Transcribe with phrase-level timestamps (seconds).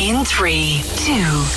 [0.00, 1.12] In three, two,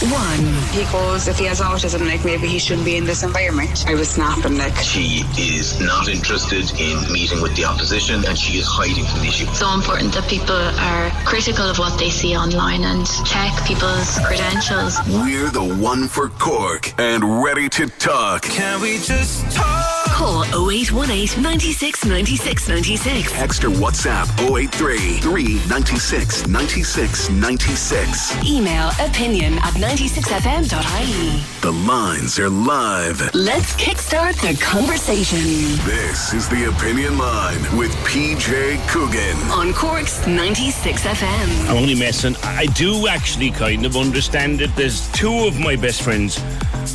[0.10, 0.46] one.
[0.72, 3.86] He goes, if he has autism, like maybe he shouldn't be in this environment.
[3.88, 4.76] I was snapping, like.
[4.78, 9.28] She is not interested in meeting with the opposition and she is hiding from the
[9.28, 9.46] issue.
[9.54, 14.98] so important that people are critical of what they see online and check people's credentials.
[15.08, 18.42] We're the one for Cork and ready to talk.
[18.42, 20.08] Can we just talk?
[20.08, 23.34] Call 0818 96 96 96.
[23.40, 28.31] Extra WhatsApp 083 396 96 96.
[28.42, 31.44] Email opinion at 96fm.ie.
[31.62, 33.20] The lines are live.
[33.36, 35.38] Let's kickstart the conversation
[35.86, 39.38] This is the Opinion Line with PJ Coogan.
[39.52, 41.70] on Cork's 96FM.
[41.70, 42.36] I'm only messing.
[42.44, 44.76] I do actually kind of understand it.
[44.76, 46.40] There's two of my best friends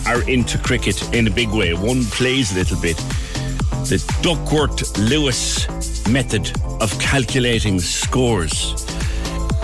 [0.07, 1.75] are into cricket in a big way.
[1.75, 2.97] One plays a little bit.
[3.87, 5.69] The Duckworth Lewis
[6.09, 8.85] method of calculating scores.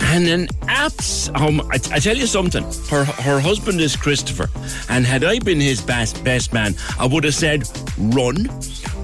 [0.00, 2.62] And an apps, um, I, I tell you something.
[2.90, 4.48] Her her husband is Christopher,
[4.88, 7.68] and had I been his best best man, I would have said,
[7.98, 8.48] "Run,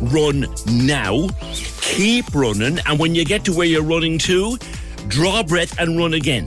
[0.00, 1.28] run now,
[1.80, 4.58] keep running, and when you get to where you're running to,
[5.08, 6.46] draw breath and run again."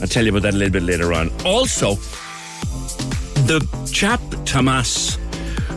[0.00, 1.30] I'll tell you about that a little bit later on.
[1.44, 1.94] Also,
[3.46, 3.60] the
[3.92, 5.18] chap Tomas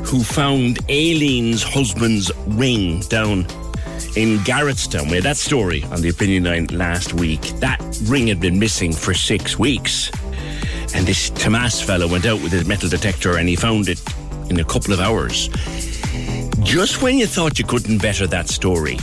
[0.05, 3.39] who found Aileen's husband's ring down
[4.15, 5.09] in Garrettstown.
[5.09, 7.41] We had that story on the Opinion Line last week.
[7.59, 10.11] That ring had been missing for six weeks.
[10.93, 14.01] And this Tomas fellow went out with his metal detector and he found it
[14.49, 15.49] in a couple of hours.
[16.63, 18.97] Just when you thought you couldn't better that story,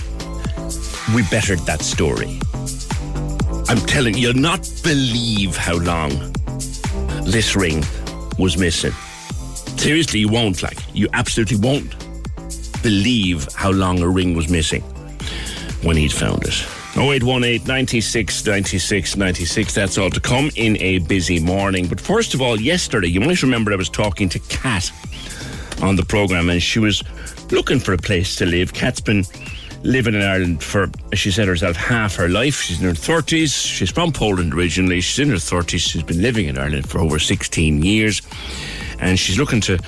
[1.14, 2.40] we bettered that story.
[3.68, 6.10] I'm telling you, you'll not believe how long
[7.24, 7.84] this ring
[8.38, 8.92] was missing.
[9.76, 11.94] Seriously, you won't, like, you absolutely won't
[12.82, 14.82] believe how long a ring was missing
[15.82, 16.66] when he'd found it.
[16.96, 19.74] 0818 96 96 96.
[19.74, 21.88] That's all to come in a busy morning.
[21.88, 24.90] But first of all, yesterday, you might remember I was talking to Kat
[25.82, 27.02] on the programme and she was
[27.50, 28.74] looking for a place to live.
[28.74, 29.24] Kat's been
[29.82, 32.60] living in Ireland for, as she said herself, half her life.
[32.60, 33.54] She's in her 30s.
[33.66, 35.00] She's from Poland originally.
[35.00, 35.80] She's in her 30s.
[35.80, 38.20] She's been living in Ireland for over 16 years.
[39.02, 39.78] And she's looking to,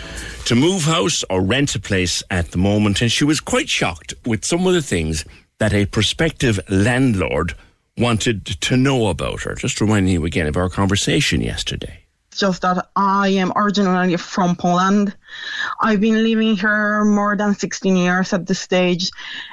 [0.47, 3.01] to move house or rent a place at the moment.
[3.01, 5.25] And she was quite shocked with some of the things
[5.59, 7.55] that a prospective landlord
[7.97, 9.55] wanted to know about her.
[9.55, 12.01] Just reminding you again of our conversation yesterday.
[12.33, 15.17] Just that I am originally from Poland.
[15.81, 19.13] I've been living here more than 16 years at this stage.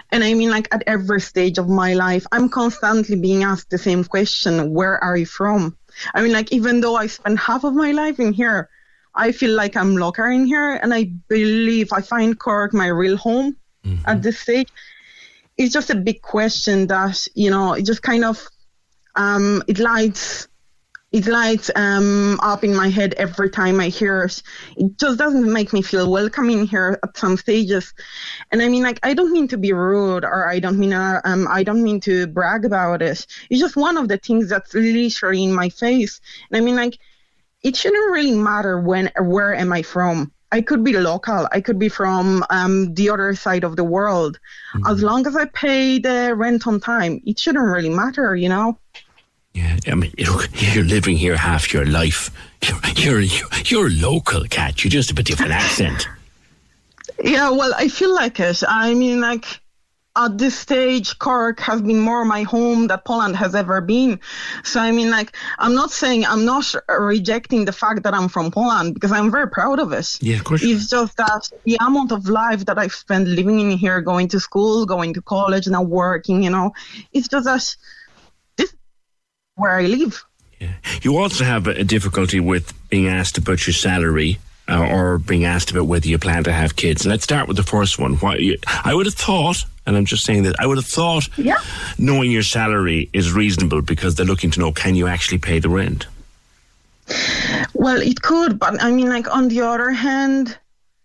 [0.09, 3.77] And I mean, like at every stage of my life, I'm constantly being asked the
[3.77, 5.77] same question Where are you from?
[6.15, 8.69] I mean, like, even though I spent half of my life in here,
[9.13, 10.75] I feel like I'm locker in here.
[10.75, 13.57] And I believe I find Cork my real home
[14.05, 14.69] at this stage.
[15.57, 18.47] It's just a big question that, you know, it just kind of,
[19.15, 20.47] um, it lights
[21.11, 24.41] it lights um, up in my head every time I hear it.
[24.77, 27.93] It just doesn't make me feel welcome in here at some stages.
[28.51, 31.19] And I mean, like, I don't mean to be rude or I don't mean, uh,
[31.25, 33.25] um, I don't mean to brag about it.
[33.49, 36.21] It's just one of the things that's literally in my face.
[36.49, 36.97] And I mean, like,
[37.63, 40.31] it shouldn't really matter when, where am I from.
[40.51, 41.47] I could be local.
[41.51, 44.37] I could be from um, the other side of the world.
[44.73, 44.87] Mm-hmm.
[44.87, 48.77] As long as I pay the rent on time, it shouldn't really matter, you know.
[49.53, 52.31] Yeah, I mean, you're living here half your life.
[52.95, 54.83] You're you're, you're local, cat.
[54.83, 56.07] You're just a bit different accent.
[57.23, 58.63] Yeah, well, I feel like it.
[58.67, 59.60] I mean, like
[60.15, 64.19] at this stage, Cork has been more my home than Poland has ever been.
[64.63, 68.51] So I mean, like, I'm not saying I'm not rejecting the fact that I'm from
[68.51, 70.17] Poland because I'm very proud of it.
[70.21, 70.63] Yeah, of course.
[70.63, 74.39] It's just that the amount of life that I've spent living in here, going to
[74.39, 76.73] school, going to college, now working, you know,
[77.13, 77.75] it's just that
[78.57, 78.75] this
[79.55, 80.25] where I live.
[80.59, 80.73] Yeah.
[81.01, 84.39] You also have a difficulty with being asked about your salary
[84.71, 87.06] uh, or being asked about whether you plan to have kids.
[87.06, 88.18] Let's start with the first one.
[88.39, 91.57] you, I would have thought, and I'm just saying that, I would have thought yeah.
[91.97, 95.69] knowing your salary is reasonable because they're looking to know can you actually pay the
[95.69, 96.07] rent?
[97.73, 100.57] Well, it could, but I mean, like, on the other hand,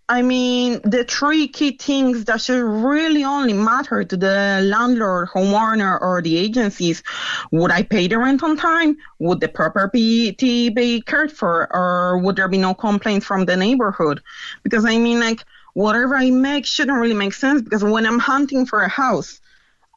[0.08, 6.00] I mean, the three key things that should really only matter to the landlord, homeowner,
[6.00, 7.02] or the agencies.
[7.50, 8.98] Would I pay the rent on time?
[9.18, 10.30] Would the property
[10.70, 11.66] be cared for?
[11.74, 14.22] Or would there be no complaints from the neighborhood?
[14.62, 15.44] Because I mean, like,
[15.74, 19.40] whatever I make shouldn't really make sense because when I'm hunting for a house,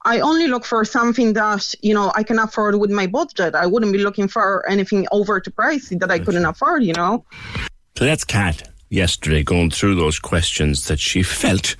[0.05, 3.53] I only look for something that, you know, I can afford with my budget.
[3.53, 7.25] I wouldn't be looking for anything over to pricey that I couldn't afford, you know?
[7.95, 11.75] So that's Cat yesterday going through those questions that she felt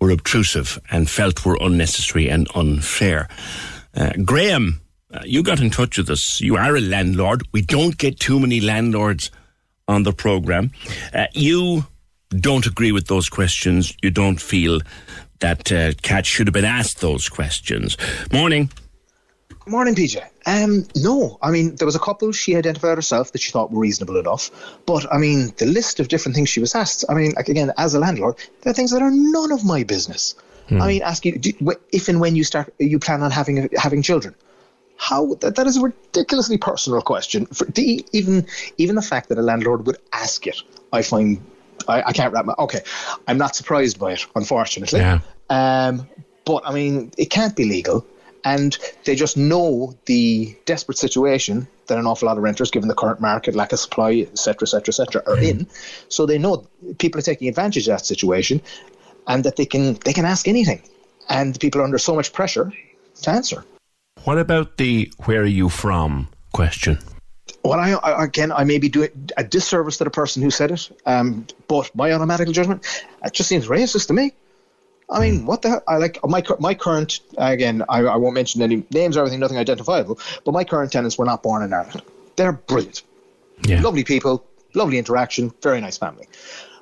[0.00, 3.28] were obtrusive and felt were unnecessary and unfair.
[3.94, 4.80] Uh, Graham,
[5.12, 6.40] uh, you got in touch with us.
[6.40, 7.42] You are a landlord.
[7.52, 9.30] We don't get too many landlords
[9.86, 10.72] on the program.
[11.12, 11.86] Uh, you
[12.30, 13.94] don't agree with those questions.
[14.02, 14.80] You don't feel
[15.40, 17.96] that uh, Cat should have been asked those questions.
[18.32, 18.70] Morning.
[19.66, 20.22] Morning, PJ.
[20.44, 23.80] Um, no, I mean, there was a couple she identified herself that she thought were
[23.80, 24.50] reasonable enough.
[24.84, 27.72] But, I mean, the list of different things she was asked, I mean, like, again,
[27.78, 30.34] as a landlord, there are things that are none of my business.
[30.68, 30.82] Hmm.
[30.82, 31.40] I mean, ask you,
[31.92, 34.34] if and when you start, you plan on having having children.
[34.96, 37.46] How that, that is a ridiculously personal question.
[37.46, 38.46] For the, even
[38.78, 40.62] even the fact that a landlord would ask it,
[40.92, 41.44] I find
[41.88, 42.80] I, I can't wrap my okay.
[43.28, 45.00] I'm not surprised by it, unfortunately.
[45.00, 45.20] Yeah.
[45.50, 46.08] Um,
[46.46, 48.06] but I mean, it can't be legal
[48.44, 52.94] and they just know the desperate situation that an awful lot of renters, given the
[52.94, 55.50] current market, lack of supply, etc., etc., etc., are mm.
[55.50, 55.66] in.
[56.08, 56.66] So they know
[56.98, 58.60] people are taking advantage of that situation,
[59.26, 60.82] and that they can they can ask anything,
[61.28, 62.72] and people are under so much pressure
[63.22, 63.64] to answer.
[64.24, 66.98] What about the "Where are you from?" question?
[67.62, 70.70] Well, I, I, again, I may be doing a disservice to the person who said
[70.70, 72.84] it, um, but my automatic judgment,
[73.24, 74.32] it just seems racist to me.
[75.10, 75.46] I mean, hmm.
[75.46, 75.82] what the hell?
[75.86, 77.82] I like my my current again.
[77.88, 80.18] I, I won't mention any names or everything, nothing identifiable.
[80.44, 82.02] But my current tenants were not born in Ireland.
[82.36, 83.02] They're brilliant,
[83.64, 83.80] yeah.
[83.80, 86.26] lovely people, lovely interaction, very nice family.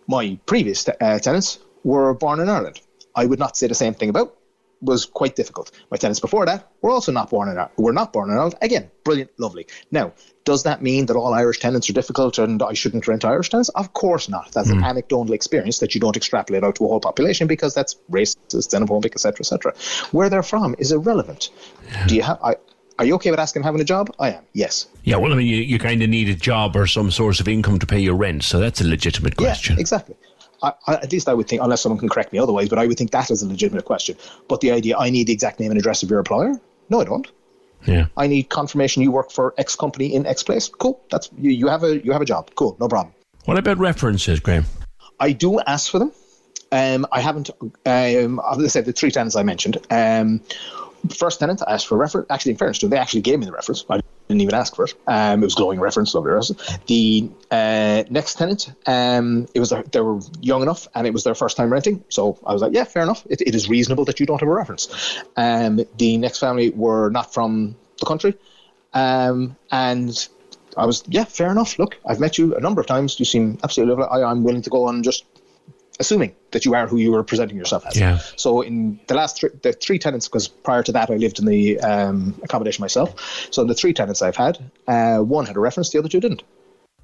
[0.07, 2.81] My previous uh, tenants were born in Ireland.
[3.15, 4.35] I would not say the same thing about
[4.83, 5.71] was quite difficult.
[5.91, 7.73] My tenants before that were also not born in Ireland.
[7.79, 8.57] Were not born in Ireland.
[8.61, 9.67] Again, brilliant, lovely.
[9.91, 10.13] Now,
[10.45, 13.69] does that mean that all Irish tenants are difficult and I shouldn't rent Irish tenants?
[13.71, 14.51] Of course not.
[14.53, 14.73] That's mm.
[14.73, 14.85] an hmm.
[14.85, 19.13] anecdotal experience that you don't extrapolate out to a whole population because that's racist, xenophobic,
[19.13, 19.75] etc., etc.
[20.11, 21.51] Where they're from is irrelevant.
[21.91, 22.07] Yeah.
[22.07, 22.39] Do you have?
[22.43, 22.57] I,
[22.99, 24.15] are you okay with asking having a job?
[24.19, 24.45] I am.
[24.53, 24.87] Yes.
[25.05, 25.17] Yeah.
[25.17, 27.79] Well, I mean, you, you kind of need a job or some source of income
[27.79, 29.77] to pay your rent, so that's a legitimate question.
[29.77, 30.17] Yeah, exactly.
[30.63, 32.87] I, I, at least I would think, unless someone can correct me otherwise, but I
[32.87, 34.17] would think that is a legitimate question.
[34.49, 36.61] But the idea, I need the exact name and address of your employer?
[36.89, 37.31] No, I don't.
[37.87, 38.07] Yeah.
[38.17, 40.69] I need confirmation you work for X company in X place.
[40.69, 41.01] Cool.
[41.11, 42.51] That's you, you have a you have a job.
[42.55, 42.77] Cool.
[42.79, 43.15] No problem.
[43.45, 44.67] What about references, Graham?
[45.19, 46.13] I do ask for them.
[46.71, 47.51] Um, I haven't.
[47.85, 49.79] Um, as I said, the three tenants I mentioned.
[49.91, 50.41] Um,
[51.15, 52.29] first tenant, I asked for a reference.
[52.31, 53.85] Actually, in fairness to them, they actually gave me the reference.
[53.91, 54.01] I
[54.33, 54.95] didn't even ask for it.
[55.07, 56.79] Um, it was glowing reference, lovely reference.
[56.87, 61.25] The uh, next tenant, um, it was their, they were young enough, and it was
[61.25, 62.03] their first time renting.
[62.09, 63.27] So I was like, yeah, fair enough.
[63.29, 65.23] It, it is reasonable that you don't have a reference.
[65.37, 68.35] Um, the next family were not from the country,
[68.95, 70.29] um, and
[70.77, 71.79] I was, yeah, fair enough.
[71.79, 73.19] Look, I've met you a number of times.
[73.19, 74.23] You seem absolutely lovely.
[74.23, 75.25] I, I'm willing to go on just
[76.03, 77.99] assuming that you are who you were presenting yourself as.
[77.99, 78.19] Yeah.
[78.37, 81.47] So in the last three, the three tenants, because prior to that I lived in
[81.47, 83.09] the um, accommodation myself.
[83.51, 86.43] So the three tenants I've had, uh, one had a reference, the other two didn't.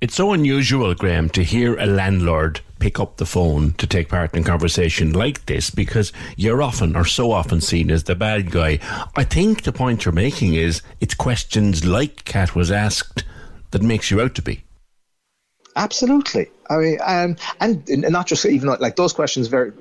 [0.01, 4.37] It's so unusual, Graham, to hear a landlord pick up the phone to take part
[4.37, 8.79] in conversation like this because you're often or so often seen as the bad guy.
[9.17, 13.25] I think the point you're making is it's questions like Cat was asked
[13.73, 14.63] that makes you out to be.
[15.75, 16.49] Absolutely.
[16.71, 19.73] I mean, um, and not just even like those questions very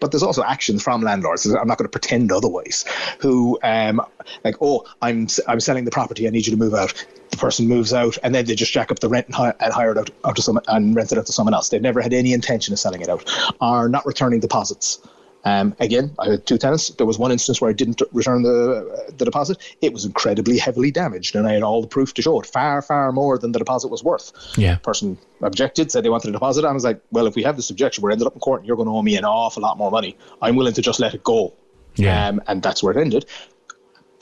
[0.00, 1.46] but there's also actions from landlords.
[1.46, 2.84] I'm not going to pretend otherwise.
[3.20, 4.00] Who, um,
[4.44, 6.26] like, oh, I'm I'm selling the property.
[6.26, 7.06] I need you to move out.
[7.30, 9.72] The person moves out, and then they just jack up the rent and, hi- and
[9.72, 11.68] hire it out, out to someone and rent it out to someone else.
[11.68, 13.30] They've never had any intention of selling it out.
[13.60, 15.00] Are not returning deposits.
[15.44, 16.90] Um, again, I had two tenants.
[16.90, 19.58] There was one instance where I didn't return the the deposit.
[19.80, 22.46] It was incredibly heavily damaged, and I had all the proof to show it.
[22.46, 24.32] Far, far more than the deposit was worth.
[24.56, 24.76] Yeah.
[24.76, 26.64] Person objected, said they wanted a deposit.
[26.64, 28.66] I was like, well, if we have this objection, we're ended up in court, and
[28.66, 30.16] you're going to owe me an awful lot more money.
[30.42, 31.54] I'm willing to just let it go.
[31.96, 32.28] Yeah.
[32.28, 33.24] Um, and that's where it ended.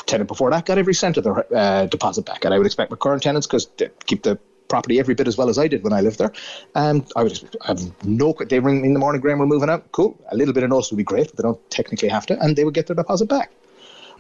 [0.07, 2.91] Tenant before that got every cent of their uh, deposit back, and I would expect
[2.91, 5.83] my current tenants because they keep the property every bit as well as I did
[5.83, 6.33] when I lived there.
[6.75, 8.35] And I would have no.
[8.49, 9.91] They ring me in the morning, Graham, we're moving out.
[9.93, 10.19] Cool.
[10.31, 12.57] A little bit of notice would be great, but they don't technically have to, and
[12.57, 13.51] they would get their deposit back.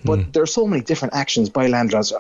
[0.05, 0.31] But Hmm.
[0.33, 2.13] there are so many different actions by landlords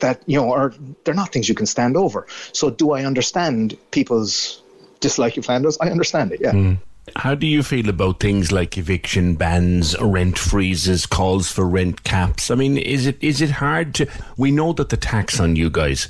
[0.00, 0.74] that you know are
[1.04, 2.26] they're not things you can stand over.
[2.52, 4.62] So do I understand people's
[5.00, 5.78] dislike of landlords?
[5.80, 6.40] I understand it.
[6.40, 6.52] Yeah.
[6.52, 6.72] Hmm.
[7.14, 12.50] How do you feel about things like eviction bans, rent freezes, calls for rent caps?
[12.50, 14.08] I mean, is it is it hard to?
[14.36, 16.08] We know that the tax on you guys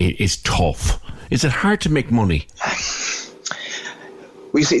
[0.00, 1.00] i- is tough.
[1.30, 2.46] Is it hard to make money?
[4.52, 4.80] Well, you see,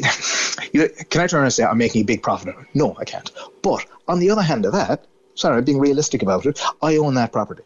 [1.10, 2.54] can I turn around and say I'm making a big profit?
[2.74, 3.30] No, I can't.
[3.62, 6.60] But on the other hand of that, sorry, I'm being realistic about it.
[6.82, 7.62] I own that property.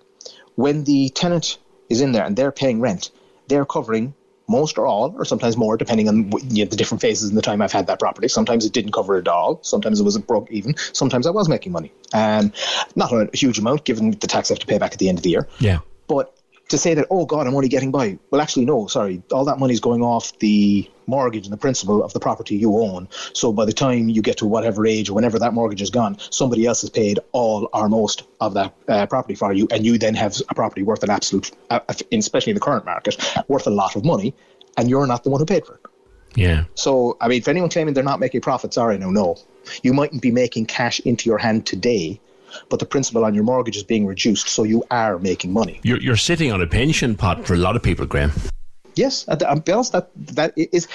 [0.54, 1.58] When the tenant
[1.90, 3.10] is in there and they're paying rent,
[3.48, 4.14] they're covering
[4.50, 7.42] most or all, or sometimes more, depending on you know, the different phases in the
[7.42, 8.28] time I've had that property.
[8.28, 9.58] Sometimes it didn't cover it all.
[9.62, 10.74] Sometimes it was a broke even.
[10.94, 11.92] Sometimes I was making money.
[12.14, 12.50] Um,
[12.96, 15.18] not a huge amount, given the tax I have to pay back at the end
[15.18, 15.46] of the year.
[15.60, 15.80] Yeah.
[16.06, 16.34] But
[16.68, 18.18] to say that, oh God, I'm only getting by.
[18.30, 19.22] Well, actually, no, sorry.
[19.32, 23.08] All that money's going off the mortgage and the principal of the property you own.
[23.32, 26.18] So by the time you get to whatever age or whenever that mortgage is gone,
[26.30, 29.66] somebody else has paid all or most of that uh, property for you.
[29.70, 31.80] And you then have a property worth an absolute, uh,
[32.12, 33.16] especially in the current market,
[33.48, 34.34] worth a lot of money.
[34.76, 35.80] And you're not the one who paid for it.
[36.34, 36.64] Yeah.
[36.74, 39.36] So, I mean, if anyone claiming they're not making profit, sorry, no, no.
[39.82, 42.20] You mightn't be making cash into your hand today,
[42.68, 45.80] but the principal on your mortgage is being reduced, so you are making money.
[45.82, 48.32] You're you're sitting on a pension pot for a lot of people, Graham.
[48.94, 49.92] Yes, I'll be honest.
[49.92, 50.88] That that is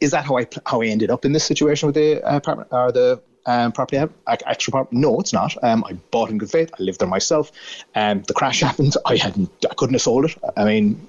[0.00, 2.68] is that how I how I ended up in this situation with the uh, apartment
[2.70, 4.96] or the um, property Extra property?
[4.96, 5.56] No, it's not.
[5.62, 6.70] Um, I bought in good faith.
[6.78, 7.50] I lived there myself.
[7.94, 8.94] Um, the crash happened.
[9.06, 9.50] I hadn't.
[9.68, 10.36] I couldn't have sold it.
[10.56, 11.06] I mean,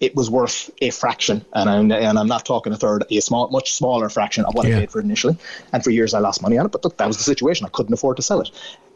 [0.00, 3.48] it was worth a fraction, and I'm and I'm not talking a third, a small,
[3.48, 4.76] much smaller fraction of what Yeah.
[4.76, 5.36] I paid for it initially.
[5.72, 6.72] And for years I lost money on it.
[6.72, 7.66] But look, that was the situation.
[7.66, 8.50] I couldn't afford to sell it.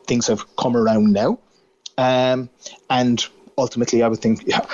[0.09, 1.39] Things have come around now,
[1.97, 2.49] um,
[2.91, 3.25] and
[3.59, 4.65] ultimately, I would think yeah,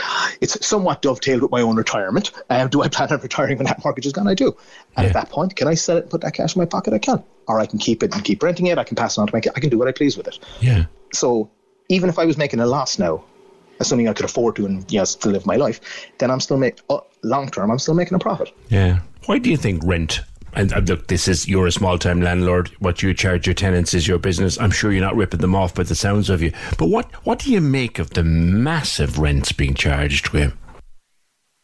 [0.41, 2.31] it's somewhat dovetailed with my own retirement.
[2.51, 4.29] Um, do I plan on retiring when that mortgage is gone?
[4.29, 4.57] I do.
[4.97, 5.09] And Yeah.
[5.09, 6.93] at that point, can I sell it and put that cash in my pocket?
[6.95, 7.23] I can.
[7.49, 8.79] Or I can keep it and keep renting it.
[8.79, 9.53] I can pass it on to my kid.
[9.57, 10.39] I can do what I please with it.
[10.61, 10.85] Yeah.
[11.13, 11.51] So
[11.89, 13.25] even if I was making a loss now,
[13.81, 15.81] assuming I could afford to and yes, to live my life,
[16.19, 17.71] then I'm still making, uh, long term.
[17.71, 18.53] I'm still making a profit.
[18.69, 19.01] Yeah.
[19.27, 20.21] Why do you think rent?
[20.57, 22.69] And uh, look, this is you're a small time landlord.
[22.79, 24.59] What you charge your tenants is your business.
[24.61, 26.53] I'm sure you're not ripping them off by the sounds of you.
[26.79, 30.57] But what what do you make of the massive rents being charged, Graham?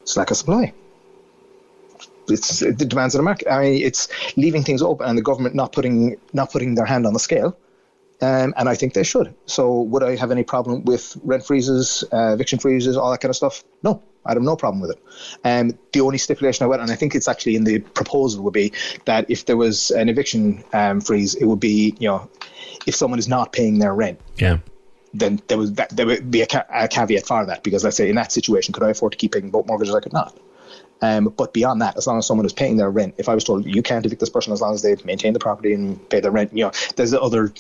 [0.00, 0.72] It's lack of supply.
[2.28, 3.50] It's the demands of the market.
[3.50, 7.06] I mean, it's leaving things open and the government not putting not putting their hand
[7.06, 7.56] on the scale.
[8.22, 9.34] Um, and I think they should.
[9.46, 13.30] So, would I have any problem with rent freezes, uh, eviction freezes, all that kind
[13.30, 13.64] of stuff?
[13.82, 15.02] No, I'd have no problem with it.
[15.44, 18.52] Um, the only stipulation I would, and I think it's actually in the proposal, would
[18.52, 18.72] be
[19.06, 22.28] that if there was an eviction um, freeze, it would be, you know,
[22.86, 24.58] if someone is not paying their rent, Yeah.
[25.14, 27.96] then there was that, there would be a, ca- a caveat for that because let's
[27.96, 29.94] say in that situation, could I afford to keep paying both mortgages?
[29.94, 30.38] I could not.
[31.02, 33.42] Um, but beyond that, as long as someone is paying their rent, if I was
[33.42, 36.20] told you can't evict this person as long as they maintain the property and pay
[36.20, 37.52] their rent, you know, there's other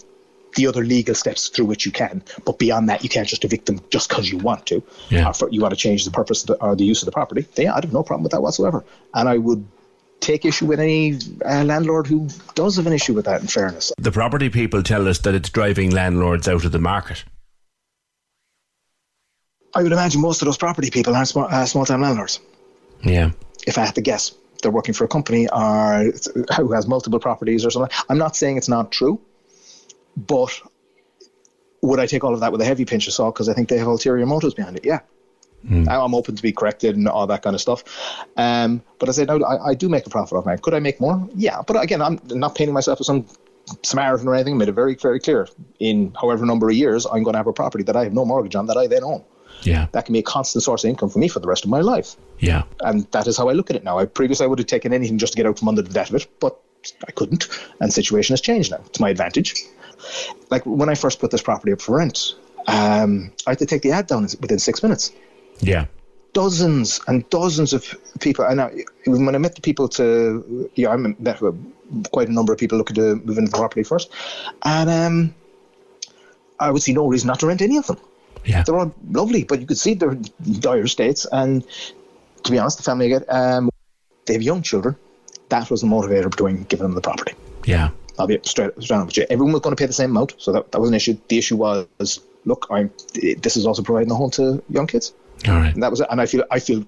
[0.56, 2.22] the other legal steps through which you can.
[2.44, 5.28] But beyond that, you can't just evict them just because you want to, Yeah.
[5.28, 7.12] or for, you want to change the purpose of the, or the use of the
[7.12, 7.46] property.
[7.56, 8.84] Yeah, I'd have no problem with that whatsoever.
[9.14, 9.64] And I would
[10.20, 13.40] take issue with any uh, landlord who does have an issue with that.
[13.40, 17.24] In fairness, The property people tell us that it's driving landlords out of the market.
[19.74, 22.40] I would imagine most of those property people aren't small, uh, small-time landlords.
[23.02, 23.30] Yeah.
[23.66, 26.12] if I had to guess, they're working for a company or
[26.56, 27.90] who has multiple properties or something.
[28.10, 29.20] I'm not saying it's not true,
[30.26, 30.60] but
[31.82, 33.68] would I take all of that with a heavy pinch of salt because I think
[33.68, 34.84] they have ulterior motives behind it?
[34.84, 35.00] Yeah.
[35.70, 37.84] I'm open to be corrected and all that kind of stuff.
[38.38, 40.56] Um, but I said, no, I, I do make a profit off mine.
[40.58, 41.28] Could I make more?
[41.34, 41.60] Yeah.
[41.66, 43.26] But again, I'm not painting myself as some
[43.82, 44.54] Samaritan or anything.
[44.54, 45.48] I made it very, very clear.
[45.78, 48.24] In however number of years, I'm going to have a property that I have no
[48.24, 49.22] mortgage on that I then own.
[49.62, 49.88] Yeah.
[49.92, 51.80] That can be a constant source of income for me for the rest of my
[51.80, 52.62] life Yeah.
[52.80, 53.98] and that is how I look at it now.
[53.98, 56.08] I previously I would have taken anything just to get out from under the debt
[56.08, 56.58] of it, but
[57.06, 57.46] I couldn't,
[57.78, 58.80] and the situation has changed now.
[58.86, 59.54] It's my advantage.
[60.50, 62.34] Like when I first put this property up for rent,
[62.66, 65.12] um, I had to take the ad down within six minutes.
[65.60, 65.86] Yeah.
[66.32, 68.44] dozens and dozens of people.
[68.44, 68.72] And I,
[69.06, 71.38] when I met the people to, yeah, I met
[72.12, 74.10] quite a number of people looking to move into the property first,
[74.64, 75.34] and um,
[76.58, 77.98] I would see no reason not to rent any of them.
[78.44, 78.62] Yeah.
[78.62, 80.16] They're all lovely, but you could see they're
[80.60, 81.26] dire states.
[81.30, 81.64] And
[82.44, 83.70] to be honest, the family get um,
[84.26, 84.96] they have young children.
[85.48, 87.34] That was the motivator between giving them the property.
[87.64, 87.90] Yeah.
[88.20, 89.26] I'll be straight, straight on with you.
[89.30, 91.16] Everyone was going to pay the same amount, so that, that was an issue.
[91.28, 92.90] The issue was, look, I'm.
[93.14, 95.14] This is also providing a home to young kids.
[95.48, 95.72] All right.
[95.72, 96.08] And that was it.
[96.10, 96.84] And I feel, I feel,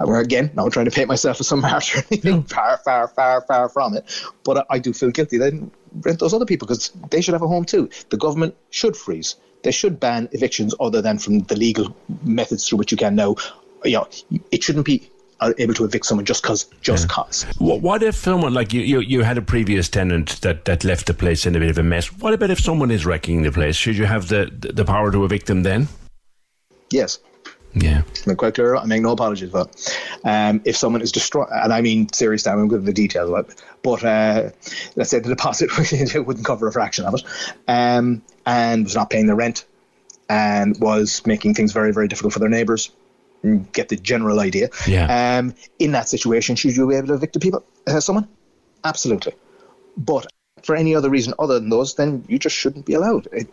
[0.00, 3.68] again, not trying to paint myself as some martyr or anything, far, far, far, far
[3.68, 4.04] from it.
[4.42, 5.38] But I, I do feel guilty.
[5.38, 7.90] They didn't rent those other people because they should have a home too.
[8.08, 9.36] The government should freeze.
[9.62, 13.36] They should ban evictions other than from the legal methods through which you can now.
[13.84, 14.08] You know,
[14.50, 17.44] it shouldn't be uh, able to evict someone just because, just cause.
[17.58, 21.06] What, what if someone like you, you, you had a previous tenant that, that left
[21.06, 22.12] the place in a bit of a mess?
[22.12, 23.76] What about if someone is wrecking the place?
[23.76, 25.88] Should you have the the power to evict them then?
[26.90, 27.18] Yes.
[27.74, 28.02] Yeah.
[28.26, 28.74] I'm quite clear.
[28.74, 29.98] I make no apologies for that.
[30.24, 33.50] Um, if someone is destroyed, and I mean serious damage, I'm giving the details of
[33.50, 34.50] it, but uh,
[34.96, 35.70] let's say the deposit
[36.26, 37.24] wouldn't cover a fraction of it,
[37.68, 39.66] um, and was not paying the rent,
[40.30, 42.90] and was making things very, very difficult for their neighbours.
[43.72, 44.68] Get the general idea.
[44.86, 45.38] Yeah.
[45.38, 48.28] Um, in that situation, should you be able to evict people, uh, someone?
[48.84, 49.34] Absolutely.
[49.96, 50.26] But
[50.62, 53.28] for any other reason other than those, then you just shouldn't be allowed.
[53.32, 53.48] It,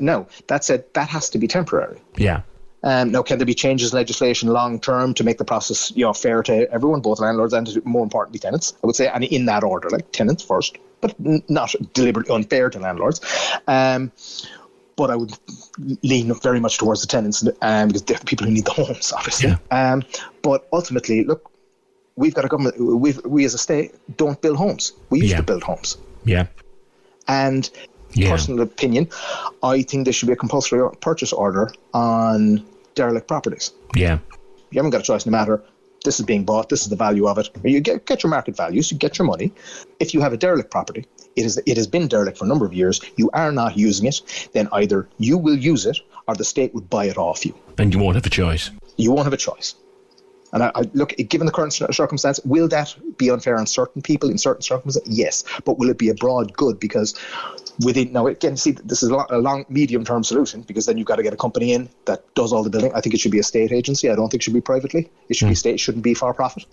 [0.00, 2.00] no, that said, that has to be temporary.
[2.16, 2.42] Yeah.
[2.82, 6.04] Um, now, can there be changes in legislation long term to make the process, you
[6.04, 8.74] know, fair to everyone, both landlords and more importantly tenants?
[8.82, 12.70] I would say, and in that order, like tenants first, but n- not deliberately unfair
[12.70, 13.20] to landlords.
[13.66, 14.12] Um,
[14.96, 15.32] but I would
[16.02, 19.12] lean very much towards the tenants um, because they're the people who need the homes,
[19.12, 19.50] obviously.
[19.50, 19.92] Yeah.
[19.92, 20.02] Um,
[20.42, 21.50] but ultimately, look,
[22.16, 22.76] we've got a government.
[22.80, 24.92] We've, we as a state don't build homes.
[25.10, 25.36] We used Yeah.
[25.38, 25.98] to build homes.
[26.24, 26.46] Yeah.
[27.28, 27.68] And
[28.14, 28.30] Yeah.
[28.30, 29.08] personal opinion,
[29.62, 33.72] I think there should be a compulsory purchase order on derelict properties.
[33.94, 34.18] Yeah.
[34.70, 35.62] You haven't got a choice no matter
[36.06, 37.50] this is being bought, this is the value of it.
[37.62, 39.52] You get, get your market values, you get your money.
[40.00, 42.64] If you have a derelict property, it is it has been derelict for a number
[42.64, 46.44] of years, you are not using it, then either you will use it or the
[46.44, 47.54] state would buy it off you.
[47.76, 48.70] And you won't have a choice.
[48.96, 49.74] You won't have a choice.
[50.52, 54.02] And I, I look, given the current cir- circumstance, will that be unfair on certain
[54.02, 55.02] people in certain circumstances?
[55.06, 56.78] Yes, but will it be a broad good?
[56.78, 57.14] Because
[57.84, 61.06] within now, again, see, this is a, lo- a long, medium-term solution because then you've
[61.06, 62.92] got to get a company in that does all the building.
[62.94, 64.10] I think it should be a state agency.
[64.10, 65.10] I don't think it should be privately.
[65.28, 65.56] It should be hmm.
[65.56, 65.74] state.
[65.74, 66.66] It shouldn't be for profit.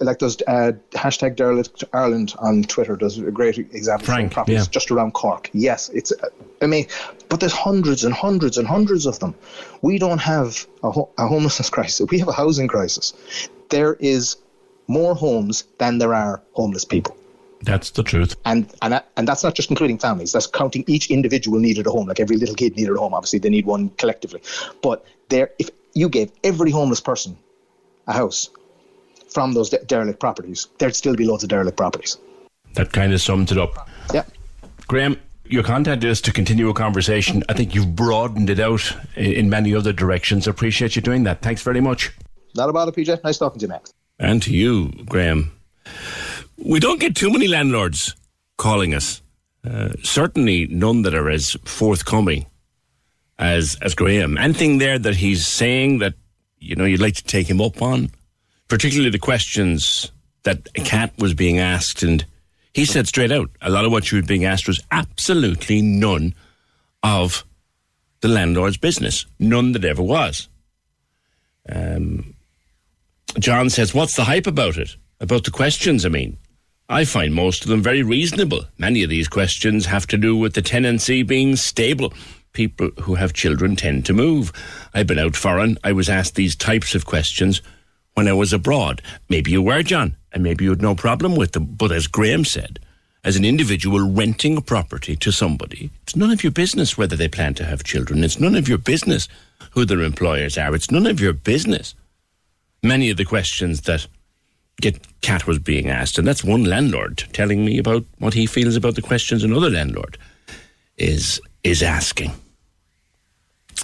[0.00, 4.06] Like those uh, hashtag derelict Ireland on Twitter does a great example.
[4.06, 4.70] Frank, of properties yeah.
[4.70, 5.50] just around Cork.
[5.52, 6.12] Yes, it's.
[6.62, 6.86] I mean,
[7.28, 9.34] but there's hundreds and hundreds and hundreds of them.
[9.82, 12.08] We don't have a, ho- a homelessness crisis.
[12.10, 13.12] We have a housing crisis.
[13.70, 14.36] There is
[14.86, 17.16] more homes than there are homeless people.
[17.62, 18.36] That's the truth.
[18.44, 20.32] And and and that's not just including families.
[20.32, 22.06] That's counting each individual needed a home.
[22.06, 23.14] Like every little kid needed a home.
[23.14, 24.40] Obviously, they need one collectively.
[24.82, 27.36] But there, if you gave every homeless person
[28.06, 28.50] a house
[29.28, 32.18] from those de- derelict properties, there'd still be loads of derelict properties.
[32.74, 33.88] That kind of sums it up.
[34.12, 34.24] Yeah.
[34.86, 37.42] Graham, your content is to continue a conversation.
[37.48, 40.46] I think you've broadened it out in many other directions.
[40.46, 41.42] I appreciate you doing that.
[41.42, 42.12] Thanks very much.
[42.54, 43.22] Not about it, PJ.
[43.24, 43.92] Nice talking to you, Max.
[44.18, 45.52] And to you, Graham.
[46.56, 48.14] We don't get too many landlords
[48.56, 49.22] calling us.
[49.68, 52.46] Uh, certainly none that are as forthcoming
[53.38, 54.36] as as Graham.
[54.38, 56.14] Anything there that he's saying that
[56.58, 58.10] you know you'd like to take him up on,
[58.68, 60.12] particularly the questions
[60.44, 62.24] that Kat was being asked, and
[62.74, 66.34] he said straight out a lot of what she was being asked was absolutely none
[67.02, 67.44] of
[68.20, 70.48] the landlord's business, none that ever was.
[71.68, 72.34] Um,
[73.38, 74.96] John says, What's the hype about it?
[75.20, 76.36] About the questions, I mean.
[76.88, 78.64] I find most of them very reasonable.
[78.78, 82.14] Many of these questions have to do with the tenancy being stable.
[82.54, 84.52] People who have children tend to move.
[84.94, 85.76] I've been out foreign.
[85.84, 87.60] I was asked these types of questions
[88.18, 89.00] when I was abroad.
[89.28, 91.64] Maybe you were, John, and maybe you had no problem with them.
[91.64, 92.80] But as Graham said,
[93.24, 97.28] as an individual renting a property to somebody, it's none of your business whether they
[97.28, 98.24] plan to have children.
[98.24, 99.28] It's none of your business
[99.70, 100.74] who their employers are.
[100.74, 101.94] It's none of your business
[102.82, 104.06] many of the questions that
[104.80, 108.76] get Cat was being asked, and that's one landlord telling me about what he feels
[108.76, 110.18] about the questions another landlord
[110.96, 112.32] is is asking.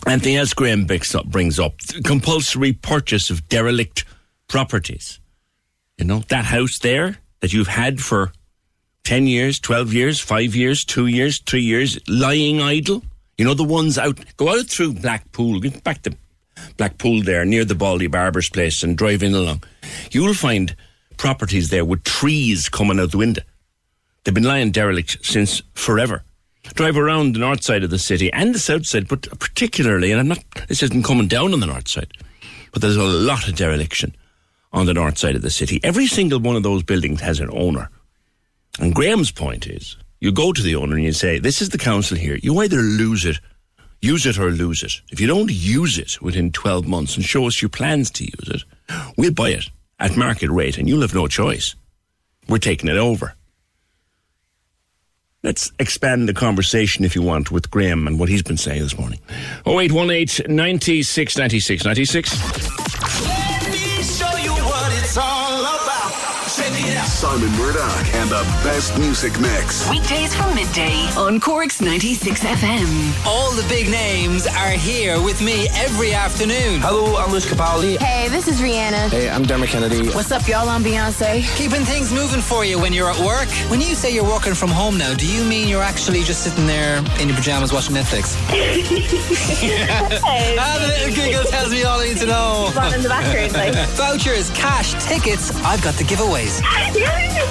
[0.06, 4.04] Anything else Graham brings up, brings up compulsory purchase of derelict
[4.48, 5.20] properties.
[5.98, 8.32] You know that house there that you've had for
[9.04, 13.02] ten years, twelve years, five years, two years, three years, lying idle.
[13.38, 14.18] You know the ones out.
[14.36, 15.60] Go out through Blackpool.
[15.60, 16.16] Get back to
[16.76, 19.62] Blackpool there near the Baldy Barber's place and drive in along.
[20.10, 20.74] You'll find
[21.16, 23.42] properties there with trees coming out the window.
[24.24, 26.24] They've been lying derelict since forever.
[26.74, 30.20] Drive around the north side of the city and the south side, but particularly, and
[30.20, 32.12] I'm not, this isn't coming down on the north side,
[32.72, 34.16] but there's a lot of dereliction
[34.74, 35.80] on the north side of the city.
[35.82, 37.88] Every single one of those buildings has an owner.
[38.80, 41.78] And Graham's point is you go to the owner and you say, This is the
[41.78, 42.36] council here.
[42.42, 43.38] You either lose it,
[44.02, 44.92] use it or lose it.
[45.12, 48.48] If you don't use it within 12 months and show us your plans to use
[48.48, 48.64] it,
[49.16, 51.76] we'll buy it at market rate and you'll have no choice.
[52.48, 53.34] We're taking it over.
[55.44, 58.98] Let's expand the conversation if you want with Graham and what he's been saying this
[58.98, 59.20] morning.
[59.66, 63.43] 0818 96 96 96.
[66.54, 69.90] Simon Murdoch and the best music mix.
[69.90, 73.26] Weekdays from midday on Cork's 96 FM.
[73.26, 76.80] All the big names are here with me every afternoon.
[76.80, 77.98] Hello, I'm Lewis Capaldi.
[77.98, 79.10] Hey, this is Rihanna.
[79.10, 80.06] Hey, I'm Dermot Kennedy.
[80.10, 80.68] What's up, y'all?
[80.68, 81.42] I'm Beyonce.
[81.56, 83.48] Keeping things moving for you when you're at work.
[83.68, 86.68] When you say you're working from home now, do you mean you're actually just sitting
[86.68, 88.36] there in your pajamas watching Netflix?
[88.46, 88.84] hey.
[90.56, 92.70] Ah, the little giggle tells me all I need to know.
[92.74, 93.74] Fun in the background, like.
[93.96, 95.50] Vouchers, cash, tickets.
[95.64, 96.04] I've got the
[96.44, 96.60] giveaways.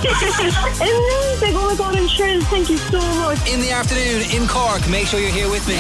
[0.04, 0.54] Amazing.
[1.46, 2.44] Oh my god, I'm thrilled.
[2.48, 3.38] Thank you so much.
[3.52, 4.88] In the afternoon in Cork.
[4.90, 5.76] Make sure you're here with me.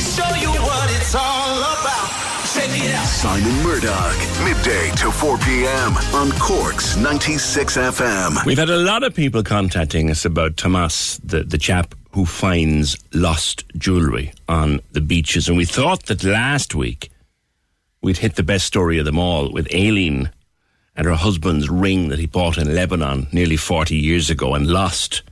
[0.00, 2.08] show you what it's all about.
[2.44, 5.96] Simon Murdoch, midday to 4 p.m.
[6.14, 8.44] on Cork's 96 FM.
[8.44, 12.98] We've had a lot of people contacting us about Tomas, the, the chap who finds
[13.14, 15.48] lost jewellery on the beaches.
[15.48, 17.10] And we thought that last week
[18.02, 20.30] we'd hit the best story of them all with Aileen
[20.96, 25.22] and her husband's ring that he bought in Lebanon nearly 40 years ago and lost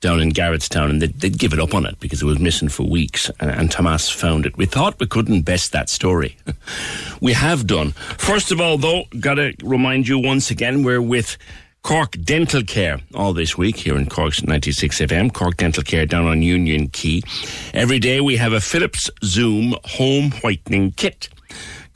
[0.00, 0.90] down in Garrettstown.
[0.90, 3.30] And they'd, they'd up on it because it was missing for weeks.
[3.40, 4.56] And, and Tomas found it.
[4.56, 6.36] We thought we couldn't best that story.
[7.20, 7.92] we have done.
[7.92, 11.36] First of all, though, got to remind you once again, we're with
[11.82, 15.32] Cork Dental Care all this week here in Cork's 96 FM.
[15.32, 17.22] Cork Dental Care down on Union Quay.
[17.72, 21.28] Every day we have a Philips Zoom home whitening kit.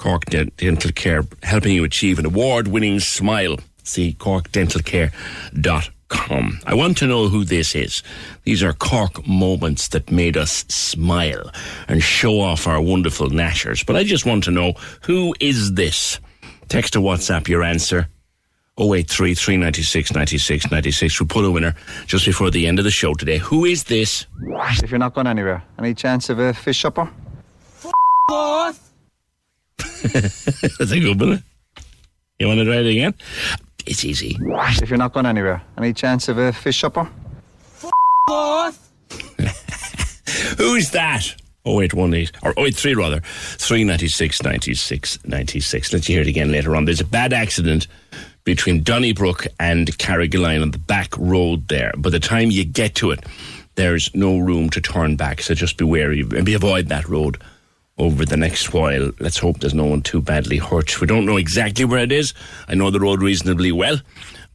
[0.02, 3.58] Cork Dental Care helping you achieve an award winning smile.
[3.84, 6.60] See corkdentalcare.com.
[6.66, 8.02] I want to know who this is.
[8.42, 11.52] These are Cork moments that made us smile
[11.86, 13.86] and show off our wonderful nashers.
[13.86, 16.18] But I just want to know who is this?
[16.68, 18.08] Text or WhatsApp your answer
[18.80, 21.20] 083 396 96 96.
[21.20, 23.38] We'll pull a winner just before the end of the show today.
[23.38, 24.26] Who is this?
[24.82, 27.08] If you're not going anywhere, any chance of a fish supper?
[30.12, 31.42] That's a good one.
[32.38, 33.14] You want to try it again?
[33.86, 34.36] It's easy.
[34.40, 37.08] If you're not going anywhere, any chance of a fish supper?
[40.58, 41.34] Who's that?
[41.64, 47.04] 0818 or 083 rather 396 96 96 let's hear it again later on there's a
[47.04, 47.86] bad accident
[48.42, 53.12] between Donnybrook and Carrigaline on the back road there by the time you get to
[53.12, 53.24] it
[53.76, 57.40] there's no room to turn back so just be wary and be avoid that road
[58.02, 61.36] over the next while let's hope there's no one too badly hurt we don't know
[61.36, 62.34] exactly where it is
[62.68, 63.98] I know the road reasonably well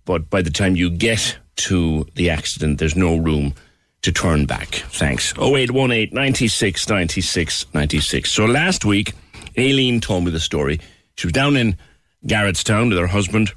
[0.05, 3.53] but by the time you get to the accident there's no room
[4.01, 4.67] to turn back.
[4.67, 5.33] Thanks.
[5.37, 8.31] 0818 96 96 96.
[8.31, 9.13] So last week,
[9.57, 10.79] Aileen told me the story.
[11.15, 11.77] She was down in
[12.25, 13.51] Garrettstown with her husband.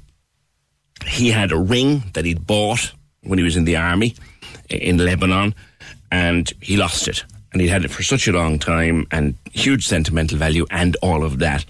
[1.05, 2.91] He had a ring that he'd bought
[3.23, 4.15] when he was in the army
[4.69, 5.53] in Lebanon,
[6.11, 7.23] and he lost it.
[7.51, 11.23] And he'd had it for such a long time, and huge sentimental value, and all
[11.23, 11.65] of that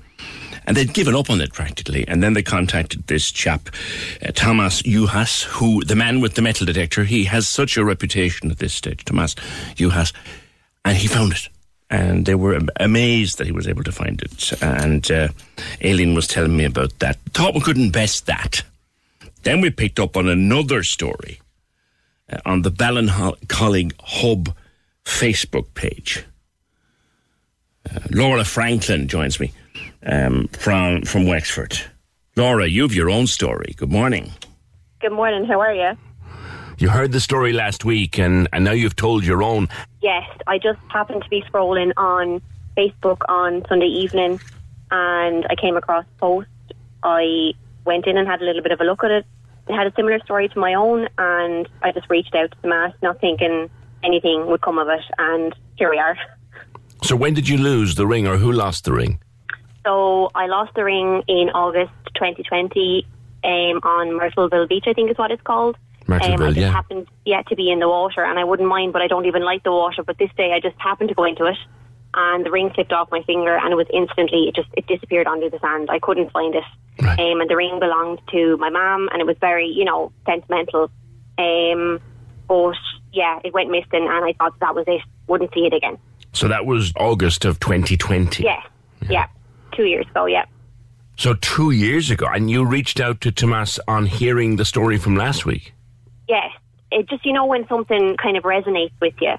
[0.65, 2.08] and they'd given up on it practically.
[2.08, 3.70] And then they contacted this chap,
[4.26, 8.52] uh, Tomas Juhas, who, the man with the metal detector, he has such a reputation
[8.52, 9.36] at this stage, Tomas
[9.76, 10.13] Juhas,
[10.86, 11.50] and he found it.
[11.89, 14.54] And they were amazed that he was able to find it.
[14.62, 15.28] And uh,
[15.84, 17.17] Aileen was telling me about that.
[17.34, 18.63] Thought we couldn't best that.
[19.44, 21.41] Then we picked up on another story
[22.32, 24.56] uh, on the Ballincollig Hub
[25.12, 26.26] Facebook page.
[27.89, 29.52] Uh, Laura Franklin joins me
[30.06, 31.80] um, from from Wexford.
[32.36, 33.74] Laura, you have your own story.
[33.78, 34.32] Good morning.
[35.02, 35.45] Good morning.
[35.45, 35.97] How are you?
[36.78, 39.67] You heard the story last week, and, and now you've told your own.
[40.02, 42.41] Yes, I just happened to be scrolling on
[42.76, 44.39] Facebook on Sunday evening,
[44.89, 46.50] and I came across a post.
[47.04, 47.54] I
[47.86, 49.26] went in and had a little bit of a look at it.
[49.67, 52.93] It had a similar story to my own, and I just reached out to Tomas,
[53.04, 53.69] not thinking
[54.03, 56.17] anything would come of it, and here we are.
[57.03, 59.19] So, when did you lose the ring, or who lost the ring?
[59.85, 63.05] So I lost the ring in August 2020
[63.43, 63.49] um,
[63.83, 65.77] on Myrtleville Beach, I think is what it's called.
[66.05, 66.71] Myrtleville, um, I just yeah.
[66.71, 69.43] happened yeah, to be in the water, and I wouldn't mind, but I don't even
[69.43, 70.03] like the water.
[70.03, 71.57] But this day, I just happened to go into it,
[72.13, 75.27] and the ring slipped off my finger, and it was instantly it just it disappeared
[75.27, 75.89] under the sand.
[75.89, 76.63] I couldn't find it,
[77.01, 77.19] right.
[77.19, 80.91] um, and the ring belonged to my mum, and it was very you know sentimental.
[81.37, 81.99] Um,
[82.47, 82.75] but
[83.13, 85.02] yeah, it went missing, and I thought that was it.
[85.28, 85.97] Wouldn't see it again.
[86.34, 88.43] So that was August of 2020.
[88.43, 88.63] Yeah,
[89.02, 89.10] yeah.
[89.10, 89.28] yeah
[89.74, 90.45] two years ago, yeah.
[91.17, 95.15] So two years ago, and you reached out to Tomas on hearing the story from
[95.15, 95.74] last week.
[96.28, 96.52] Yes.
[96.91, 99.32] It just, you know, when something kind of resonates with you.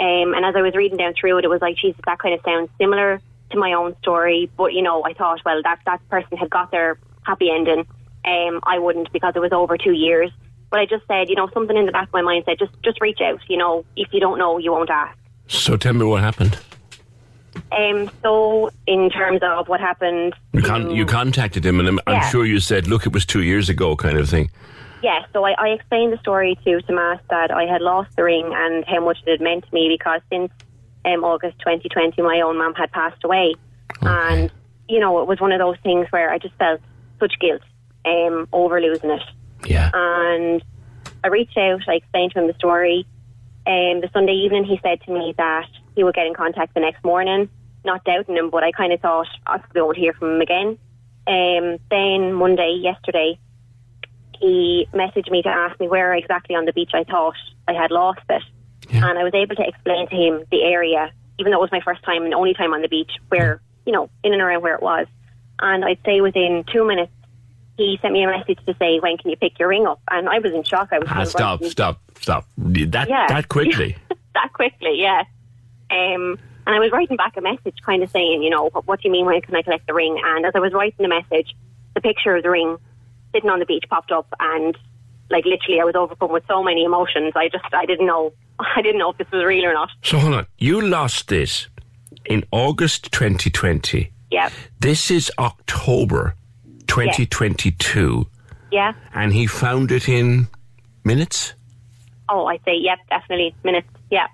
[0.00, 2.34] Um, and as I was reading down through it, it was like, Jesus, that kind
[2.34, 4.50] of sounds similar to my own story.
[4.56, 7.86] But, you know, I thought, well, that, that person had got their happy ending.
[8.24, 10.30] Um, I wouldn't because it was over two years.
[10.70, 12.72] But I just said, you know, something in the back of my mind said, just,
[12.82, 13.40] just reach out.
[13.48, 15.16] You know, if you don't know, you won't ask.
[15.46, 16.58] So tell me what happened.
[17.72, 22.30] Um, so, in terms of what happened, You, con- you contacted him, and I'm, I'm
[22.30, 24.50] sure you said, "Look, it was two years ago," kind of thing.
[25.02, 28.52] yeah, so I, I explained the story to Tomas that I had lost the ring
[28.54, 30.52] and how much it had meant to me because since
[31.04, 33.54] um, August 2020, my own mum had passed away.
[34.02, 34.50] And,
[34.88, 36.80] you know, it was one of those things where I just felt
[37.18, 37.62] such guilt
[38.04, 39.22] um, over losing it.
[39.64, 39.90] Yeah.
[39.92, 40.62] And
[41.24, 43.06] I reached out, I explained to him the story.
[43.66, 46.80] And the Sunday evening, he said to me that he would get in contact the
[46.80, 47.50] next morning,
[47.84, 50.78] not doubting him, but I kind of thought I probably won't hear from him again.
[51.26, 53.38] Um, then Monday, yesterday,
[54.40, 57.34] he messaged me to ask me where exactly on the beach I thought
[57.66, 58.42] I had lost it.
[58.90, 61.82] And I was able to explain to him the area, even though it was my
[61.82, 64.74] first time and only time on the beach, where, you know, in and around where
[64.74, 65.06] it was.
[65.58, 67.12] And I'd say within two minutes,
[67.78, 70.00] he sent me a message to say, when can you pick your ring up?
[70.10, 70.88] And I was in shock.
[70.92, 72.46] I was Ah, stop, stop, stop.
[72.58, 73.26] That Yeah.
[73.28, 73.96] that quickly.
[74.34, 75.22] that quickly, yeah.
[75.90, 79.00] Um, and I was writing back a message kind of saying, you know, what, what
[79.00, 80.20] do you mean when can I collect the ring?
[80.22, 81.54] And as I was writing the message,
[81.94, 82.76] the picture of the ring
[83.32, 84.76] sitting on the beach popped up and
[85.30, 87.32] like literally I was overcome with so many emotions.
[87.36, 89.90] I just, I didn't know, I didn't know if this was real or not.
[90.02, 90.46] so hold on.
[90.58, 91.68] You lost this
[92.26, 94.12] in August 2020.
[94.30, 94.50] Yeah.
[94.80, 96.34] This is October
[96.88, 98.26] 2022,
[98.72, 98.92] Yeah.
[99.14, 100.48] and he found it in
[101.04, 101.54] minutes.
[102.28, 103.88] Oh, I'd say, yep, definitely minutes.
[104.10, 104.26] Yeah.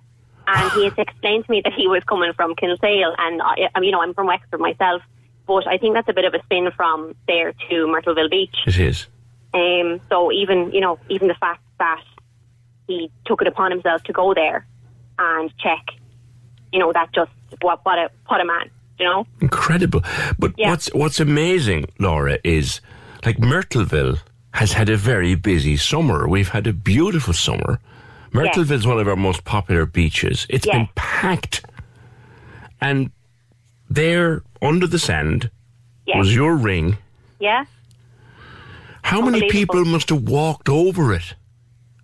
[0.46, 3.80] And he had explained to me that he was coming from Kinsale, and I, I
[3.80, 5.02] you know, I'm from Wexford myself,
[5.46, 8.56] but I think that's a bit of a spin from there to Myrtleville Beach.
[8.66, 9.06] It is.
[9.54, 12.02] Um, so even you know, even the fact that
[12.88, 14.66] he took it upon himself to go there
[15.18, 15.84] and check,
[16.72, 17.30] you know, that just
[17.62, 19.26] what what a what a man, you know.
[19.40, 20.02] Incredible.
[20.38, 20.70] But Yeah.
[20.70, 22.80] what's what's amazing, Laura, is
[23.24, 24.18] like Myrtleville
[24.52, 26.28] has had a very busy summer.
[26.28, 27.80] We've had a beautiful summer.
[28.32, 30.46] Myrtleville is one of our most popular beaches.
[30.48, 31.64] It's been packed.
[32.80, 33.10] And
[33.88, 35.50] there, under the sand,
[36.06, 36.18] Yeah.
[36.18, 36.96] was your ring.
[37.40, 37.64] Yeah,
[39.02, 41.34] How many people must have walked over it?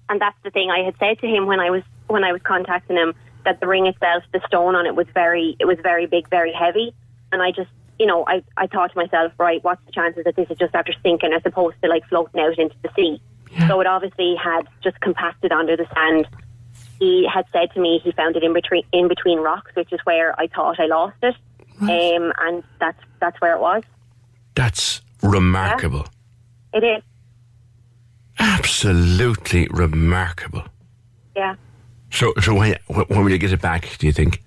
[0.08, 2.42] and that's the thing I had said to him when I was when I was
[2.42, 6.06] contacting him that the ring itself, the stone on it was very it was very
[6.06, 6.94] big, very heavy,
[7.32, 10.36] and I just you know I I thought to myself, right, what's the chances that
[10.36, 13.20] this is just after sinking as opposed to like floating out into the sea?
[13.66, 16.28] So it obviously had just compacted under the sand.
[17.00, 20.00] He had said to me he found it in between in between rocks, which is
[20.04, 21.34] where I thought I lost it,
[21.80, 23.82] um, and that's that's where it was.
[24.54, 26.06] That's remarkable.
[26.72, 27.02] It is,
[28.38, 30.64] Absolutely remarkable.
[31.36, 31.54] yeah.
[32.10, 34.42] So, so when, when will you get it back, do you think?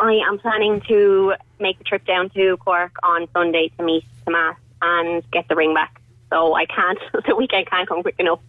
[0.00, 4.56] I am planning to make the trip down to Cork on Sunday to meet Tomas
[4.80, 6.00] and get the ring back.
[6.30, 8.40] So I can't, the weekend can't come quick enough.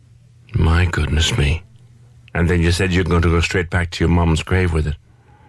[0.53, 1.63] My goodness me.
[2.33, 4.85] And then you said you're going to go straight back to your mum's grave with
[4.85, 4.95] it.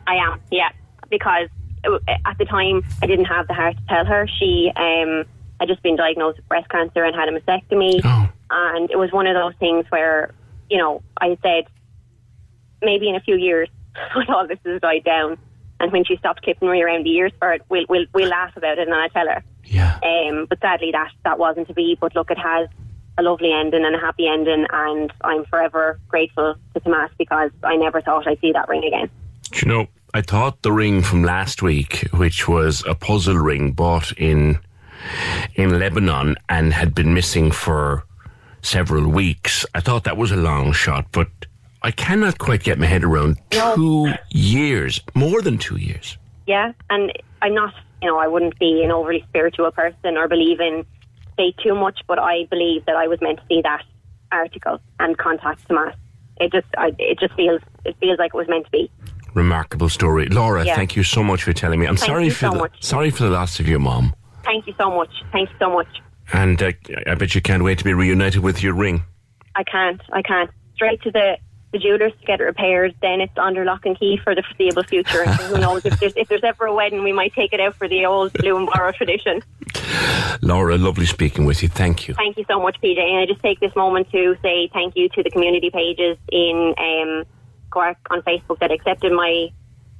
[0.07, 0.71] I am, yeah,
[1.11, 1.49] because
[1.85, 4.27] uh, at the time I didn't have the heart to tell her.
[4.27, 5.25] She um,
[5.61, 8.03] had just been diagnosed with breast cancer and had a mastectomy.
[8.51, 10.33] And it was one of those things where,
[10.69, 11.67] you know, I said,
[12.83, 13.69] maybe in a few years,
[14.14, 15.38] when all this has died down,
[15.79, 18.57] and when she stopped clipping me around the ears for it, we'll, we'll, we'll laugh
[18.57, 19.43] about it and I'll tell her.
[19.64, 19.99] Yeah.
[20.05, 21.97] Um, but sadly, that, that wasn't to be.
[21.99, 22.69] But look, it has
[23.16, 27.77] a lovely ending and a happy ending, and I'm forever grateful to Tomas because I
[27.77, 29.09] never thought I'd see that ring again.
[29.53, 33.73] Do you know, I thought the ring from last week, which was a puzzle ring
[33.73, 34.59] bought in
[35.55, 38.05] in Lebanon and had been missing for
[38.62, 41.29] several weeks, I thought that was a long shot, but
[41.83, 43.75] I cannot quite get my head around No.
[43.75, 46.19] two years, more than two years.
[46.47, 47.12] Yeah, and
[47.43, 50.85] I'm not, you know, I wouldn't be an overly spiritual person or believe in
[51.37, 53.83] fate too much, but I believe that I was meant to see that
[54.33, 55.95] article and contact Tomas.
[56.38, 58.90] It just, I, it just feels, it feels like it was meant to be.
[59.35, 60.27] Remarkable story.
[60.29, 60.75] Laura, Yeah.
[60.75, 61.87] thank you so much for telling me.
[61.87, 62.83] I'm Thank sorry for so the, much.
[62.83, 64.14] sorry for the loss of your mom.
[64.45, 65.11] Thank you so much.
[65.33, 65.87] Thank you so much.
[66.33, 66.73] And uh,
[67.07, 69.03] I bet you can't wait to be reunited with your ring.
[69.55, 70.51] I can't, I can't.
[70.75, 71.37] Straight to the
[71.73, 72.95] the jewelers to get it repaired.
[73.01, 75.23] Then it's under lock and key for the foreseeable future.
[75.23, 77.75] And who knows if there's if there's ever a wedding, we might take it out
[77.77, 79.43] for the old blue and borrow tradition.
[80.43, 81.69] Laura, lovely speaking with you.
[81.69, 82.15] Thank you.
[82.15, 82.99] Thank you so much, PJ.
[82.99, 86.75] And I just take this moment to say thank you to the community pages in
[86.79, 87.25] um,
[87.71, 89.51] Cork on Facebook that accepted my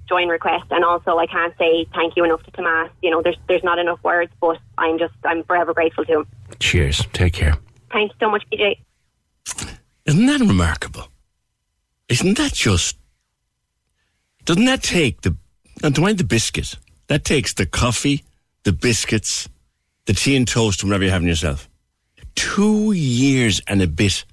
[0.09, 0.65] join request.
[0.71, 2.91] And also, I can't say thank you enough to Tomas.
[3.03, 6.27] You know, there's there's not enough words, but I'm just I'm forever grateful to him.
[6.59, 7.07] Cheers.
[7.13, 7.57] Take care.
[7.93, 8.79] Thanks so much, PJ.
[10.07, 11.10] Isn't that remarkable?
[12.11, 12.99] Isn't that just?
[14.45, 15.37] Doesn't that take the?
[15.83, 16.75] And don't mind the biscuit.
[17.07, 18.25] That takes the coffee,
[18.65, 19.49] the biscuits,
[20.07, 21.69] the tea and toast, whatever you're having yourself.
[22.35, 24.25] Two years and a bit.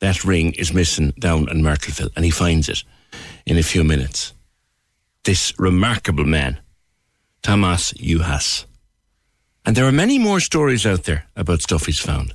[0.00, 2.82] That ring is missing down in Myrtleville, and he finds it
[3.46, 4.34] in a few minutes.
[5.22, 6.58] This remarkable man,
[7.42, 8.66] Tomas Juhas.
[9.64, 12.34] And there are many more stories out there about stuff he's found.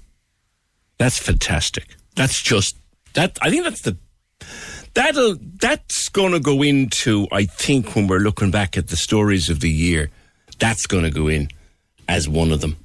[0.97, 1.95] That's fantastic.
[2.15, 2.75] That's just
[3.13, 3.37] that.
[3.41, 3.97] I think that's the
[4.99, 7.25] that'll that's going to go into.
[7.31, 10.09] I think when we're looking back at the stories of the year,
[10.59, 11.49] that's going to go in
[12.07, 12.75] as one of them.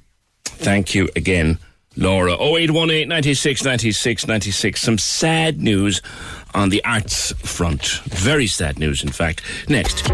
[0.45, 1.59] Thank you again,
[1.97, 2.33] Laura.
[2.33, 4.81] 0818 96 96 96.
[4.81, 6.01] Some sad news
[6.53, 7.85] on the arts front.
[8.05, 9.41] Very sad news, in fact.
[9.67, 10.09] Next.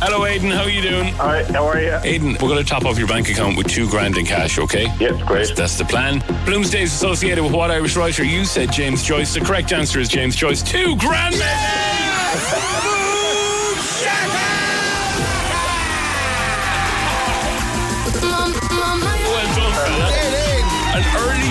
[0.00, 0.52] Hello, Aiden.
[0.52, 1.14] How are you doing?
[1.14, 1.90] Hi, how are you?
[1.90, 4.86] Aiden, we're going to top off your bank account with two grand in cash, okay?
[4.98, 5.54] Yes, great.
[5.54, 6.20] That's the plan.
[6.44, 8.24] Bloomsday is associated with what Irish writer?
[8.24, 9.34] You said James Joyce.
[9.34, 10.62] The correct answer is James Joyce.
[10.62, 11.36] Two grand!
[11.38, 12.77] Well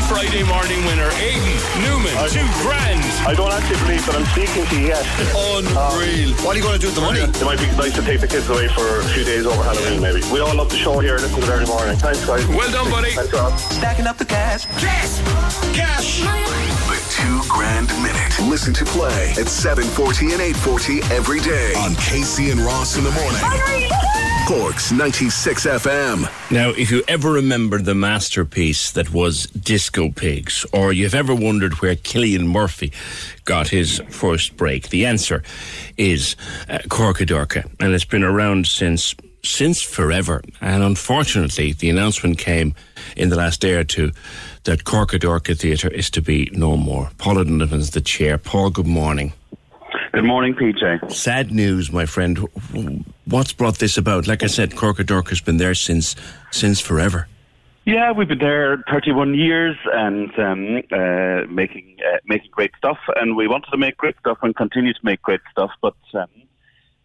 [0.07, 3.03] Friday morning winner, Aidan Newman, two grand.
[3.27, 5.03] I don't actually believe that I'm speaking to you yet.
[5.35, 6.31] Unreal.
[6.31, 7.19] Um, what are you going to do with the money?
[7.19, 9.99] It might be nice to take the kids away for a few days over Halloween,
[9.99, 10.23] maybe.
[10.31, 11.19] We all love the show here.
[11.19, 11.97] Listen to it every morning.
[11.97, 12.47] Thanks, guys.
[12.47, 13.11] Well done, buddy.
[13.11, 13.59] Thanks, Rob.
[13.59, 14.63] Stacking up the cash.
[14.79, 15.19] Cash!
[15.75, 16.23] Cash!
[16.23, 18.31] The two grand minute.
[18.47, 23.11] Listen to play at 740 and 840 every day on Casey and Ross in the
[23.11, 24.06] morning.
[24.47, 26.51] Corks 96 FM.
[26.51, 31.81] Now, if you ever remember the masterpiece that was Disco Pigs, or you've ever wondered
[31.81, 32.93] where Cillian Murphy
[33.43, 35.43] got his first break, the answer
[35.97, 36.37] is
[36.69, 40.41] uh, Corcadorca, and it's been around since since forever.
[40.61, 42.73] And unfortunately, the announcement came
[43.17, 44.13] in the last day or two
[44.63, 47.11] that Corcadorca Theatre is to be no more.
[47.17, 48.37] Paul Donovan's the chair.
[48.37, 49.33] Paul, good morning.
[50.17, 51.11] Good morning, PJ.
[51.11, 52.39] Sad news, my friend.
[53.25, 54.25] What's brought this about?
[54.25, 56.15] Like I said, Corcadorca's been there since
[56.49, 57.27] since forever.
[57.85, 63.37] Yeah, we've been there 31 years and um, uh, making uh, making great stuff, and
[63.37, 65.69] we wanted to make great stuff and continue to make great stuff.
[65.83, 66.29] But um,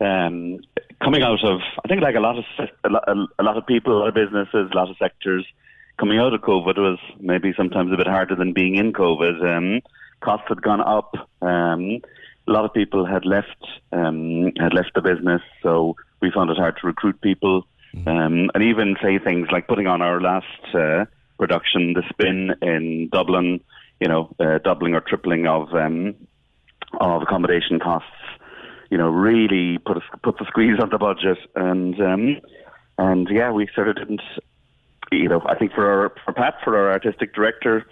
[0.01, 0.61] um,
[1.03, 2.44] coming out of, I think, like a lot of
[2.83, 3.05] a lot,
[3.38, 5.46] a lot of people, a lot of businesses, a lot of sectors,
[5.98, 9.44] coming out of COVID was maybe sometimes a bit harder than being in COVID.
[9.55, 9.83] Um,
[10.22, 11.14] costs had gone up.
[12.49, 16.57] A lot of people had left um, had left the business, so we found it
[16.57, 17.67] hard to recruit people,
[18.07, 21.05] um, and even say things like putting on our last uh,
[21.39, 23.61] production, The Spin in Dublin.
[24.01, 26.17] You know, uh, doubling or tripling of um,
[27.01, 28.09] of accommodation costs.
[28.91, 32.41] You know, really put a, put the squeeze on the budget, and um,
[32.99, 34.23] and yeah, we sort of didn't.
[35.13, 37.87] You know, I think for our for Pat, for our artistic director,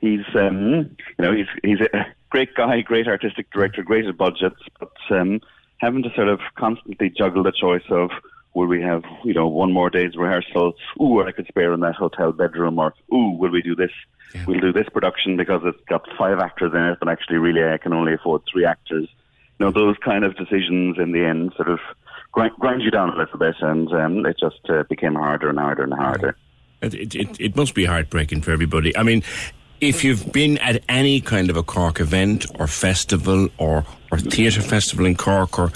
[0.00, 4.60] he's um, you know he's he's a great guy, great artistic director, great at budgets,
[4.78, 5.40] but um,
[5.78, 8.10] having to sort of constantly juggle the choice of
[8.54, 10.74] will we have you know one more day's rehearsal?
[11.00, 13.92] Ooh, I could spare in that hotel bedroom, or ooh, will we do this?
[14.46, 17.78] We'll do this production because it's got five actors in it, but actually, really, I
[17.78, 19.08] can only afford three actors.
[19.58, 21.80] You know, those kind of decisions in the end sort of
[22.30, 25.58] grind, grind you down a little bit, and um, it just uh, became harder and
[25.58, 26.36] harder and harder.
[26.80, 28.96] It, it, it, it must be heartbreaking for everybody.
[28.96, 29.24] I mean,
[29.80, 34.60] if you've been at any kind of a Cork event or festival or, or theatre
[34.62, 35.72] festival in Cork or,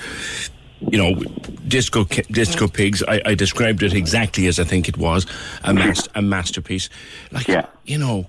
[0.81, 1.15] you know,
[1.67, 5.27] Disco Disco Pigs, I, I described it exactly as I think it was,
[5.63, 6.91] a, mas- a masterpiece.
[7.33, 7.49] Like,
[7.85, 8.27] you know,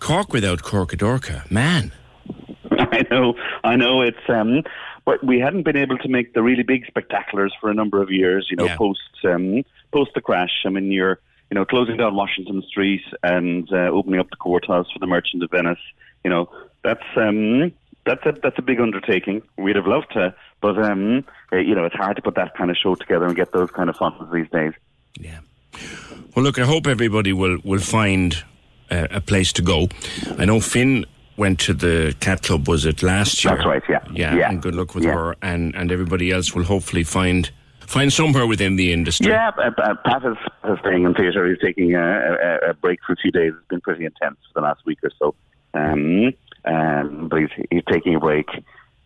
[0.00, 1.92] Cork without Corcadorca, man.
[2.70, 4.00] I know, I know.
[4.02, 4.62] It's um,
[5.04, 8.10] but we hadn't been able to make the really big spectaculars for a number of
[8.10, 8.48] years.
[8.50, 8.76] You know, Yeah.
[8.76, 10.62] post um, post the crash.
[10.64, 11.20] I mean, you're
[11.54, 15.40] you know closing down Washington Street and uh, opening up the courthouse for the Merchant
[15.44, 15.78] of Venice.
[16.24, 16.50] You know,
[16.82, 17.70] that's um,
[18.04, 19.40] that's a that's a big undertaking.
[19.56, 22.72] We'd have loved to, but um, uh, you know, it's hard to put that kind
[22.72, 24.72] of show together and get those kind of funds these days.
[25.16, 25.38] Yeah.
[26.34, 28.42] Well, look, I hope everybody will, will find
[28.90, 29.88] uh, a place to go.
[30.36, 31.06] I know Finn
[31.36, 33.54] went to the Cat Club, was it last year?
[33.54, 34.00] That's right, yeah.
[34.12, 34.48] Yeah, Yeah.
[34.50, 35.12] and good luck with Yeah.
[35.14, 37.50] her, and, and everybody else will hopefully find
[37.86, 39.28] find somewhere within the industry.
[39.28, 40.36] Yeah, uh, Pat is,
[40.70, 41.48] is staying in theatre.
[41.48, 43.52] He's taking a, a, a break for a few days.
[43.56, 45.34] It's been pretty intense for the last week or so.
[45.74, 46.32] Um,
[46.64, 48.48] um, but he's, he's taking a break,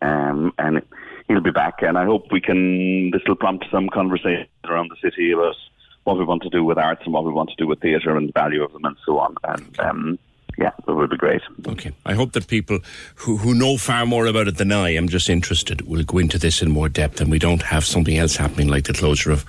[0.03, 0.83] um, and
[1.26, 1.83] he'll be back.
[1.83, 3.11] And I hope we can.
[3.11, 5.55] This will prompt some conversation around the city about
[6.05, 8.16] what we want to do with arts and what we want to do with theatre
[8.16, 9.35] and the value of them and so on.
[9.45, 10.18] And um,
[10.59, 11.41] yeah, it would be great.
[11.69, 11.93] Okay.
[12.05, 12.81] I hope that people
[13.15, 16.37] who, who know far more about it than I am just interested will go into
[16.37, 19.47] this in more depth and we don't have something else happening like the closure of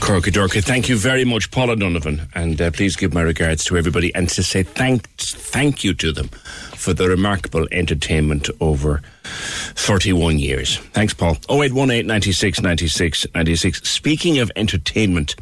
[0.00, 0.60] Corcadorca.
[0.60, 4.28] Thank you very much, Paula Donovan, and uh, please give my regards to everybody and
[4.30, 6.28] to say thank, thank you to them
[6.74, 10.78] for the remarkable entertainment over 31 years.
[10.78, 11.36] Thanks, Paul.
[11.48, 13.88] 0818 96 96 96.
[13.88, 15.36] Speaking of entertainment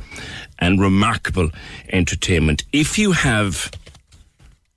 [0.58, 1.50] and remarkable
[1.88, 3.70] entertainment, if you have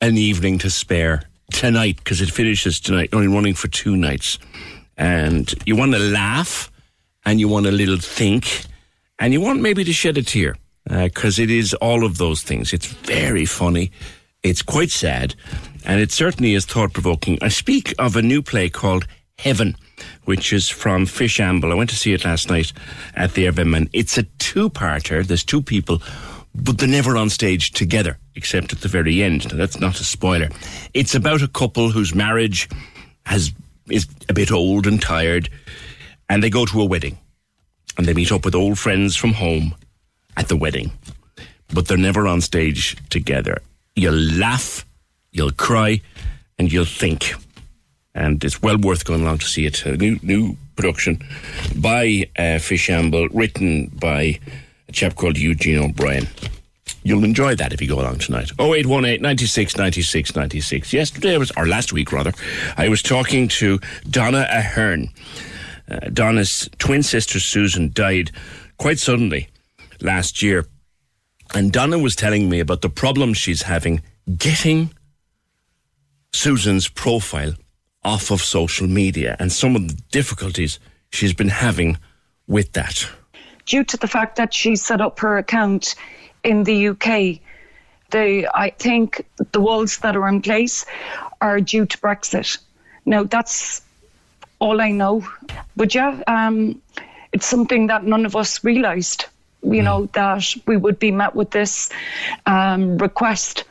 [0.02, 1.22] an evening to spare
[1.52, 4.40] tonight, because it finishes tonight, only running for two nights,
[4.98, 6.72] and you want to laugh
[7.26, 8.64] and you want a little think
[9.20, 10.56] and you want maybe to shed a tear,
[10.90, 12.74] uh, because it is all of those things.
[12.74, 13.92] It's very funny,
[14.42, 15.36] it's quite sad,
[15.86, 17.38] and it certainly is thought provoking.
[17.42, 19.06] I speak of a new play called
[19.38, 19.76] Heaven,
[20.26, 21.72] which is from Fishamble.
[21.72, 22.74] I went to see it last night
[23.16, 23.90] at the Everyman.
[23.94, 25.26] It's a two parter.
[25.26, 26.02] There's two people,
[26.54, 29.50] but they're never on stage together, except at the very end.
[29.52, 30.50] Now, that's not a spoiler.
[30.94, 32.70] It's about a couple whose marriage
[33.26, 33.52] has
[33.90, 35.50] is a bit old and tired,
[36.30, 37.18] and they go to a wedding.
[37.98, 39.76] And they meet up with old friends from home
[40.38, 40.92] at the wedding.
[41.74, 43.62] But they're never on stage together.
[43.96, 44.86] You'll laugh,
[45.32, 46.02] you'll cry,
[46.58, 47.34] and you'll think
[48.14, 49.86] and it's well worth going along to see it.
[49.86, 51.24] A new new production
[51.76, 54.40] by uh, Fishamble, written by
[54.92, 56.28] a chap called Eugene O'Brien.
[57.04, 58.52] You'll enjoy that if you go along tonight.
[58.60, 60.94] 0818 96 96 96.
[60.94, 62.34] Yesterday, was, or last week rather,
[62.78, 63.80] I was talking to
[64.10, 65.10] Donna Ahern.
[65.90, 68.32] Uh, Donna's twin sister Susan died
[68.78, 69.48] quite suddenly
[70.02, 70.66] last year.
[71.54, 74.02] And Donna was telling me about the problem she's having
[74.38, 74.92] getting
[76.34, 77.54] Susan's profile
[78.04, 80.80] off of social media and some of the difficulties
[81.12, 81.98] she's been having
[82.48, 83.10] with that.
[83.72, 85.96] Due to the fact that she set up her account
[86.44, 87.40] in the UK,
[88.10, 90.86] the I think the walls that are in place
[91.40, 92.58] are due to Brexit.
[93.06, 93.82] Now that's
[94.60, 95.26] all I know.
[95.78, 96.82] But yeah, um,
[97.32, 99.28] it's something that none of us realised.
[99.64, 101.90] You know that we would be met with this
[102.48, 103.64] um, request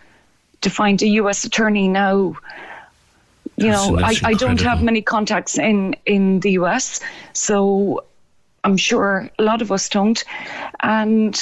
[0.62, 1.44] to find a U.S.
[1.44, 2.36] attorney now
[3.60, 7.00] you know, I, I don't have many contacts in in the US,
[7.34, 8.04] so
[8.64, 10.22] I'm sure a lot of us don't,
[10.80, 11.40] and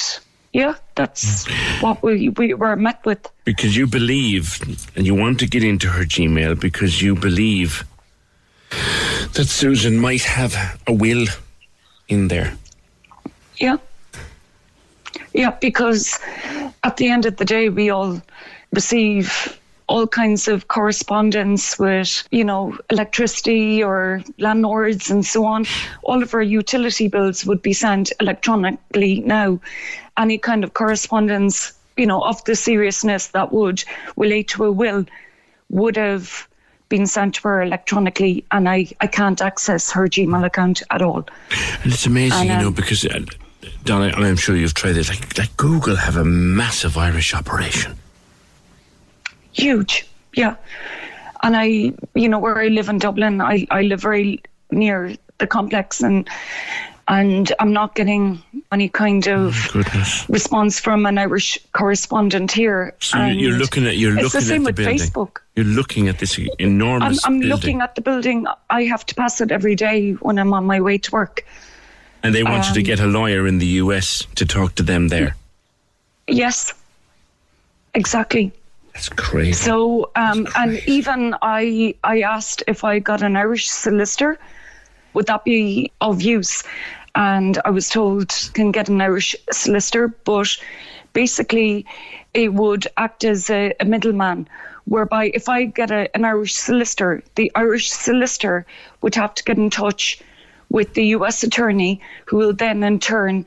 [0.53, 1.47] yeah, that's
[1.81, 3.31] what we we were met with.
[3.45, 4.61] Because you believe,
[4.97, 7.85] and you want to get into her Gmail because you believe
[9.35, 11.27] that Susan might have a will
[12.09, 12.55] in there.
[13.57, 13.77] Yeah.
[15.33, 16.19] Yeah, because
[16.83, 18.21] at the end of the day, we all
[18.73, 19.59] receive
[19.89, 25.65] all kinds of correspondence with, you know, electricity or landlords and so on.
[26.03, 29.59] All of our utility bills would be sent electronically now.
[30.17, 33.83] Any kind of correspondence, you know, of the seriousness that would
[34.17, 35.07] relate to a will
[35.71, 36.47] would have
[36.89, 41.27] been sent to her electronically, and I, I can't access her Gmail account at all.
[41.83, 43.21] And it's amazing, And, you know, um, because, uh,
[43.85, 47.99] Donna, I'm sure you've tried this, like, like Google have a massive Irish operation.
[49.59, 50.07] Huge.
[50.35, 50.57] Yeah.
[51.43, 54.43] And i you know where i live in dublin i, I live very
[54.73, 56.29] near the complex and
[57.07, 58.43] and i'm not getting
[58.73, 60.29] any kind of Goodness.
[60.29, 62.93] response from an irish correspondent here.
[63.01, 64.99] So you're, you're looking at you're it's looking the same at the with building.
[64.99, 65.39] facebook.
[65.55, 68.47] You're looking at this i'm, enormous I'm building, looking at the building.
[68.69, 71.47] I have to pass it every day when i'm on my way to work.
[72.25, 74.83] And they want you to um, get a lawyer in the US to talk to
[74.83, 75.37] them there.
[76.27, 76.75] yes.
[77.95, 78.53] Exactly
[78.99, 79.53] That's crazy.
[79.53, 84.41] So, um, and even I, I asked if I got an Irish solicitor,
[85.15, 86.65] would that be of use?
[87.15, 90.49] And I was told can get an Irish solicitor, but
[91.13, 91.87] basically
[92.35, 94.49] it would act as a, a middleman.
[94.87, 98.67] Whereby, if I get a, an Irish solicitor, the Irish solicitor
[99.03, 100.21] would have to get in touch
[100.71, 103.47] with the US attorney, who will then in turn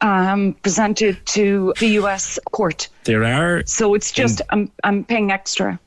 [0.00, 2.88] um, present it to the US court.
[3.04, 5.78] There are So it's just I'm I'm paying extra.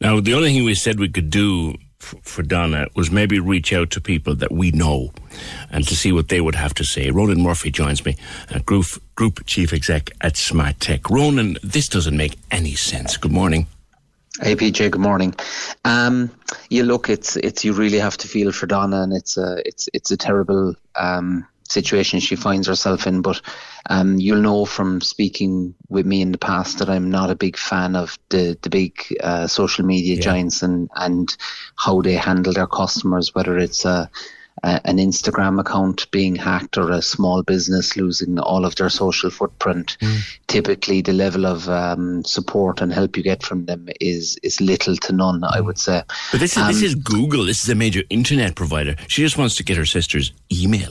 [0.00, 3.90] Now, the only thing we said we could do for Donna was maybe reach out
[3.90, 5.12] to people that we know
[5.70, 7.10] and to see what they would have to say.
[7.10, 8.16] Ronan Murphy joins me,
[8.54, 11.08] uh, group, group chief exec at Smart Tech.
[11.10, 13.16] Ronan, this doesn't make any sense.
[13.16, 13.66] Good morning.
[14.40, 15.34] APJ, good morning.
[15.86, 16.30] Um,
[16.68, 19.88] you look, it's it's you really have to feel for Donna, and it's a it's
[19.94, 23.22] it's a terrible um, situation she finds herself in.
[23.22, 23.40] But
[23.90, 27.56] um, you'll know from speaking with me in the past that I'm not a big
[27.56, 28.92] fan of the the big
[29.22, 31.36] uh, social media giants and and
[31.76, 34.10] how they handle their customers, whether it's a
[34.62, 39.28] uh, an Instagram account being hacked or a small business losing all of their social
[39.28, 39.98] footprint,
[40.46, 44.96] typically the level of um, support and help you get from them is is little
[44.96, 45.44] to none.
[45.44, 46.02] I would say.
[46.32, 47.44] But this is this Um, is Google.
[47.44, 48.96] This is a major internet provider.
[49.08, 50.90] She just wants to get her sister's email.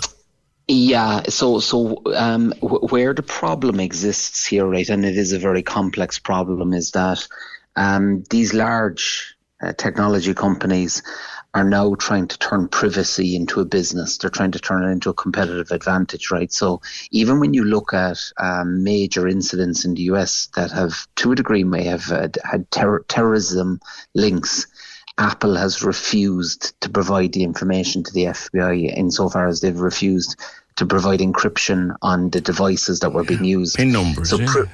[0.68, 5.40] Yeah, so so um, w- where the problem exists here, right, and it is a
[5.40, 7.28] very complex problem, is that
[7.76, 11.04] um, these large uh, technology companies
[11.54, 14.18] are now trying to turn privacy into a business.
[14.18, 16.52] They're trying to turn it into a competitive advantage, right?
[16.52, 21.32] So even when you look at um, major incidents in the US that have, to
[21.32, 23.80] a degree, may have had, had terror terrorism
[24.14, 24.68] links.
[25.18, 30.40] Apple has refused to provide the information to the FBI insofar as they've refused
[30.76, 33.78] to provide encryption on the devices that were being used.
[33.78, 34.30] Pin numbers.
[34.30, 34.48] So yeah.
[34.48, 34.70] pri-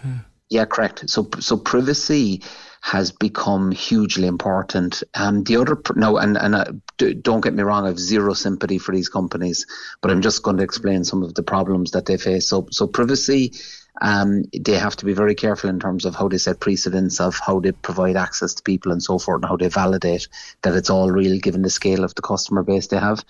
[0.50, 1.10] yeah, correct.
[1.10, 2.42] So so privacy
[2.82, 5.04] has become hugely important.
[5.14, 6.66] Um, the other pr- no, and and uh,
[6.98, 9.68] d- don't get me wrong, I have zero sympathy for these companies,
[10.02, 12.48] but I'm just going to explain some of the problems that they face.
[12.48, 13.54] So so privacy.
[14.02, 17.38] Um, they have to be very careful in terms of how they set precedents of
[17.38, 20.28] how they provide access to people and so forth, and how they validate
[20.64, 23.24] that it's all real given the scale of the customer base they have.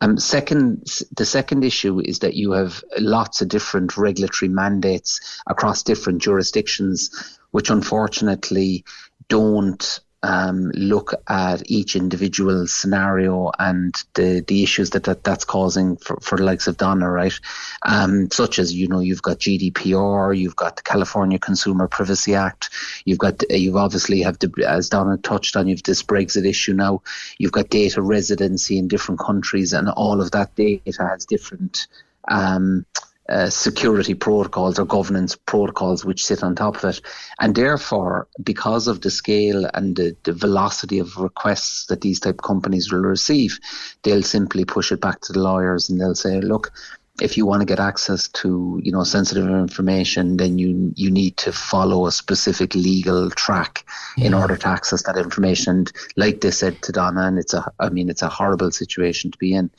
[0.00, 5.82] Um, second, the second issue is that you have lots of different regulatory mandates across
[5.82, 8.84] different jurisdictions, which unfortunately
[9.28, 15.96] don't um, look at each individual scenario and the, the issues that, that that's causing
[15.96, 17.38] for, for the likes of Donna, right?
[17.82, 22.70] Um, such as, you know, you've got GDPR, you've got the California Consumer Privacy Act,
[23.04, 27.02] you've got, you've obviously have, the, as Donna touched on, you've this Brexit issue now,
[27.36, 31.86] you've got data residency in different countries and all of that data has different,
[32.28, 32.86] um,
[33.28, 37.00] uh, security protocols or governance protocols which sit on top of it.
[37.40, 42.34] And therefore, because of the scale and the, the velocity of requests that these type
[42.34, 43.58] of companies will receive,
[44.02, 46.72] they'll simply push it back to the lawyers and they'll say, look,
[47.20, 51.36] if you want to get access to you know sensitive information, then you you need
[51.36, 55.76] to follow a specific legal track in order to access that information.
[55.76, 59.30] And like they said to Donna, and it's a I mean it's a horrible situation
[59.30, 59.70] to be in.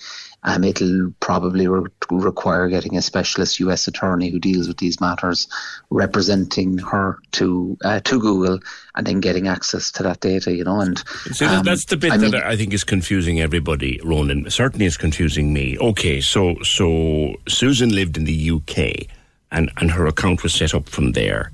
[0.45, 3.87] Um, it'll probably re- require getting a specialist U.S.
[3.87, 5.47] attorney who deals with these matters,
[5.89, 8.59] representing her to uh, to Google,
[8.95, 10.55] and then getting access to that data.
[10.55, 13.41] You know, and See, um, that's the bit I mean- that I think is confusing
[13.41, 14.49] everybody, Ronan.
[14.49, 15.77] Certainly is confusing me.
[15.79, 19.07] Okay, so so Susan lived in the UK
[19.51, 21.51] and, and her account was set up from there.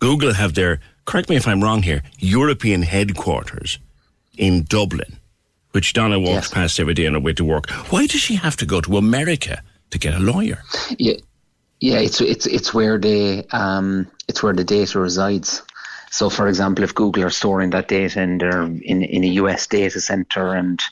[0.00, 3.78] Google have their, correct me if I'm wrong here, European headquarters
[4.36, 5.18] in Dublin,
[5.72, 7.70] which Donna walks past every day on her way to work.
[7.90, 10.62] Why does she have to go to America to get a lawyer?
[10.98, 11.14] Yeah,
[11.80, 15.62] yeah, it's it's it's where the um it's where the data resides.
[16.10, 19.66] So, for example, if Google are storing that data in their in, in a US
[19.66, 20.82] data center and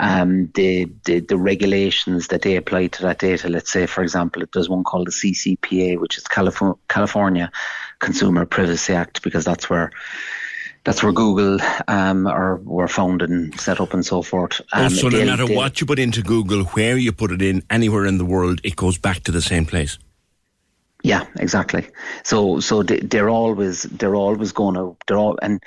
[0.00, 4.42] um, the, the the regulations that they apply to that data, let's say, for example,
[4.52, 7.52] there's one called the CCPA, which is California California
[8.00, 9.92] Consumer Privacy Act, because that's where
[10.84, 11.58] that's where Google
[11.88, 14.60] um, are were founded and set up and so forth.
[14.72, 17.62] oh, Um, so no matter what you put into Google, where you put it in,
[17.70, 19.98] anywhere in the world, it goes back to the same place.
[21.02, 21.86] Yeah, exactly.
[22.22, 25.62] So so they, they're always they're always going to they're all and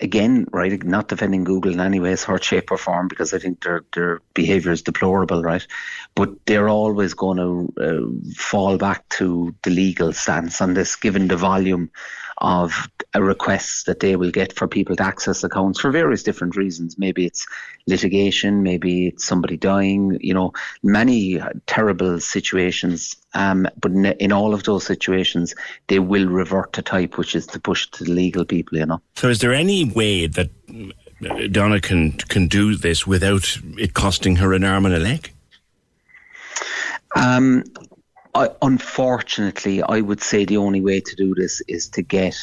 [0.00, 3.64] again right not defending Google in any way, sort shape or form because I think
[3.64, 5.66] their their behaviour is deplorable, right?
[6.14, 11.28] But they're always going to uh, fall back to the legal stance on this, given
[11.28, 11.90] the volume
[12.38, 16.56] of uh, requests that they will get for people to access accounts for various different
[16.56, 16.98] reasons.
[16.98, 17.46] Maybe it's
[17.86, 20.52] litigation, maybe it's somebody dying, you know,
[20.82, 23.16] many terrible situations.
[23.34, 25.54] Um, but in, in all of those situations,
[25.88, 29.00] they will revert to type, which is to push to the legal people, you know.
[29.16, 30.50] So, is there any way that
[31.52, 35.32] Donna can can do this without it costing her an arm and a leg?
[37.16, 37.64] Um,
[38.34, 42.36] I, unfortunately, I would say the only way to do this is to get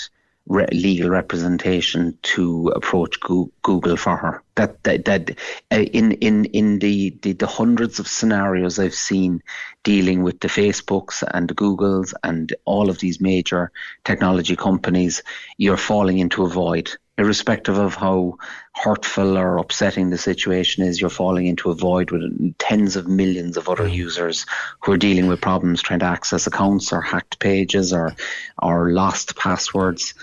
[0.47, 4.43] re- legal representation to approach Google for her.
[4.55, 5.31] That that, that
[5.71, 9.41] uh, in in in the, the the hundreds of scenarios I've seen
[9.83, 13.71] dealing with the Facebooks and the Googles and all of these major
[14.03, 15.23] technology companies,
[15.57, 16.91] you're falling into a void.
[17.17, 18.37] Irrespective of how
[18.73, 23.57] hurtful or upsetting the situation is, you're falling into a void with tens of millions
[23.57, 23.93] of other mm.
[23.93, 24.45] users
[24.79, 28.15] who are dealing with problems trying to access accounts or hacked pages or
[28.61, 30.13] or lost passwords.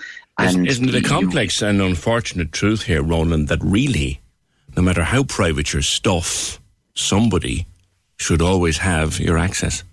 [0.41, 4.21] Isn't, isn't it a complex and unfortunate truth here, Roland, that really,
[4.75, 6.61] no matter how private your stuff,
[6.95, 7.67] somebody
[8.17, 9.83] should always have your access?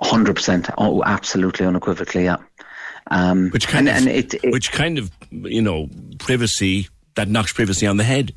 [0.00, 0.68] Hundred percent.
[0.78, 2.36] Oh, absolutely, unequivocally, yeah.
[3.08, 5.88] Um, Which kind and, of, and it, it, which kind of, you know,
[6.18, 8.34] privacy that knocks privacy on the head.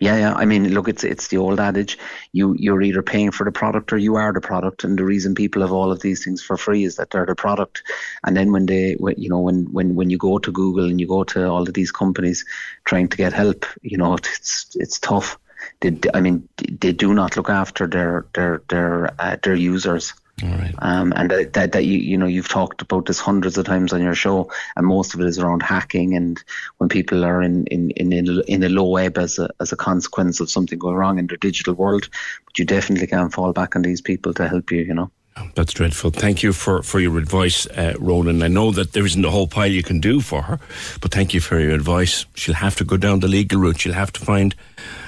[0.00, 0.34] Yeah, yeah.
[0.34, 1.98] I mean, look, it's it's the old adage:
[2.32, 4.82] you you're either paying for the product or you are the product.
[4.82, 7.34] And the reason people have all of these things for free is that they're the
[7.34, 7.82] product.
[8.24, 11.00] And then when they, when, you know, when when when you go to Google and
[11.00, 12.44] you go to all of these companies
[12.84, 15.38] trying to get help, you know, it's it's tough.
[15.80, 20.12] They, I mean, they do not look after their their their uh, their users.
[20.42, 20.74] All right.
[20.78, 23.92] Um, and that, that, that you you know you've talked about this hundreds of times
[23.92, 26.42] on your show, and most of it is around hacking and
[26.78, 30.40] when people are in in in in, a low ebb as a as a consequence
[30.40, 32.08] of something going wrong in their digital world.
[32.46, 34.82] But you definitely can fall back on these people to help you.
[34.82, 35.10] You know.
[35.54, 36.10] That's dreadful.
[36.10, 38.40] Thank you for, for your advice, uh, Ronan.
[38.40, 40.60] I know that there isn't a whole pile you can do for her,
[41.00, 42.24] but thank you for your advice.
[42.34, 43.80] She'll have to go down the legal route.
[43.80, 44.54] She'll have to find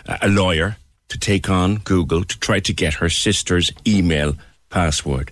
[0.06, 0.78] a lawyer
[1.10, 4.34] to take on Google to try to get her sister's email
[4.70, 5.30] password.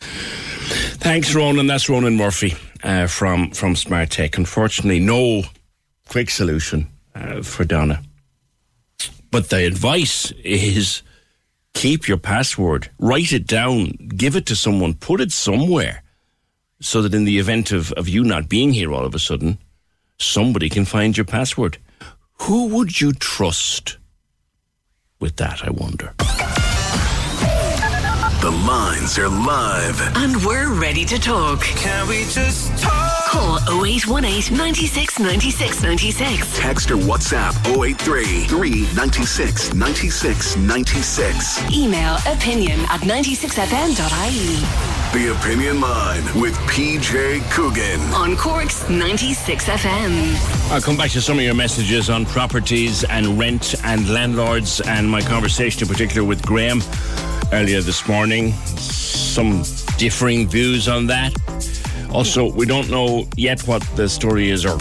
[0.00, 1.66] Thanks, Ronan.
[1.66, 4.38] That's Ronan Murphy uh, from from Smart Tech.
[4.38, 5.42] Unfortunately, no
[6.08, 8.02] quick solution uh, for Donna.
[9.30, 11.02] But the advice is
[11.74, 16.02] keep your password, write it down, give it to someone, put it somewhere,
[16.80, 19.58] so that in the event of, of you not being here all of a sudden,
[20.18, 21.78] somebody can find your password.
[22.42, 23.96] Who would you trust
[25.18, 26.14] with that, I wonder?
[28.42, 30.00] The lines are live.
[30.16, 31.60] And we're ready to talk.
[31.60, 33.24] Can we just talk?
[33.28, 36.58] Call 0818 96 96 96.
[36.58, 41.72] Text or WhatsApp 083 396 96 96.
[41.72, 44.56] Email opinion at 96fm.ie.
[45.16, 48.00] The Opinion Line with PJ Coogan.
[48.12, 50.72] On Cork's 96 FM.
[50.72, 55.08] I'll come back to some of your messages on properties and rent and landlords and
[55.08, 56.80] my conversation in particular with Graham
[57.52, 58.52] earlier this morning.
[58.76, 59.62] Some
[59.98, 61.32] differing views on that.
[62.10, 64.78] Also, we don't know yet what the story is or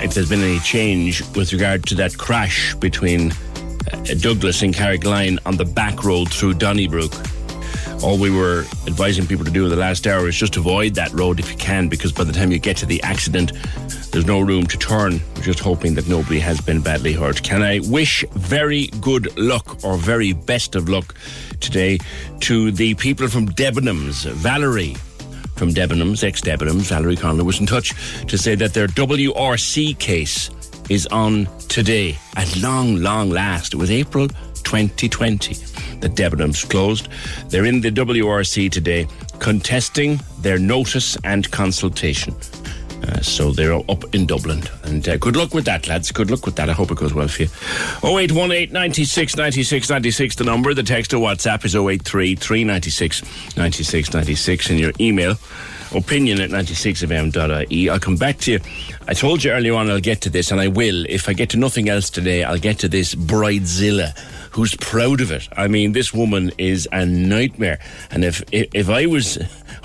[0.00, 5.38] if there's been any change with regard to that crash between uh, Douglas and Carrigaline
[5.46, 7.12] on the back road through Donnybrook.
[8.02, 11.12] All we were advising people to do in the last hour is just avoid that
[11.12, 13.52] road if you can, because by the time you get to the accident,
[14.12, 15.20] there's no room to turn.
[15.36, 17.42] We're just hoping that nobody has been badly hurt.
[17.42, 21.14] Can I wish very good luck or very best of luck
[21.60, 21.98] today
[22.40, 24.94] to the people from Debenhams, Valerie
[25.56, 27.94] from Debenhams, ex Debenhams, Valerie Conlon was in touch
[28.26, 30.50] to say that their WRC case
[30.88, 33.74] is on today at long, long last.
[33.74, 35.54] It was April 2020
[36.00, 37.08] that Debenhams closed.
[37.48, 39.06] They're in the WRC today
[39.38, 42.34] contesting their notice and consultation.
[43.06, 44.62] Uh, so they're up in Dublin.
[44.84, 46.12] And uh, good luck with that, lads.
[46.12, 46.68] Good luck with that.
[46.68, 47.48] I hope it goes well for you.
[48.04, 50.74] 0818 96 96 96, the number.
[50.74, 54.70] The text or WhatsApp is 083 396 96 96.
[54.70, 55.36] And your email,
[55.94, 57.90] opinion at 96fm.ie.
[57.90, 58.60] I'll come back to you.
[59.08, 61.04] I told you earlier on I'll get to this, and I will.
[61.08, 64.16] If I get to nothing else today, I'll get to this Bridezilla
[64.50, 65.48] who's proud of it.
[65.56, 67.78] I mean, this woman is a nightmare.
[68.10, 69.38] And if if, if I was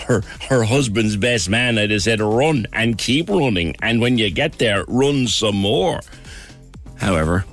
[0.07, 3.75] her her husband's best man, I'd have said run and keep running.
[3.81, 5.99] And when you get there, run some more.
[6.97, 7.45] However,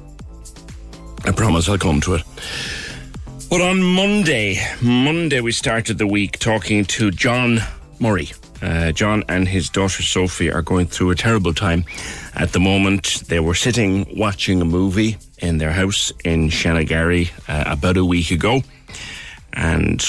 [1.25, 2.23] I promise I'll come to it.
[3.49, 7.61] But on Monday, Monday we started the week talking to John
[7.99, 8.33] Murray.
[8.63, 11.85] Uh, John and his daughter Sophie are going through a terrible time
[12.35, 13.25] at the moment.
[13.27, 18.31] They were sitting watching a movie in their house in Shanagarry uh, about a week
[18.31, 18.63] ago,
[19.53, 20.01] and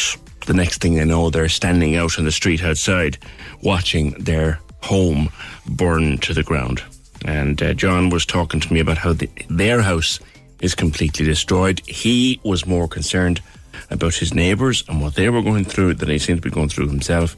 [0.45, 3.17] the next thing they know, they're standing out on the street outside
[3.61, 5.29] watching their home
[5.67, 6.84] burn to the ground.
[7.25, 10.19] And uh, John was talking to me about how the, their house
[10.61, 11.81] is completely destroyed.
[11.88, 13.41] He was more concerned
[13.89, 16.69] about his neighbours and what they were going through than he seemed to be going
[16.69, 17.36] through himself.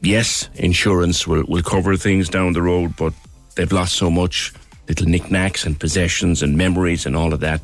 [0.00, 3.14] Yes, insurance will, will cover things down the road, but
[3.54, 4.52] they've lost so much
[4.88, 7.60] little knickknacks and possessions and memories and all of that.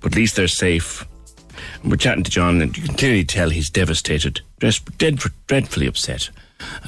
[0.00, 1.06] But at least they're safe.
[1.82, 6.30] And we're chatting to John, and you can clearly tell he's devastated, dreadfully upset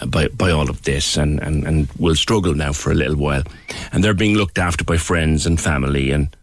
[0.01, 3.16] uh, by by all of this, and, and, and will struggle now for a little
[3.16, 3.43] while.
[3.93, 6.35] And they're being looked after by friends and family and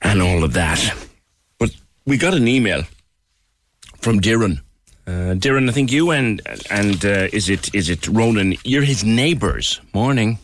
[0.00, 0.94] and all of that.
[1.58, 1.70] But
[2.06, 2.84] we got an email
[4.00, 4.60] from Darren.
[5.06, 6.40] Uh, Darren, I think you and
[6.70, 8.54] and uh, is it is it Ronan?
[8.64, 9.80] You're his neighbours.
[9.92, 10.38] Morning.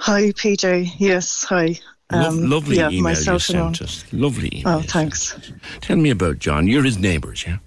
[0.00, 0.94] Hi, PJ.
[0.98, 1.78] Yes, hi.
[2.10, 4.04] Um, lovely yeah, email you myself and sent us.
[4.12, 4.76] Lovely email.
[4.76, 5.36] Oh, thanks.
[5.80, 6.68] Tell me about John.
[6.68, 7.58] You're his neighbours, yeah?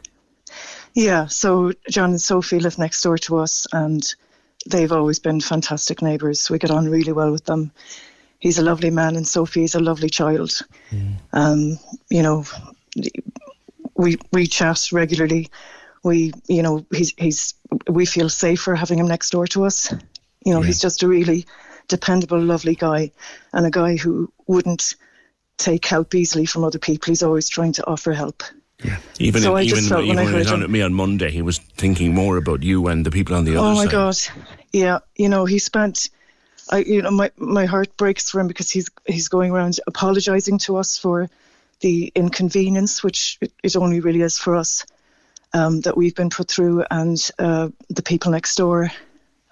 [0.93, 4.03] Yeah, so John and Sophie live next door to us, and
[4.65, 6.49] they've always been fantastic neighbours.
[6.49, 7.71] We get on really well with them.
[8.39, 10.61] He's a lovely man, and Sophie's a lovely child.
[11.33, 11.77] Um,
[12.09, 12.45] you know,
[13.95, 15.49] we we chat regularly.
[16.03, 17.53] We, you know, he's he's
[17.87, 19.93] we feel safer having him next door to us.
[20.43, 21.45] You know, he's just a really
[21.91, 23.11] dependable, lovely guy,
[23.53, 24.95] and a guy who wouldn't
[25.57, 27.11] take help easily from other people.
[27.11, 28.41] He's always trying to offer help.
[28.83, 28.97] Yeah.
[29.19, 30.63] Even So I just even, felt when even I when he was heard on him-
[30.63, 33.57] at me on Monday, he was thinking more about you and the people on the
[33.57, 33.71] other side.
[33.71, 33.91] Oh my side.
[33.91, 34.17] God,
[34.73, 34.99] yeah.
[35.15, 36.09] You know, he spent.
[36.69, 40.57] I, you know, my my heart breaks for him because he's he's going around apologising
[40.59, 41.29] to us for
[41.81, 44.85] the inconvenience, which it, it only really is for us,
[45.53, 48.89] um, that we've been put through, and uh, the people next door.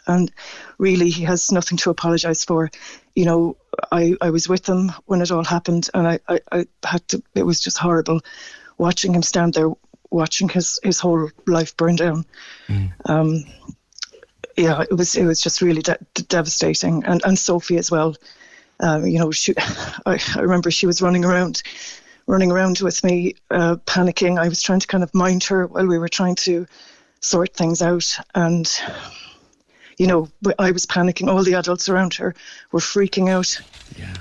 [0.10, 0.32] And
[0.78, 2.70] really, he has nothing to apologise for.
[3.16, 3.58] You know,
[3.92, 7.24] I, I was with him when it all happened, and I, I, I had to.
[7.36, 8.20] It was just horrible
[8.78, 9.72] watching him stand there,
[10.10, 12.26] watching his, his whole life burn down.
[13.06, 13.46] Um,
[14.58, 18.16] yeah, it was it was just really de- de- devastating, and and Sophie as well.
[18.82, 19.54] Um, you know, she,
[20.06, 21.62] I, I remember she was running around,
[22.28, 24.40] running around with me, uh, panicking.
[24.40, 26.66] I was trying to kind of mind her while we were trying to
[27.22, 28.70] sort things out, and
[30.00, 31.28] you know, I was panicking.
[31.28, 32.34] All the adults around her
[32.72, 33.62] were freaking out,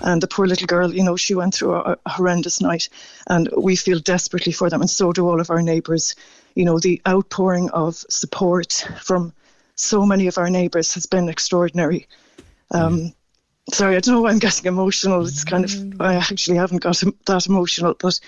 [0.00, 2.88] and the poor little girl, you know, she went through a, a horrendous night,
[3.28, 6.16] and we feel desperately for them, and so do all of our neighbours.
[6.56, 9.32] You know, the outpouring of support from
[9.76, 12.08] so many of our neighbours has been extraordinary.
[12.72, 13.14] Um,
[13.72, 15.24] sorry, I don't know why I'm getting emotional.
[15.24, 18.18] It's kind of I actually haven't got that emotional, but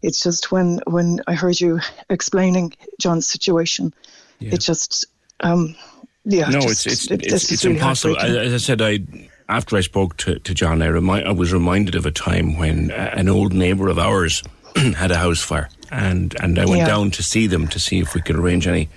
[0.00, 3.92] it's just when when I heard you explaining John's situation,
[4.40, 5.04] it just
[5.40, 5.76] um,
[6.24, 6.48] yeah.
[6.48, 8.18] no, just- it's it's it- it's, it's really impossible.
[8.18, 9.00] As I said, I
[9.48, 12.90] after I spoke to, to John, I, remi- I was reminded of a time when
[12.90, 14.42] uh, an old neighbour of ours
[14.96, 16.86] had a house fire, and and I went Yeah.
[16.86, 18.88] down to see them to see if we could arrange any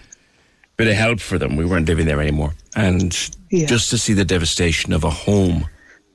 [0.77, 1.55] bit of help for them.
[1.57, 3.13] We weren't living there anymore, and
[3.49, 3.65] Yeah.
[3.65, 5.67] just to see the devastation of a home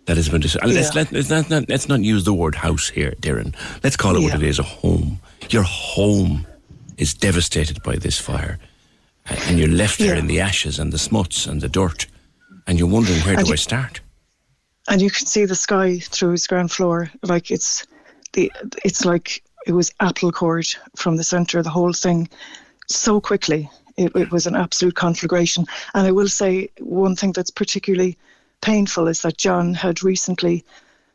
[0.06, 0.40] that has been.
[0.40, 0.72] destroyed.
[0.72, 3.54] let's, let, let's, not, not, let's not use the word house here, Darren.
[3.84, 5.20] Let's call it what it is: a home.
[5.50, 6.46] Your home
[6.96, 8.58] is devastated by this fire,
[9.26, 10.20] and you're left there Yeah.
[10.20, 12.06] in the ashes and the smuts and the dirt,
[12.66, 14.00] and you're wondering where And do you- I start?
[14.88, 17.10] and you can see the sky through his ground floor.
[17.22, 17.86] Like it's
[18.32, 18.50] the
[18.84, 20.66] it's like it was apple cord
[20.96, 22.28] from the centre of the whole thing
[22.88, 23.70] so quickly.
[23.96, 25.66] It, it was an absolute conflagration.
[25.94, 28.16] And I will say one thing that's particularly
[28.62, 30.64] painful is that John had recently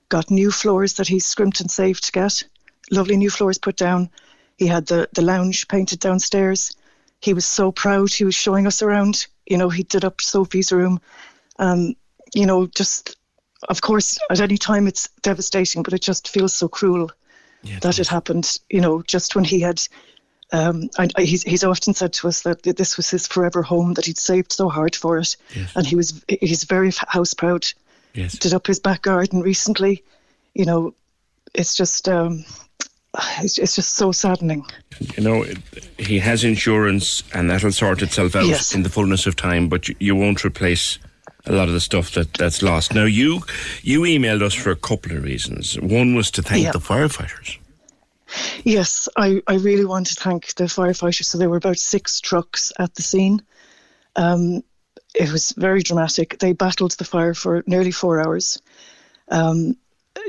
[0.10, 2.44] got new floors that he scrimped and saved to get.
[2.92, 4.10] Lovely new floors put down.
[4.58, 6.72] He had the, the lounge painted downstairs.
[7.22, 8.12] He was so proud.
[8.12, 9.28] He was showing us around.
[9.46, 11.00] You know, he did up Sophie's room.
[11.60, 11.96] Um,
[12.34, 13.16] you know, just
[13.70, 17.12] of course, at any time it's devastating, but it just feels so cruel
[17.80, 18.60] that it happened.
[18.70, 19.82] You know, just when he had.
[20.54, 23.96] Um, I, I, he's, he's often said to us that this was his forever home,
[23.96, 25.36] that he'd saved so hard for it,
[25.76, 27.66] and he was he's very house proud.
[28.14, 28.38] Yes.
[28.38, 30.04] Did up his back garden recently.
[30.54, 30.94] You know,
[31.54, 32.46] it's just um,
[33.40, 34.66] it's, it's just so saddening.
[35.16, 35.46] You know,
[35.98, 38.76] he has insurance, and that'll sort itself out Yes.
[38.76, 39.70] in the fullness of time.
[39.70, 41.00] But you, won't replace
[41.46, 42.94] a lot of the stuff that, that's lost.
[42.94, 43.42] Now, you
[43.82, 45.80] you emailed us for a couple of reasons.
[45.80, 46.72] One was to thank Yeah.
[46.72, 47.58] the firefighters.
[48.64, 51.24] Yes, I, I really want to thank the firefighters.
[51.26, 53.42] So there were about six trucks at the scene.
[54.18, 54.64] Um,
[55.16, 56.38] it was very dramatic.
[56.40, 58.62] They battled the fire for nearly four hours.
[59.30, 59.78] Um,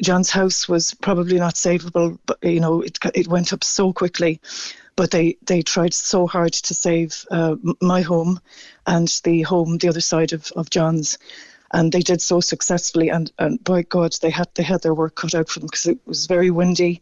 [0.02, 4.40] John's house was probably not savable, but you know it it went up so quickly.
[4.96, 8.40] But they, they tried so hard to save uh, my home
[8.84, 11.18] and the home the other side of, of John's,
[11.72, 13.08] and they did so successfully.
[13.08, 15.86] And, and by God, they had they had their work cut out for them because
[15.86, 17.00] it was very windy.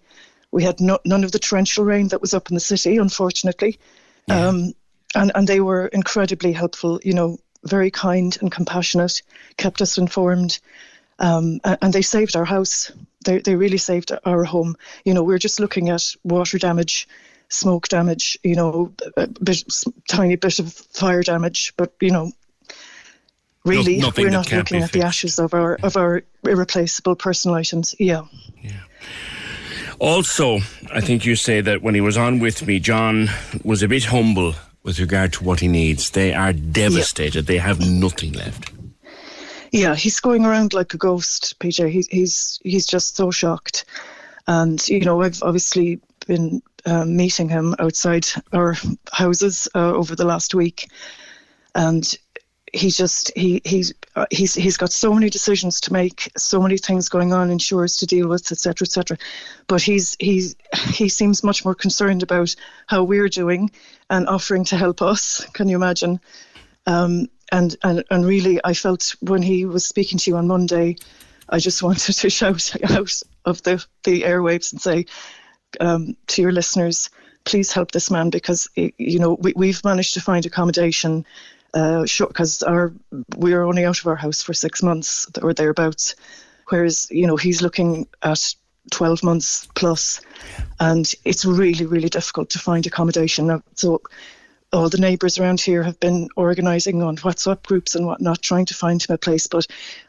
[0.50, 3.78] We had no, none of the torrential rain that was up in the city, unfortunately.
[4.28, 4.74] Um,
[5.14, 9.22] and, and they were incredibly helpful, you know, very kind and compassionate,
[9.56, 10.58] kept us informed.
[11.18, 12.92] Um, and they saved our house.
[13.24, 14.76] They, they really saved our home.
[15.04, 17.08] You know, we're just looking at water damage,
[17.48, 19.64] smoke damage, you know, a bit,
[20.08, 22.32] tiny bit of fire damage, but, you know,
[23.64, 27.94] really, nothing we're not looking at the ashes of our, of our irreplaceable personal items.
[27.98, 28.22] Yeah.
[29.98, 30.58] Also,
[30.92, 33.30] I think you say that when he was on with me, John
[33.64, 36.10] was a bit humble with regard to what he needs.
[36.10, 37.46] They are devastated.
[37.46, 38.70] They have nothing left.
[39.76, 41.90] Yeah, he's going around like a ghost, PJ.
[41.90, 43.84] He's he's he's just so shocked,
[44.46, 48.74] and you know I've obviously been um, meeting him outside our
[49.12, 50.88] houses uh, over the last week,
[51.74, 52.18] and
[52.72, 56.78] he just he he's uh, he's he's got so many decisions to make, so many
[56.78, 59.18] things going on, insurers to deal with, etc., etc.
[59.66, 60.56] But he's he's
[60.88, 62.56] he seems much more concerned about
[62.86, 63.70] how we're doing
[64.08, 65.44] and offering to help us.
[65.52, 66.18] Can you imagine?
[66.86, 70.96] Um, and, and and really, I felt when he was speaking to you on Monday,
[71.48, 75.06] I just wanted to shout out of the the airwaves and say
[75.80, 77.10] um, to your listeners,
[77.44, 81.24] please help this man because you know we, we've managed to find accommodation.
[82.06, 82.94] Short Because our
[83.36, 86.14] we are only out of our house for six months or thereabouts,
[86.68, 88.54] whereas you know he's looking at
[88.90, 90.20] 12 months plus,
[90.80, 93.62] and it's really, really difficult to find accommodation.
[93.74, 94.00] So
[94.76, 98.74] all the neighbours around here have been organising on WhatsApp groups and whatnot, trying to
[98.74, 99.46] find him a place.
[99.46, 99.66] But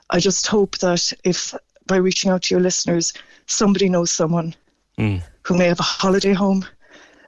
[0.10, 1.56] I just hope that if
[1.86, 3.14] by reaching out to your listeners,
[3.46, 4.56] somebody knows someone
[4.98, 5.22] Mm.
[5.44, 6.66] who may have a holiday home,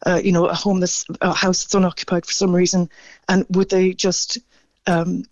[0.07, 2.89] uh, you know, a home that's a house that's unoccupied for some reason,
[3.27, 4.39] and would they just
[4.87, 5.23] um,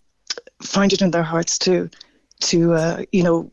[0.62, 1.90] find it in their hearts to,
[2.40, 3.50] to uh, you know,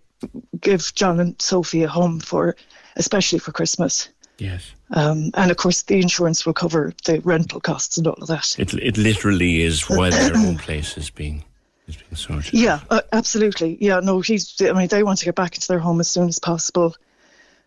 [0.59, 2.55] give John and Sophie a home for,
[2.95, 4.09] especially for Christmas.
[4.37, 4.73] Yes.
[4.91, 8.55] Um, and of course, the insurance will cover the rental costs and all of that.
[8.59, 11.43] It, it literally is while their own place is being,
[11.87, 12.53] is being sorted.
[12.53, 13.77] Yeah, uh, absolutely.
[13.79, 14.61] Yeah, no, he's.
[14.61, 16.95] I mean, they want to get back into their home as soon as possible.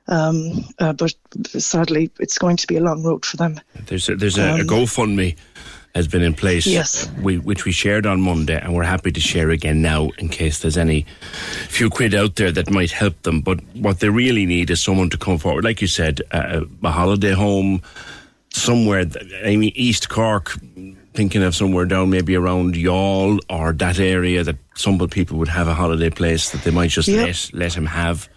[0.09, 1.15] Um, uh, but
[1.59, 3.61] sadly, it's going to be a long road for them.
[3.87, 5.37] There's a, there's a, a Um, GoFundMe
[5.99, 7.11] has been in place, Yes.
[7.21, 10.61] we, which we shared on Monday, and we're happy to share again now in case
[10.61, 11.05] there's any
[11.69, 13.41] few quid out there that might help them.
[13.43, 16.91] But what they really need is someone to come forward, like you said, uh, a
[16.91, 17.83] holiday home
[18.51, 19.05] somewhere.
[19.45, 20.57] I mean, East Cork.
[21.15, 25.67] Thinking of somewhere down maybe around Youghal or that area that some people would have
[25.67, 27.27] a holiday place that they might just Yep.
[27.27, 28.29] let let him have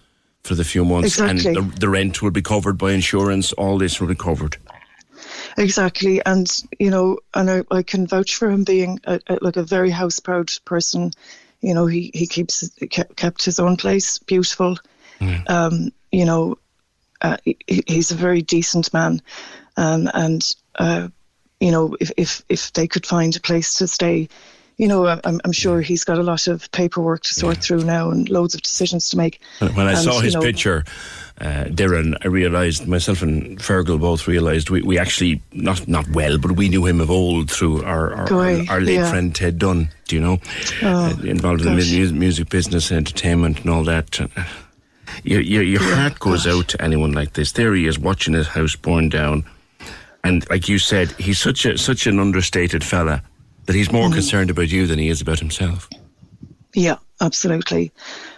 [0.44, 1.46] for the few months, Exactly.
[1.46, 3.54] and the, the rent will be covered by insurance.
[3.54, 4.58] All this will be covered.
[5.58, 6.48] Exactly, and
[6.80, 9.90] you know, and I, I can vouch for him being a, a, like a very
[9.90, 11.12] house proud person.
[11.62, 14.78] You know, he he keeps kept, his own place beautiful.
[15.48, 16.58] Um, you know,
[17.22, 19.22] uh, he, he's a very decent man,
[19.78, 21.10] um, and uh,
[21.60, 24.28] you know, if, if if they could find a place to stay,
[24.78, 28.10] you know, I'm, I'm sure he's got a lot of paperwork to sort through now
[28.12, 29.40] and loads of decisions to make.
[29.60, 30.84] When I And, saw you his know, picture,
[31.40, 36.38] uh, Darren, I realised myself and Fergal both realised we, we actually not not well,
[36.38, 39.10] but we knew him of old through our our, Guy, our, late yeah.
[39.10, 39.90] friend Ted Dunn.
[40.08, 40.40] Do you know?
[40.82, 42.12] Oh, Uh, involved in the gosh.
[42.14, 44.20] music business, and entertainment, and all that.
[44.22, 44.28] Uh,
[45.24, 47.52] Your your, your heart goes out to anyone like this.
[47.52, 49.44] There he is, watching his house burn down,
[50.24, 53.22] and like you said, he's such a such an understated fella
[53.66, 54.14] that he's more Mhm.
[54.14, 55.90] concerned about you than he is about himself.
[56.74, 57.92] Yeah, absolutely,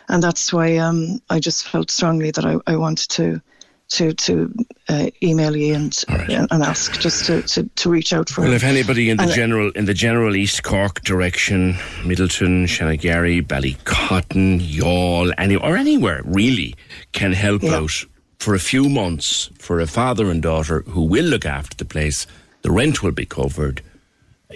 [0.09, 3.41] and that's why um, I just felt strongly that I, I wanted to
[3.89, 4.51] to to
[4.89, 8.41] uh, email you and and ask just to, to, to reach out for.
[8.41, 13.45] Well, if anybody in the And- general in the general East Cork direction, Midleton, Shanagarry,
[13.45, 16.75] Ballycotton, Youghal, any or anywhere really
[17.11, 17.75] can help Yeah.
[17.75, 17.91] out
[18.39, 22.25] for a few months for a father and daughter who will look after the place.
[22.63, 23.81] The rent will be covered.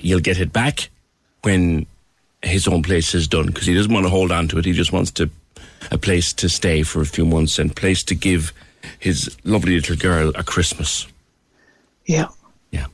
[0.01, 0.89] You'll get it back
[1.43, 1.85] when
[2.41, 4.65] his own place is done because he doesn't want to hold on to it.
[4.65, 5.29] He just wants to
[5.91, 8.53] a place to stay for a few months and place to give
[8.99, 11.07] his lovely little girl a Christmas.
[12.05, 12.27] Yeah.
[12.71, 12.87] Yeah.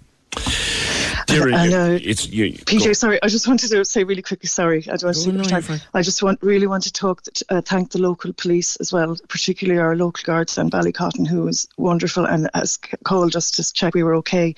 [1.28, 4.47] Dear, And, uh, it's you, PJ, sorry, I just wanted to say really quickly.
[4.47, 5.80] Sorry, I don't want to take up time.
[5.93, 9.80] I just want really want to talk, uh, thank the local police as well, particularly
[9.80, 13.93] our local guards and Ballycotton, who was wonderful and has c- called us to check
[13.93, 14.55] we were okay,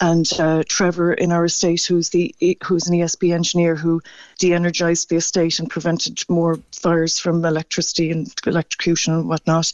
[0.00, 2.34] and uh, Trevor in our estate, who's the
[2.64, 4.00] who's an ESB engineer who
[4.38, 9.72] de-energized the estate and prevented more fires from electricity and electrocution and whatnot,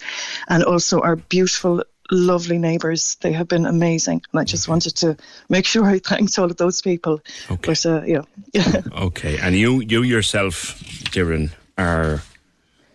[0.48, 3.16] and also our beautiful lovely neighbours.
[3.20, 4.22] They have been amazing.
[4.32, 5.16] And I just wanted to
[5.48, 7.20] make sure I thanked all of those people.
[7.50, 7.72] Okay.
[7.72, 8.22] But, uh, yeah.
[8.92, 10.78] Okay, and you you yourself,
[11.12, 12.22] Darren, are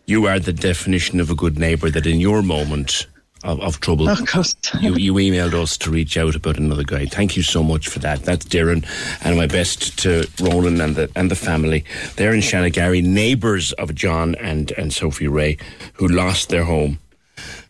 [0.06, 1.90] you are the definition of a good neighbour.
[1.90, 3.08] That in your moment
[3.44, 4.48] of, of trouble, Oh, God.
[4.82, 7.06] you you emailed us to reach out about another guy.
[7.06, 8.24] Thank you so much for that.
[8.24, 8.84] That's Darren,
[9.24, 11.84] and my best to Ronan and the and the family.
[12.16, 15.58] They're in Shanagarry, neighbours of John and and Sophie Ray,
[15.94, 17.00] who lost their home.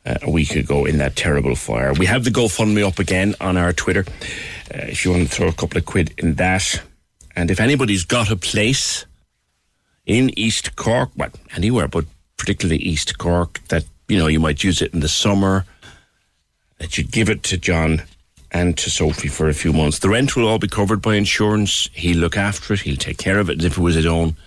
[0.06, 1.91] Uh, a week ago in that terrible fire.
[1.91, 4.06] We have the GoFundMe up again on our Twitter.
[4.74, 6.82] Uh, if you want to throw a couple of quid in that,
[7.36, 9.06] and if anybody's got a place
[10.06, 12.06] in East Cork, well, anywhere, but
[12.38, 15.66] particularly East Cork, that, you know, you might use it in the summer,
[16.78, 18.02] that you'd give it to John
[18.52, 20.00] and to Sophie for a few months.
[20.00, 21.89] The rent will all be covered by insurance.
[21.91, 22.80] He'll look after it.
[22.80, 24.38] He'll take care of it as if it was his own.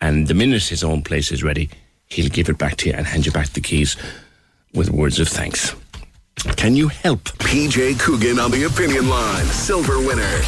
[0.00, 1.70] And the minute his own place is ready,
[2.08, 3.96] he'll give it back to you and hand you back the keys
[4.76, 5.74] with words of thanks.
[6.56, 7.24] Can you help?
[7.38, 9.44] PJ Coogan on the opinion line.
[9.46, 10.42] Silver winner.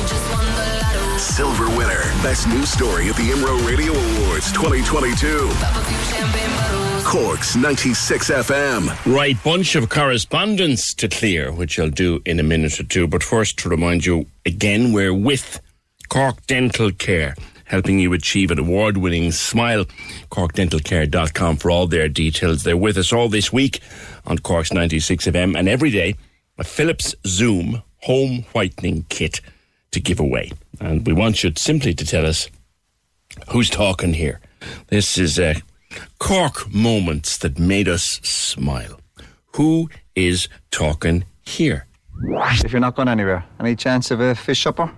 [1.18, 2.02] Silver winner.
[2.22, 5.48] Best news story at the IMRO Radio Awards 2022.
[7.04, 9.12] Corks 96 FM.
[9.12, 13.08] Right, bunch of correspondence to clear, which I'll do in a minute or two.
[13.08, 15.60] But first, to remind you again, we're with
[16.10, 19.86] Cork Dental Care, helping you achieve an award winning smile.
[20.30, 22.62] CorkDentalCare.com for all their details.
[22.62, 23.80] They're with us all this week
[24.28, 26.14] on Cork's 96 FM and every day
[26.58, 29.40] a Philips Zoom home whitening kit
[29.90, 30.52] to give away.
[30.80, 32.48] And we want you simply to tell us
[33.50, 34.40] who's talking here.
[34.88, 35.54] This is uh,
[36.18, 39.00] Cork moments that made us smile.
[39.54, 41.86] Who is talking here?
[42.64, 44.90] If you're not going anywhere, any chance of a fish supper?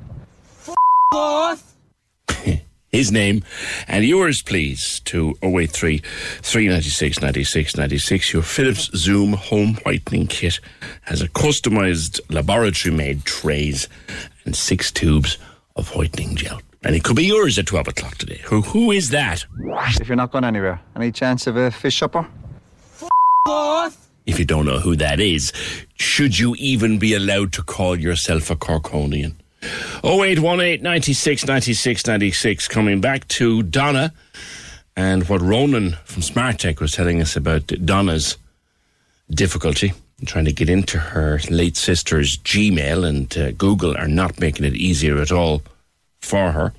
[2.92, 3.44] His name
[3.86, 5.98] and yours, please, to 083
[6.42, 8.32] 396 96 96.
[8.32, 10.58] Your Philips Zoom home whitening kit
[11.02, 13.88] has a customized laboratory made trays
[14.44, 15.38] and six tubes
[15.76, 16.60] of whitening gel.
[16.82, 18.40] And it could be yours at 12 o'clock today.
[18.44, 19.44] Who, who is that?
[20.00, 22.26] If you're not going anywhere, any chance of a fish supper?
[24.26, 25.52] If you don't know who that is,
[25.96, 29.34] should you even be allowed to call yourself a Corkonian?
[29.62, 32.68] 0818 96 96 96.
[32.68, 34.12] Coming back to Donna
[34.96, 38.36] and what Ronan from Smart Tech was telling us about Donna's
[39.30, 44.40] difficulty in trying to get into her late sister's Gmail and uh, Google are not
[44.40, 45.62] making it easier at all
[46.20, 46.72] for her.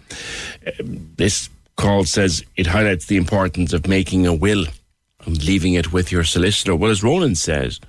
[0.65, 0.71] Uh,
[1.17, 4.65] this call says it highlights the importance of making a will
[5.25, 6.75] and leaving it with your solicitor.
[6.75, 7.79] Well, as Ronan says,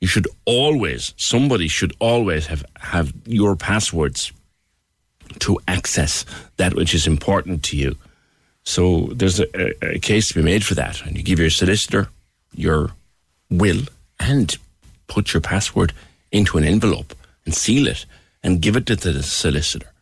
[0.00, 4.32] you should always, somebody should always have, have your passwords
[5.40, 6.24] to access
[6.56, 7.96] that which is important to you.
[8.64, 11.02] So there's a, a, case to be made for that.
[11.02, 12.08] And you give your solicitor
[12.54, 12.90] your
[13.50, 13.82] will
[14.18, 14.56] and
[15.06, 15.92] put your password
[16.32, 18.06] into an envelope and seal it
[18.42, 19.92] and give it to the solicitor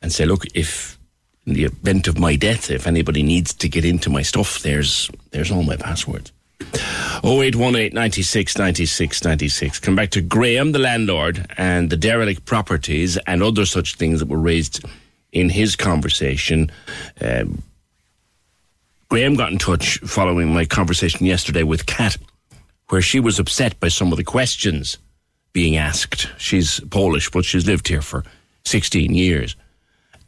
[0.00, 0.98] and say, look, if
[1.46, 5.10] in the event of my death, if anybody needs to get into my stuff, there's
[5.30, 6.32] there's all my passwords.
[7.22, 9.78] 0818 96 96 96.
[9.80, 14.28] Come back to Graham, the landlord, and the derelict properties and other such things that
[14.28, 14.84] were raised
[15.32, 16.70] in his conversation.
[17.20, 17.62] Um,
[19.08, 22.16] Graham got in touch following my conversation yesterday with Kat,
[22.88, 24.98] where she was upset by some of the questions
[25.52, 26.28] being asked.
[26.38, 28.24] She's Polish, but she's lived here for
[28.64, 29.56] 16 years.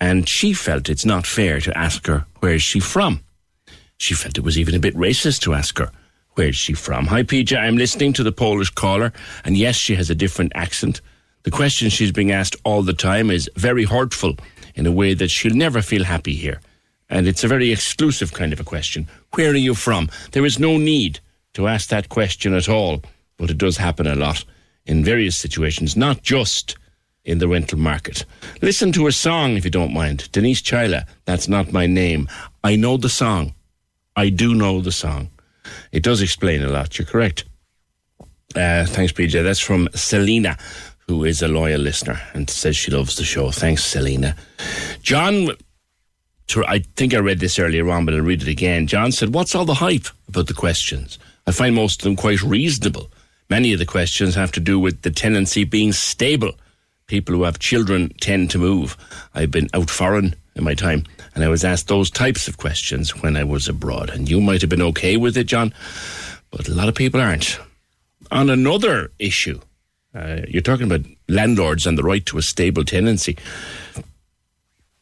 [0.00, 3.20] And she felt it's not fair to ask her, where's she from?
[3.98, 5.92] She felt it was even a bit racist to ask her,
[6.34, 7.06] where's she from?
[7.06, 9.12] Hi, PJ, I'm listening to the Polish caller,
[9.44, 11.00] and yes, she has a different accent.
[11.44, 14.36] The question she's being asked all the time is very hurtful
[14.74, 16.60] in a way that she'll never feel happy here.
[17.10, 19.08] And it's a very exclusive kind of a question.
[19.34, 20.08] Where are you from?
[20.30, 21.20] There is no need
[21.54, 23.02] to ask that question at all,
[23.36, 24.44] but it does happen a lot
[24.86, 26.76] in various situations, not just
[27.24, 28.24] in the rental market.
[28.62, 30.30] Listen to a song if you don't mind.
[30.32, 32.28] Denise Chaila, That's Not My Name.
[32.64, 33.54] I know the song.
[34.16, 35.30] I do know the song.
[35.92, 36.98] It does explain a lot.
[36.98, 37.44] You're correct.
[38.54, 39.42] Uh, thanks, PJ.
[39.42, 40.58] That's from Selena,
[41.06, 43.50] who is a loyal listener and says she loves the show.
[43.50, 44.36] Thanks, Selena.
[45.02, 45.48] John,
[46.66, 48.86] I think I read this earlier on, but I'll read it again.
[48.86, 51.18] John said, What's all the hype about the questions?
[51.46, 53.10] I find most of them quite reasonable.
[53.48, 56.52] Many of the questions have to do with the tenancy being stable
[57.12, 58.96] people who have children tend to move.
[59.34, 61.04] I've been out foreign in my time,
[61.34, 64.10] and I was asked those types of questions when I was abroad.
[64.10, 65.72] And you might have been okay with it, John,
[66.50, 67.58] but a lot of people aren't.
[68.30, 69.60] On another issue,
[70.14, 73.36] uh, you're talking about landlords and the right to a stable tenancy.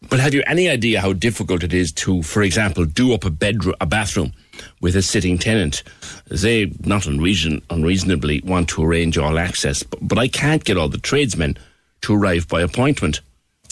[0.08, 3.30] But have you any idea how difficult it is to, for example, do up a
[3.30, 4.32] bedroom, a bathroom
[4.80, 5.82] with a sitting tenant?
[6.28, 10.88] They not unreason, unreasonably want to arrange all access, but, but I can't get all
[10.88, 11.58] the tradesmen
[12.02, 13.20] to arrive by appointment.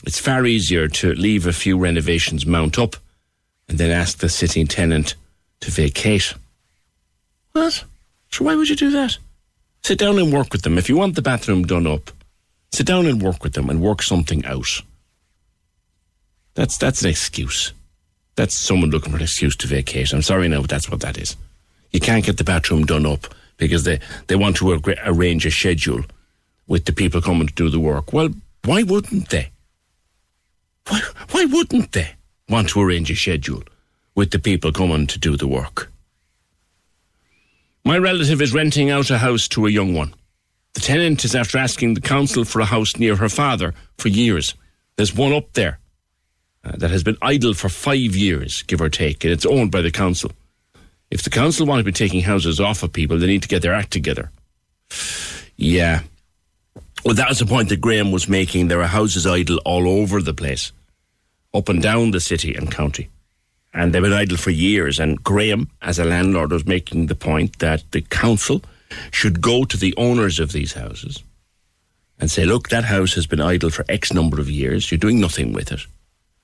[0.05, 2.97] It's far easier to leave a few renovations mount up
[3.69, 5.15] and then ask the sitting tenant
[5.61, 6.35] to vacate.
[7.53, 7.85] What?
[8.31, 9.19] So why would you do that?
[9.83, 10.79] Sit down and work with them.
[10.79, 12.11] If you want the bathroom done up,
[12.73, 14.83] sit down and work with them and work something out.
[16.55, 17.73] That's that's an excuse.
[18.37, 20.13] That's someone looking for an excuse to vacate.
[20.13, 21.37] I'm sorry now, but that's what that is.
[21.91, 23.27] You can't get the bathroom done up
[23.57, 26.03] because they, they want to arrange a schedule
[26.67, 28.13] with the people coming to do the work.
[28.13, 28.31] Well,
[28.65, 29.51] why wouldn't they?
[30.89, 32.15] Why, why wouldn't they
[32.49, 33.63] want to arrange a schedule
[34.15, 35.91] with the people coming to do the work?
[37.85, 40.15] My relative is renting out a house to a young one.
[40.75, 44.55] The tenant is after asking the council for a house near her father for years.
[44.97, 45.79] There's one up there
[46.65, 49.81] uh, that has been idle for five years, give or take, and it's owned by
[49.81, 50.33] the council.
[51.11, 53.63] If the council want to be taking houses off of people, they need to get
[53.63, 54.31] their act together.
[55.57, 56.03] Yeah,
[57.05, 58.69] well, that was the point that Graham was making.
[58.69, 60.73] There are houses idle all over the place,
[61.55, 63.09] up and down the city and county.
[63.75, 64.99] And they've been idle for years.
[64.99, 68.63] And Graham, as a landlord, was making the point that the council
[69.11, 71.23] should go to the owners of these houses
[72.19, 74.91] and say, look, that house has been idle for X number of years.
[74.91, 75.81] You're doing nothing with it.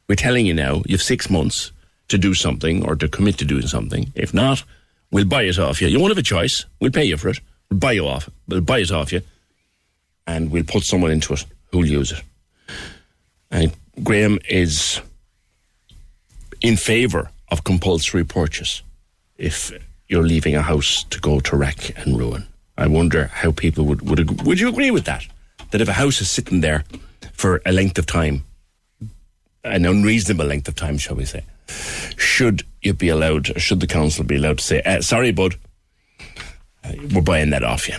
[0.09, 1.73] We're telling you now, you have six months
[2.09, 4.13] to do something or to commit to doing something.
[4.15, 4.63] If not,
[5.11, 5.89] we'll buy it off you.
[5.89, 6.67] You won't have a choice.
[6.81, 7.41] We'll pay you for it.
[7.71, 8.29] We'll buy you off.
[8.47, 9.23] We'll buy it off you
[10.27, 12.23] and we'll put someone into it who'll use it.
[13.51, 13.73] And
[14.03, 15.01] Graham is
[16.61, 18.83] in favour of compulsory purchase
[19.37, 19.73] if
[20.09, 22.47] you're leaving a house to go to wreck and ruin.
[22.77, 25.27] I wonder how people would would ag- would you agree with that?
[25.71, 26.85] That if a house is sitting there
[27.33, 28.45] for a length of time,
[29.63, 31.45] an unreasonable length of time, shall we say,
[32.17, 35.55] should you be allowed, should the council be allowed to say, uh, "Sorry, bud,
[37.13, 37.97] we're buying that off you"?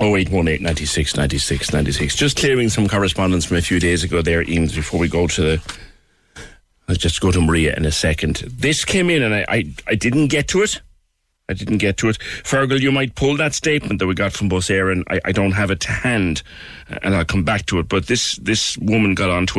[0.00, 2.16] Oh eight one eight ninety six ninety six ninety six.
[2.16, 5.42] Just clearing some correspondence from a few days ago there, Eames, before we go to
[5.42, 5.62] the
[6.86, 8.36] Let's just go to Maria in a second.
[8.46, 10.82] This came in and I, I, I didn't get to it.
[11.48, 12.18] I didn't get to it.
[12.18, 15.02] Fergal, you might pull that statement that we got from Bus Éireann.
[15.08, 16.42] I, I don't have it to hand
[17.02, 17.88] and I'll come back to it.
[17.88, 19.58] But this, this woman got on to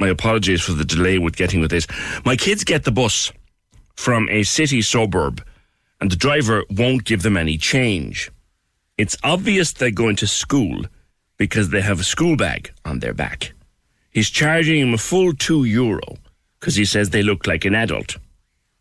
[0.00, 1.86] My apologies for the delay with getting with this.
[2.24, 3.32] My kids get the bus
[3.94, 5.44] from a city suburb
[6.00, 8.30] and the driver won't give them any change.
[8.96, 10.86] It's obvious they're going to school
[11.36, 13.52] because they have a school bag on their back.
[14.10, 16.16] He's charging them a full two euro
[16.58, 18.16] because he says they look like an adult.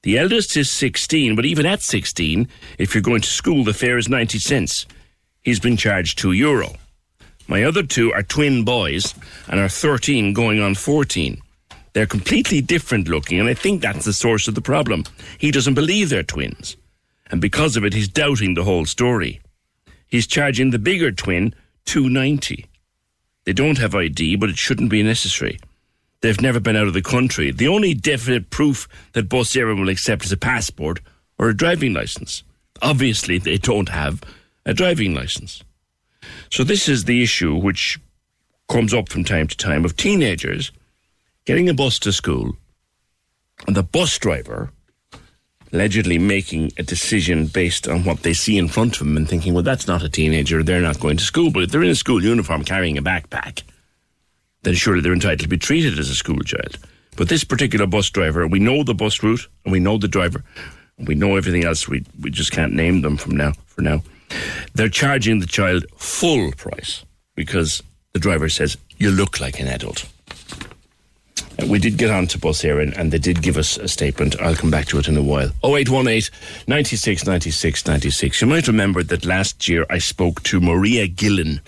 [0.03, 2.47] The eldest is 16, but even at 16,
[2.77, 4.85] if you're going to school, the fare is 90 cents.
[5.43, 6.75] He's been charged two euro.
[7.49, 9.15] My other two are twin boys
[9.47, 11.41] and are 13 going on 14.
[11.93, 15.03] They're completely different looking, and I think that's the source of the problem.
[15.39, 16.77] He doesn't believe they're twins.
[17.31, 19.41] And because of it, he's doubting the whole story.
[20.05, 22.67] He's charging the bigger twin 290.
[23.45, 25.59] They don't have ID, but it shouldn't be necessary.
[26.21, 27.49] They've never been out of the country.
[27.49, 30.99] The only definite proof that Bus will accept is a passport
[31.39, 32.43] or a driving license.
[32.83, 34.21] Obviously, they don't have
[34.67, 35.63] a driving license.
[36.49, 37.99] So this is the issue which
[38.67, 40.71] comes up from time to time of teenagers
[41.45, 42.55] getting a bus to school
[43.67, 44.71] and the bus driver
[45.71, 49.53] allegedly making a decision based on what they see in front of them and thinking,
[49.53, 51.51] well, that's not a teenager, they're not going to school.
[51.51, 53.63] But if they're in a school uniform carrying a backpack,
[54.63, 56.77] then surely they're entitled to be treated as a school child.
[57.15, 60.43] But this particular bus driver, we know the bus route and we know the driver
[60.97, 61.87] and we know everything else.
[61.87, 64.01] We, we just can't name them from now for now.
[64.73, 67.03] They're charging the child full price
[67.35, 67.81] because
[68.13, 70.07] the driver says, you look like an adult.
[71.67, 74.39] We did get on to Bus Éireann and they did give us a statement.
[74.41, 75.49] I'll come back to it in a while.
[75.63, 76.31] 0818
[76.67, 78.41] 96 96 96.
[78.41, 81.59] You might remember that last year I spoke to Maria Gillen.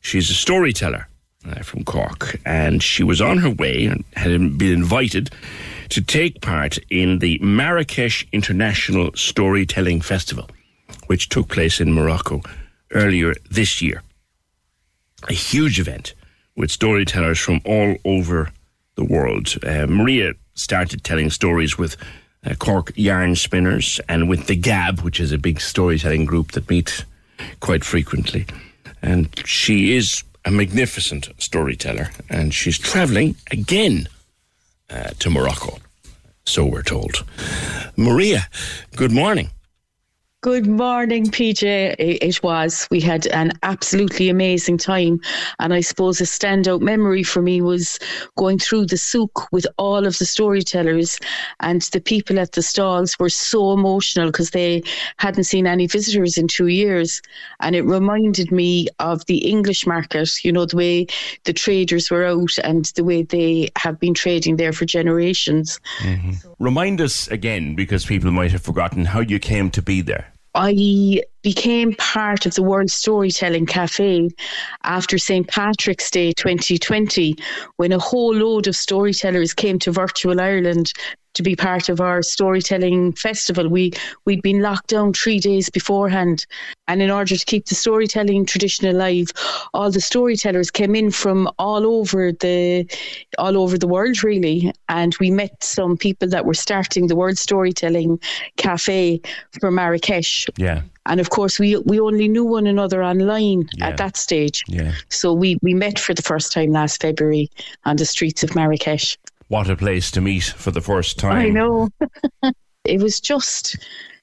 [0.00, 1.08] She's a storyteller
[1.44, 5.30] uh, from Cork and she was on her way and had been invited
[5.88, 10.48] to take part in the Marrakesh International Storytelling Festival,
[11.06, 12.42] which took place in Morocco
[12.92, 14.02] earlier this year.
[15.28, 16.14] A huge event
[16.56, 18.50] with storytellers from all over
[18.96, 19.54] the world.
[19.64, 21.96] Uh, Maria started telling stories with
[22.44, 26.70] uh, Cork Yarn Spinners and with the Gab, which is a big storytelling group that
[26.70, 27.04] meet
[27.60, 28.46] quite frequently.
[29.02, 34.08] And she is a magnificent storyteller, and she's travelling again
[34.88, 35.78] uh, to Morocco.
[36.44, 37.24] So we're told.
[37.96, 38.46] Maria,
[38.94, 39.50] good morning.
[40.46, 41.96] Good morning, PJ.
[41.98, 42.86] It, it was.
[42.88, 45.20] We had an absolutely amazing time.
[45.58, 47.98] And I suppose a standout memory for me was
[48.36, 51.18] going through the souk with all of the storytellers,
[51.58, 54.84] and the people at the stalls were so emotional because they
[55.16, 57.20] hadn't seen any visitors in two years.
[57.58, 61.06] And it reminded me of the English market, you know, the way
[61.42, 65.80] the traders were out and the way they have been trading there for generations.
[65.98, 66.52] Mm-hmm.
[66.60, 70.32] Remind us again, because people might have forgotten, how you came to be there.
[70.58, 74.30] I became part of the World Storytelling Cafe
[74.84, 75.46] after St.
[75.46, 77.36] Patrick's Day 2020,
[77.76, 80.94] when a whole load of storytellers came to Virtual Ireland
[81.36, 83.68] to be part of our storytelling festival.
[83.68, 83.92] We
[84.24, 86.46] we'd been locked down three days beforehand,
[86.88, 89.28] and in order to keep the storytelling tradition alive,
[89.74, 92.86] all the storytellers came in from all over the
[93.38, 97.38] all over the world really, and we met some people that were starting the World
[97.38, 98.18] Storytelling
[98.56, 99.20] Cafe
[99.60, 100.46] for Marrakesh.
[100.56, 100.82] Yeah.
[101.08, 103.88] And of course, we we only knew one another online Yeah.
[103.88, 104.64] at that stage.
[104.66, 104.92] Yeah.
[105.08, 107.48] So we, we met for the first time last February
[107.84, 109.16] on the streets of Marrakesh.
[109.48, 111.36] What a place to meet for the first time.
[111.38, 111.88] I know.
[112.84, 113.76] it was just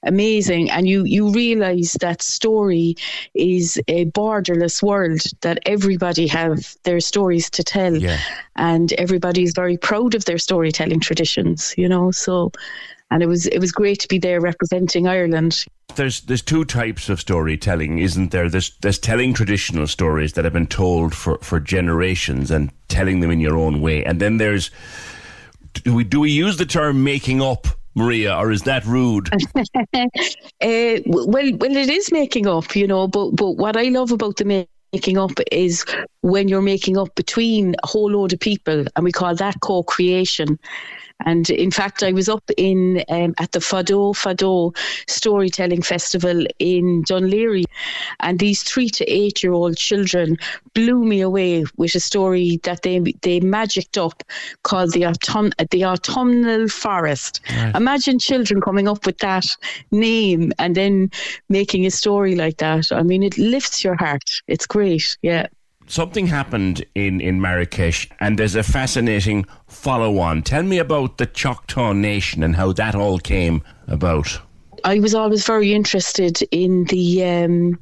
[0.06, 2.94] amazing and you you realize that story
[3.34, 8.18] is a borderless world that everybody have their stories to tell Yeah.
[8.56, 12.52] and is very proud of their storytelling traditions you know so
[13.10, 15.64] and it was it was great to be there representing Ireland
[15.94, 18.48] There's there's two types of storytelling, isn't there?
[18.48, 23.30] There's there's telling traditional stories that have been told for, for generations and telling them
[23.30, 24.70] in your own way, and then there's
[25.74, 29.28] do we do we use the term making up, Maria, or is that rude?
[29.34, 30.08] uh,
[30.60, 33.08] well, well, it is making up, you know.
[33.08, 35.84] But but what I love about the making up is
[36.22, 40.58] when you're making up between a whole load of people, and we call that co-creation.
[41.24, 44.76] And in fact, I was up in um, at the Fado Fado
[45.08, 47.64] Storytelling Festival in Dún Laoghaire,
[48.20, 50.36] and these three to eight year old children
[50.74, 54.22] blew me away with a story that they they magicked up
[54.64, 57.40] called the autumn the autumnal forest.
[57.48, 57.76] Right.
[57.76, 59.46] Imagine children coming up with that
[59.92, 61.10] name and then
[61.48, 62.90] making a story like that.
[62.90, 64.28] I mean, it lifts your heart.
[64.48, 65.16] It's great.
[65.22, 65.46] Yeah.
[65.86, 70.42] Something happened in, in Marrakesh, and there's a fascinating follow on.
[70.42, 74.40] Tell me about the Choctaw Nation and how that all came about.
[74.84, 77.78] I was always very interested in the um,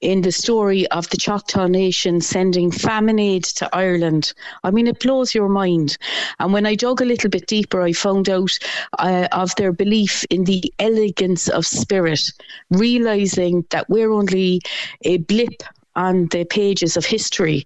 [0.00, 4.32] in the story of the Choctaw Nation sending famine aid to Ireland.
[4.64, 5.98] I mean, it blows your mind.
[6.38, 8.52] And when I dug a little bit deeper, I found out
[8.98, 12.32] uh, of their belief in the elegance of spirit,
[12.70, 14.60] realizing that we're only
[15.02, 15.62] a blip
[16.06, 17.64] on the pages of history.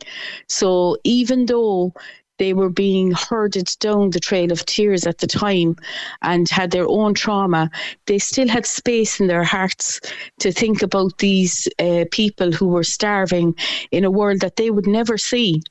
[0.49, 1.93] So even though
[2.39, 5.77] they were being herded down the trail of tears at the time
[6.23, 7.71] and had their own trauma,
[8.07, 10.01] they still had space in their hearts
[10.41, 13.55] to think about these uh, people who were starving
[13.91, 15.63] in a world that they would never see.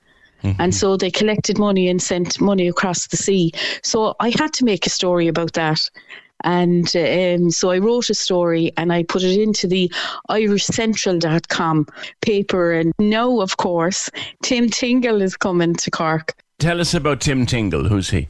[0.60, 3.52] And so they collected money and sent money across the sea.
[3.84, 5.80] So I had to make a story about that.
[6.44, 9.92] And um, so I wrote a story and I put it into the
[10.30, 11.88] irishcentral.com
[12.22, 12.72] paper.
[12.74, 14.10] And now, of course,
[14.44, 16.36] Tim Tingle is coming to Cork.
[16.60, 17.88] Tell us about Tim Tingle.
[17.88, 18.30] Who's he?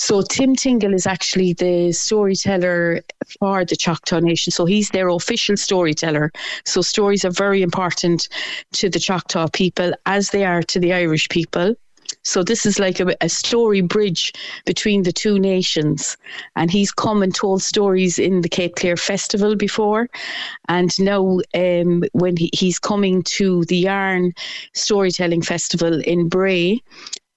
[0.00, 3.02] So Tim Tingle is actually the storyteller
[3.40, 4.52] for the Choctaw Nation.
[4.52, 6.30] So he's their official storyteller.
[6.64, 8.28] So stories are very important
[8.74, 11.74] to the Choctaw people as they are to the Irish people.
[12.22, 14.32] So this is like a, a story bridge
[14.66, 16.16] between the two nations.
[16.56, 20.08] And he's come and told stories in the Cape Clear Festival before.
[20.68, 24.32] And now um, when he, he's coming to the Yarn
[24.74, 26.82] Storytelling Festival in Bray,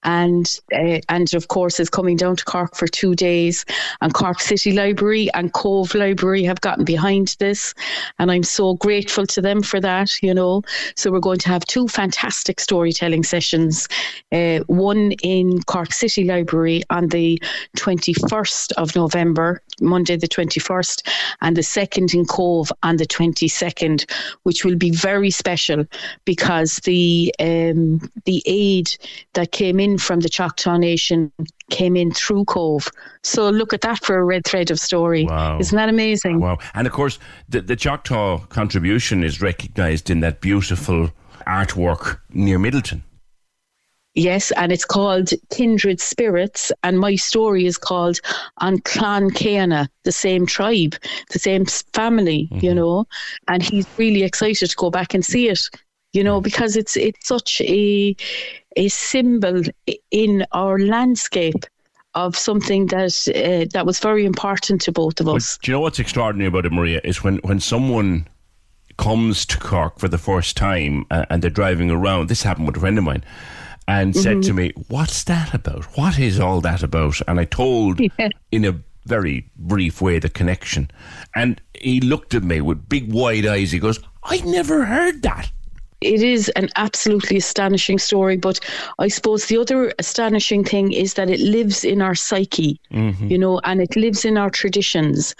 [0.04, 3.64] and uh, and of course is coming down to Cork for two days.
[4.00, 7.74] And Cork City Library and Cobh Library have gotten behind this,
[8.18, 10.10] and I'm so grateful to them for that.
[10.22, 10.62] You know,
[10.96, 13.88] so we're going to have two fantastic storytelling sessions.
[14.32, 17.40] Uh, one in Cork City Library on the
[17.76, 21.08] 21st of November, Monday the 21st,
[21.40, 24.10] and the second in Cobh on the 22nd,
[24.42, 25.84] which will be very special
[26.24, 28.96] because the um, the aid
[29.34, 31.32] that came in from the Choctaw Nation
[31.70, 32.88] came in through Cobh.
[33.22, 35.24] So look at that for a red thread of story.
[35.24, 35.58] Wow.
[35.58, 36.40] Isn't that amazing?
[36.40, 36.58] Wow.
[36.74, 41.10] And of course, the, the Choctaw contribution is recognised in that beautiful
[41.46, 43.02] artwork near Midleton.
[44.14, 48.20] Yes, and it's called Kindred Spirits, and my story is called
[48.58, 50.96] On Clan Keana, the same tribe,
[51.30, 52.76] the same family, you mm-hmm.
[52.76, 53.06] know.
[53.48, 55.70] And he's really excited to go back and see it,
[56.12, 58.16] you know, because it's it's such a
[58.76, 59.62] a symbol
[60.10, 61.64] in our landscape
[62.14, 65.58] of something that uh, that was very important to both of us.
[65.58, 67.00] Do you know what's extraordinary about it, Maria?
[67.04, 68.28] Is when, when someone
[68.98, 72.28] comes to Cork for the first time uh, and they're driving around.
[72.28, 73.24] This happened with a friend of mine.
[73.88, 75.84] And said to me, What's that about?
[75.98, 77.20] What is all that about?
[77.26, 78.28] And I told Yeah.
[78.52, 80.90] in a very brief way the connection.
[81.34, 83.72] And he looked at me with big wide eyes.
[83.72, 85.50] He goes, I never heard that.
[86.02, 88.60] It is an absolutely astonishing story, but
[88.98, 93.28] I suppose the other astonishing thing is that it lives in our psyche, Mm-hmm.
[93.28, 95.34] you know, and it lives in our traditions.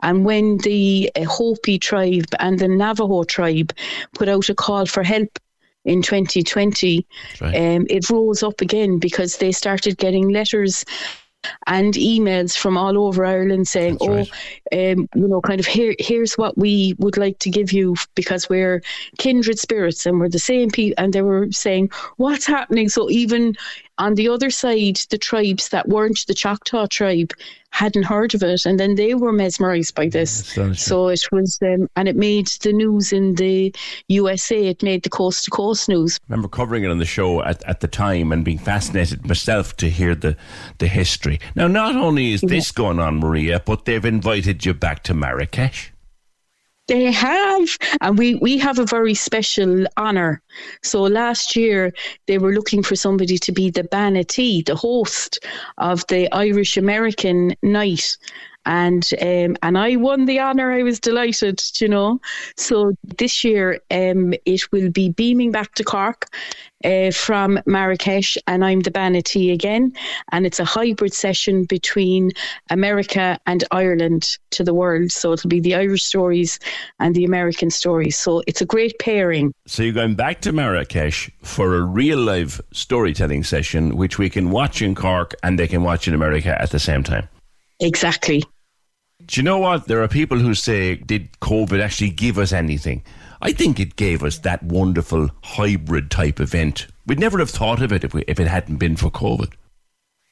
[0.00, 3.72] And when the uh, Hopi tribe and the Navajo tribe
[4.14, 5.38] put out a call for help
[5.84, 7.06] in 2020,
[7.42, 10.84] um, it rose up again because they started getting letters
[11.66, 14.20] and emails from all over Ireland saying, "Oh,
[14.72, 18.48] um, you know, kind of here, here's what we would like to give you because
[18.48, 18.82] we're
[19.18, 23.56] kindred spirits and we're the same people." And they were saying, "What's happening?" So even
[23.98, 27.32] on the other side, the tribes that weren't the Choctaw tribe
[27.70, 30.46] hadn't heard of it, and then they were mesmerised by this.
[30.74, 33.74] So it was, um, and it made the news in the
[34.08, 34.66] USA.
[34.66, 36.20] It made the coast to coast news.
[36.28, 39.90] remember covering it on the show at, at the time and being fascinated myself to
[39.90, 40.36] hear the,
[40.78, 41.40] the history.
[41.56, 45.93] Now, not only is this going on, Maria, but they've invited you back to Marrakesh.
[46.86, 47.68] They have,
[48.02, 50.42] and we, we have a very special honour.
[50.82, 51.94] So last year
[52.26, 55.38] they were looking for somebody to be the bean an tí, the host
[55.78, 58.16] of the Irish American night.
[58.66, 60.72] And um, and I won the honour.
[60.72, 62.20] I was delighted, you know.
[62.56, 66.30] So this year, um, it will be beaming back to Cork
[66.84, 69.92] uh, from Marrakesh, and I'm the bean an tí again.
[70.32, 72.30] And it's a hybrid session between
[72.70, 75.10] America and Ireland to the world.
[75.10, 76.58] So it'll be the Irish stories
[77.00, 78.18] and the American stories.
[78.18, 79.52] So it's a great pairing.
[79.66, 84.50] So you're going back to Marrakesh for a real live storytelling session, which we can
[84.50, 87.28] watch in Cork and they can watch in America at the same time.
[87.80, 88.44] Exactly.
[89.26, 89.86] Do you know what?
[89.86, 93.02] There are people who say, did COVID actually give us anything?
[93.44, 96.86] I think it gave us that wonderful hybrid type event.
[97.06, 99.52] We'd never have thought of it if, we, if it hadn't been for COVID.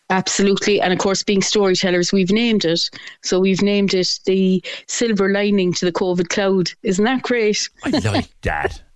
[0.09, 0.81] Absolutely.
[0.81, 2.91] And of course, being storytellers, we've named it.
[3.23, 6.71] So we've named it the silver lining to the COVID cloud.
[6.83, 7.69] Isn't that great?
[7.85, 8.83] I like that.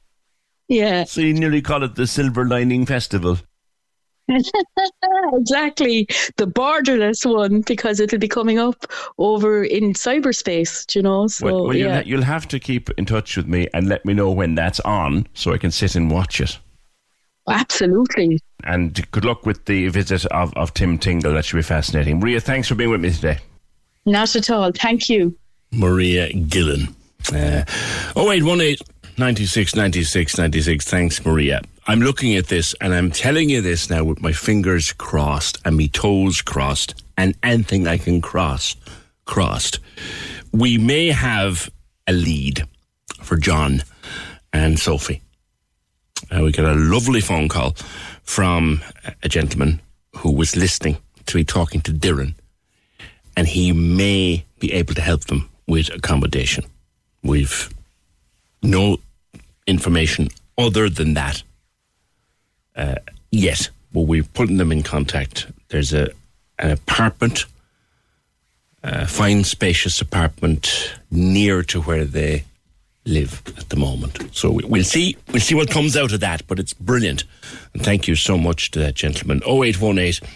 [0.68, 1.04] Yeah.
[1.04, 3.38] So you nearly call it the Silver Lining Festival.
[5.34, 6.06] exactly.
[6.36, 8.86] The borderless one, because it'll be coming up
[9.18, 11.26] over in cyberspace, do you know?
[11.28, 12.02] So, well, well you'll, yeah.
[12.04, 15.26] you'll have to keep in touch with me and let me know when that's on
[15.34, 16.58] so I can sit and watch it.
[17.48, 18.40] Absolutely.
[18.64, 21.34] And good luck with the visit of, of Tim Tingle.
[21.34, 22.18] That should be fascinating.
[22.18, 23.38] Maria, thanks for being with me today.
[24.04, 24.72] Not at all.
[24.72, 25.36] Thank you.
[25.72, 26.88] Maria Gillen.
[27.32, 27.64] Uh,
[28.16, 28.76] 0818
[29.18, 30.84] 96 96 96.
[30.84, 31.62] Thanks, Maria.
[31.86, 35.76] I'm looking at this and I'm telling you this now with my fingers crossed and
[35.76, 38.76] my toes crossed and anything I can cross
[39.24, 39.78] crossed.
[40.52, 41.70] We may have
[42.06, 42.64] a lead
[43.22, 43.82] for John
[44.52, 45.22] and Sophie.
[46.30, 47.74] Uh, we got a lovely phone call
[48.22, 48.82] from
[49.22, 49.80] a gentleman
[50.16, 52.34] who was listening to me talking to Darren,
[53.36, 56.64] and he may be able to help them with accommodation.
[57.22, 57.70] We've
[58.62, 58.98] no
[59.66, 60.28] information
[60.58, 61.42] other than that
[62.76, 62.96] uh,
[63.30, 65.46] yet, but we're putting them in contact.
[65.68, 66.10] There's a
[66.58, 67.44] an apartment,
[68.82, 72.44] a fine, spacious apartment near to where they
[73.04, 74.18] live at the moment.
[74.34, 75.16] So we- we'll see.
[75.30, 76.46] We'll see what comes out of that.
[76.46, 77.24] But it's brilliant,
[77.74, 79.42] and thank you so much to that gentleman.
[79.46, 80.26] 0818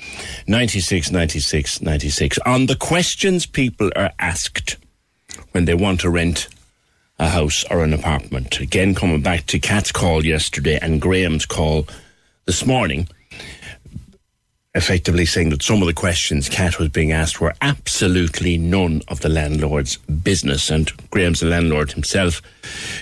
[0.47, 2.39] 96 96 96.
[2.45, 4.77] On the questions people are asked
[5.53, 6.49] when they want to rent
[7.21, 8.61] a house or an apartment.
[8.61, 11.87] Again, coming back to Kat's call yesterday and Graham's call
[12.47, 13.09] this morning,
[14.75, 19.21] effectively saying that some of the questions Kat was being asked were absolutely none of
[19.21, 20.71] the landlord's business.
[20.71, 22.41] And Graham's the landlord himself.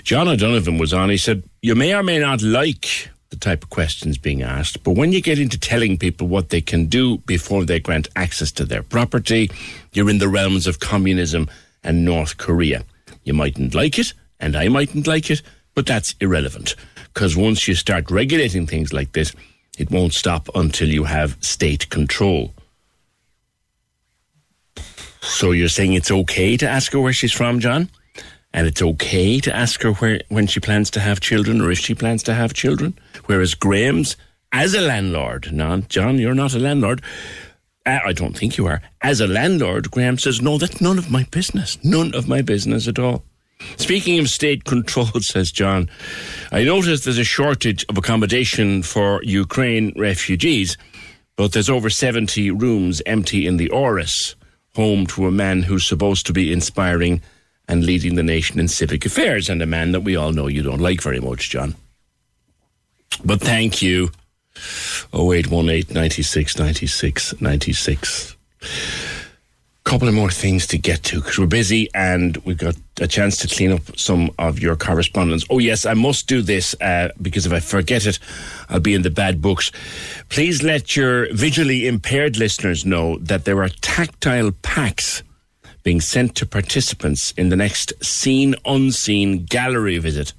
[0.03, 1.11] John O'Donovan was on.
[1.11, 4.93] He said, You may or may not like the type of questions being asked, but
[4.93, 8.65] when you get into telling people what they can do before they grant access to
[8.65, 9.49] their property,
[9.93, 11.49] you're in the realms of communism
[11.85, 12.83] and North Korea.
[13.25, 15.43] You mightn't like it, and I mightn't like it,
[15.75, 16.75] but that's irrelevant.
[17.15, 19.35] Because once you start regulating things like this,
[19.79, 22.53] it won't stop until you have state control.
[25.21, 27.91] So you're saying it's okay to ask her where she's from, John?
[28.53, 31.79] And it's okay to ask her where when she plans to have children or if
[31.79, 32.99] she plans to have children?
[33.27, 34.17] Whereas Graham's,
[34.53, 37.03] as a landlord, no, John, you're not a landlord.
[37.89, 38.83] Uh, I don't think you are.
[39.01, 41.83] As a landlord, Graham says, no, that's none of my business.
[41.83, 43.23] None of my business at all.
[43.79, 45.89] Speaking of state control, says John,
[46.53, 50.77] I noticed there's a shortage of accommodation for Ukraine refugees,
[51.37, 54.35] but there's over 70 rooms empty in the Áras,
[54.75, 57.23] home to a man who's supposed to be inspiring
[57.69, 60.63] and leading the nation in civic affairs, and a man that we all know you
[60.63, 61.75] don't like very much, John.
[63.25, 64.11] But thank you.
[65.15, 68.37] 0818 96 96 96.
[69.89, 73.39] couple of more things to get to because we're busy and we've got a chance
[73.39, 75.47] to clean up some of your correspondence.
[75.49, 78.19] Oh, yes, I must do this uh, because if I forget it,
[78.69, 79.73] I'll be in the bad books.
[80.29, 85.23] Please let your visually impaired listeners know that there are tactile packs
[85.85, 90.35] being sent to participants in the next Seen Unseen gallery visit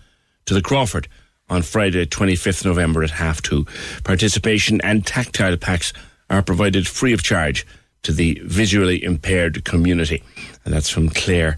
[0.45, 1.07] to the Crawford
[1.49, 3.65] on Friday, 25th November at half two.
[4.03, 5.93] Participation and tactile packs
[6.29, 7.65] are provided free of charge
[8.03, 10.23] to the visually impaired community.
[10.63, 11.57] And that's from Claire,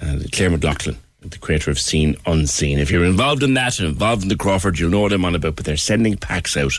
[0.00, 2.78] uh, Claire McLaughlin, the creator of Seen Unseen.
[2.78, 5.34] If you're involved in that and involved in the Crawford, you'll know what I'm on
[5.34, 6.72] about, but they're sending packs out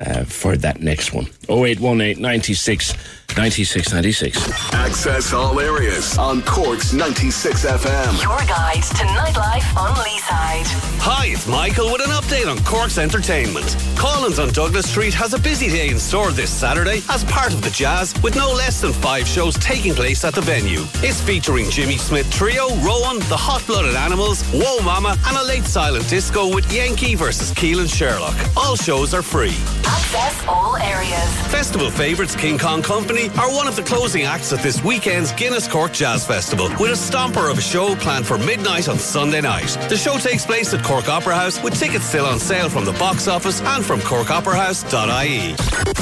[0.00, 1.26] uh, for that next one.
[1.48, 2.94] 0818 96
[3.36, 4.72] 96 96.
[4.74, 8.22] Access all areas on Cork's 96 FM.
[8.22, 10.66] Your guide to nightlife on Leeside.
[11.04, 13.76] Hi, it's Michael with an update on Cork's entertainment.
[13.96, 17.62] Collins on Douglas Street has a busy day in store this Saturday as part of
[17.62, 20.80] the Jazz, with no less than five shows taking place at the venue.
[21.02, 25.64] It's featuring Jimmy Smith Trio, Rowan, the Hot Blooded Animals, Whoa Mama, and a late
[25.64, 28.36] silent disco with Yankee versus Keelan Sherlock.
[28.56, 29.56] All shows are free.
[29.84, 31.28] Access all areas.
[31.50, 35.68] Festival favourites King Kong Company are one of the closing acts at this weekend's Guinness
[35.68, 39.76] Cork Jazz Festival, with a stomper of a show planned for midnight on Sunday night.
[39.88, 42.92] The show takes place at Cork Opera House, with tickets still on sale from the
[42.92, 45.54] box office and from corkoperahouse.ie.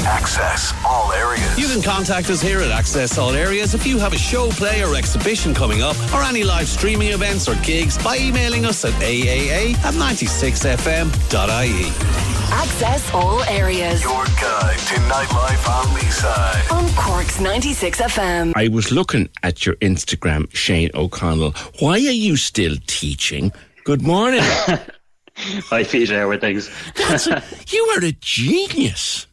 [0.05, 1.59] Access all areas.
[1.59, 4.83] You can contact us here at Access All Areas if you have a show, play,
[4.83, 8.93] or exhibition coming up, or any live streaming events or gigs by emailing us at
[8.93, 11.91] aaa at 96fm.ie.
[12.53, 14.03] Access all areas.
[14.03, 16.71] Your guide to nightlife on Leeside.
[16.71, 18.53] On Cork's 96 FM.
[18.55, 21.51] I was looking at your Instagram, Shane O'Connell.
[21.79, 23.51] Why are you still teaching?
[23.83, 24.39] Good morning.
[25.35, 26.17] Hi, Peter.
[26.21, 26.69] How are things?
[26.95, 29.27] A, you are a genius.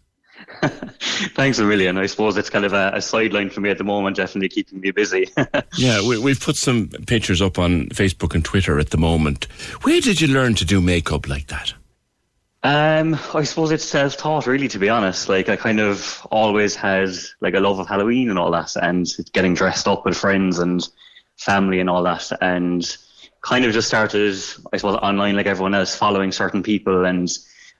[1.36, 1.98] Thanks a million.
[1.98, 4.80] I suppose it's kind of a, a sideline for me at the moment, definitely keeping
[4.80, 5.28] me busy.
[5.76, 9.44] yeah, we, we've put some pictures up on Facebook and Twitter at the moment.
[9.82, 11.74] Where did you learn to do makeup like that?
[12.62, 14.68] Um, I suppose it's self-taught, really.
[14.68, 17.10] To be honest, like I kind of always had
[17.40, 20.86] like a love of Halloween and all that, and getting dressed up with friends and
[21.36, 22.96] family and all that, and
[23.42, 24.34] kind of just started,
[24.72, 27.28] I suppose, online like everyone else, following certain people and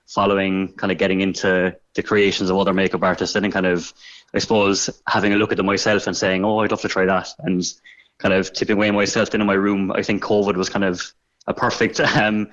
[0.07, 3.93] following, kind of getting into the creations of other makeup artists, and then kind of,
[4.33, 7.05] I suppose, having a look at them myself and saying, "Oh, I'd love to try
[7.05, 7.65] that," and
[8.19, 9.91] kind of tipping away myself in my room.
[9.91, 11.03] I think COVID was kind of
[11.49, 12.49] a perfect um,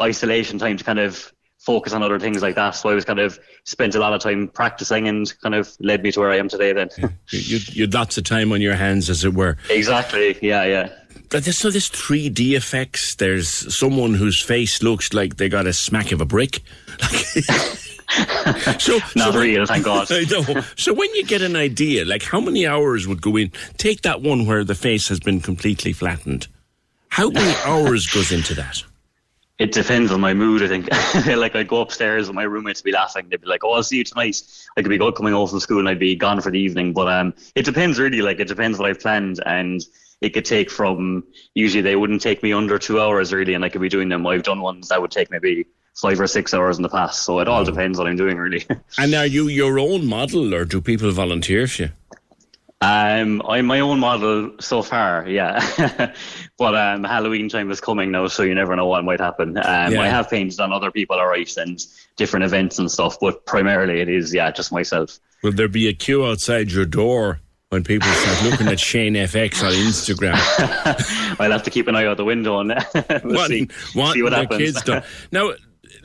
[0.00, 1.32] isolation time to kind of
[1.68, 2.70] focus on other things like that.
[2.70, 6.02] So I was kind of spent a lot of time practicing and kind of led
[6.02, 6.88] me to where I am today then.
[7.28, 9.58] you, you had lots of time on your hands, as it were.
[9.68, 10.38] Exactly.
[10.40, 10.90] Yeah, yeah.
[11.28, 13.16] But there's, so there's 3D effects.
[13.16, 16.62] There's someone whose face looks like they got a smack of a brick.
[18.78, 20.06] so not so real, thank God.
[20.10, 20.62] I know.
[20.76, 23.52] So when you get an idea, like how many hours would go in?
[23.76, 26.46] Take that one where the face has been completely flattened.
[27.10, 28.82] How many hours goes into that?
[29.58, 30.88] It depends on my mood, I think.
[31.36, 33.28] like I'd go upstairs and my roommates would be laughing.
[33.28, 34.40] They'd be like, "Oh, I'll see you tonight."
[34.76, 36.92] I could be good coming home from school and I'd be gone for the evening.
[36.92, 38.22] But um, it depends really.
[38.22, 39.84] Like it depends what I've planned, and
[40.20, 41.24] it could take from
[41.54, 44.24] usually they wouldn't take me under two hours really, and I could be doing them.
[44.26, 45.66] I've done ones that would take maybe
[45.96, 47.22] five or six hours in the past.
[47.22, 48.64] So it all depends what I'm doing really.
[48.98, 51.90] and are you your own model, or do people volunteer for you?
[52.80, 56.12] Um, I'm my own model so far, yeah.
[56.58, 59.56] but um, Halloween time is coming now, so you never know what might happen.
[59.58, 60.00] Um, Yeah.
[60.02, 61.84] I have painted on other people, alright, and
[62.16, 65.18] different events and stuff, but primarily it is, yeah, just myself.
[65.42, 67.40] Will there be a queue outside your door
[67.70, 71.36] when people start looking at Shane FX on Instagram?
[71.40, 72.68] I'll have to keep an eye out the window and
[73.24, 74.58] we'll What- see, what see what happens.
[74.60, 75.00] kids do.
[75.32, 75.50] Now,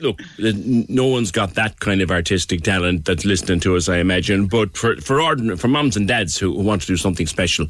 [0.00, 4.46] look, no one's got that kind of artistic talent that's listening to us, I imagine.
[4.46, 7.66] But for for ordinary, for mums and dads who, who want to do something special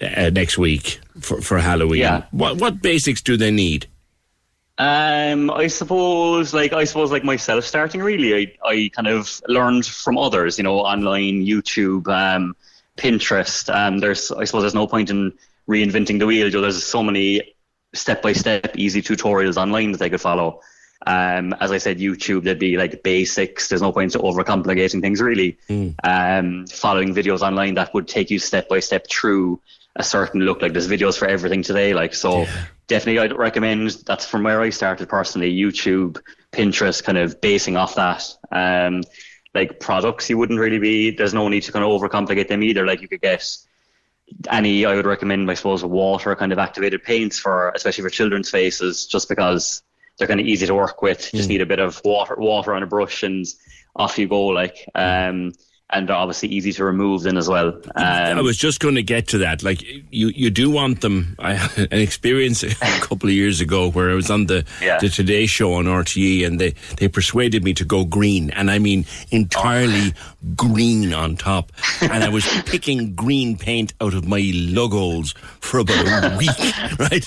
[0.00, 2.24] uh, next week for, for Halloween, Yeah.
[2.30, 3.86] what what basics do they need?
[4.78, 9.84] Um, I suppose, like I suppose, like myself, starting really, I I kind of learned
[9.84, 12.56] from others, you know, online, YouTube, um,
[12.96, 13.68] Pinterest.
[13.74, 15.34] Um, there's, I suppose, there's no point in
[15.68, 16.46] reinventing the wheel.
[16.46, 17.54] You know, there's so many
[17.92, 20.60] step-by-step, easy tutorials online that they could follow.
[21.06, 23.68] Um, as I said, YouTube, there'd be like basics.
[23.68, 25.58] There's no point to overcomplicating things, really.
[26.04, 29.60] Um, following videos online that would take you step by step through
[29.96, 30.62] a certain look.
[30.62, 31.94] Like there's videos for everything today.
[31.94, 32.44] Like so,
[32.86, 33.90] definitely I'd recommend.
[34.06, 35.52] That's from where I started personally.
[35.52, 36.20] YouTube,
[36.52, 38.28] Pinterest, kind of basing off that.
[38.52, 39.02] Um,
[39.54, 41.10] like products, you wouldn't really be.
[41.10, 42.86] There's no need to kind of overcomplicate them either.
[42.86, 43.56] Like you could get
[44.50, 44.84] any.
[44.84, 49.06] I would recommend, I suppose, water kind of activated paints for, especially for children's faces,
[49.06, 49.82] just because
[50.20, 51.30] they're kind of easy to work with.
[51.34, 53.44] Just need a bit of water, water on a brush, and
[53.96, 54.46] off you go.
[54.46, 55.52] Like, um,
[55.92, 57.70] and they're obviously easy to remove then as well.
[57.96, 58.04] Um,
[58.38, 59.64] I was just going to get to that.
[59.64, 61.34] Like you, you do want them.
[61.40, 64.98] I had an experience a couple of years ago where I was on the Yeah.
[65.00, 68.78] the Today Show on RTE, and they they persuaded me to go green, and I
[68.78, 70.12] mean entirely
[70.54, 76.32] green on top, and I was picking green paint out of my logos for about
[76.34, 77.26] a week, right?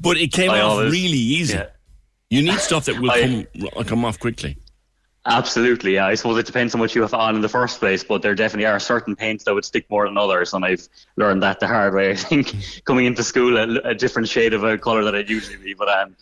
[0.00, 1.54] But it came I off always- really easy.
[1.54, 1.66] yeah.
[2.30, 4.56] You need stuff that will I- come come off quickly.
[5.26, 6.06] Absolutely, yeah.
[6.06, 8.34] I suppose it depends on what you have on in the first place, but there
[8.34, 10.86] definitely are certain paints that would stick more than others, and I've
[11.16, 12.10] learned that the hard way.
[12.12, 15.56] I think coming into school, a, a different shade of a color that I'd usually
[15.56, 16.14] be, but um,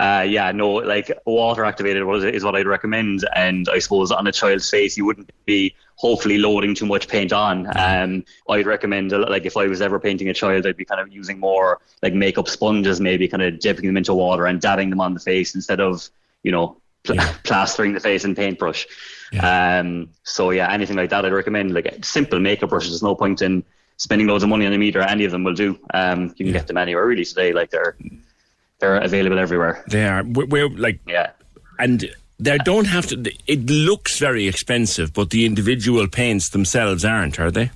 [0.00, 2.02] uh, yeah, no, like water activated
[2.34, 6.38] is what I'd recommend, and I suppose on a child's face, you wouldn't be hopefully
[6.38, 7.66] loading too much paint on.
[7.76, 11.12] Um, I'd recommend like if I was ever painting a child, I'd be kind of
[11.12, 15.02] using more like makeup sponges, maybe kind of dipping them into water and dabbing them
[15.02, 16.08] on the face instead of
[16.42, 18.86] you know pl- plastering the face in paintbrush.
[19.42, 22.92] Um, so yeah, anything like that, I'd recommend like simple makeup brushes.
[22.92, 23.62] There's no point in
[23.98, 25.02] spending loads of money on a meter.
[25.02, 25.78] Any of them will do.
[25.92, 27.52] Um, you can get them anywhere really today.
[27.52, 27.94] Like they're
[28.78, 29.84] they're available everywhere.
[29.86, 30.24] They are.
[30.24, 31.32] We're, we're like yeah,
[31.78, 32.10] and
[32.40, 33.32] they don't have to.
[33.46, 37.70] It looks very expensive, but the individual paints themselves aren't, are they?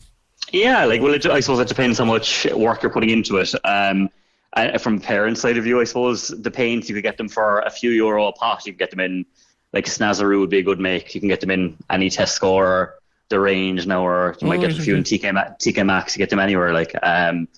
[0.53, 3.53] Yeah, like well, it, I suppose it depends how much work you're putting into it.
[3.65, 4.09] Um,
[4.57, 7.61] and from parents' side of view, I suppose the paints you could get them for
[7.61, 8.65] a few euro a pot.
[8.67, 9.27] You can get them in
[9.73, 11.15] like Snazaroo would be a good make.
[11.15, 12.95] You can get them in any Tesco or
[13.31, 15.03] the range now, or you might Oh, get a few in.
[15.03, 16.15] TK, Ma- TK Maxx.
[16.15, 16.73] You get them anywhere.
[16.73, 17.49] Like um,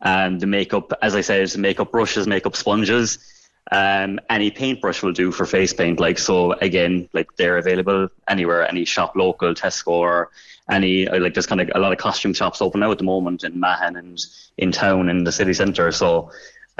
[0.00, 3.18] and the makeup, as I said, makeup brushes, makeup sponges.
[3.72, 6.00] Um, any paintbrush will do for face paint.
[6.00, 10.30] Like so, again, like they're available anywhere, any shop local, Tesco, or
[10.68, 13.04] any uh, like there's kind of a lot of costume shops open now at the
[13.04, 14.24] moment in Mahon and
[14.58, 15.92] in town in the city centre.
[15.92, 16.30] So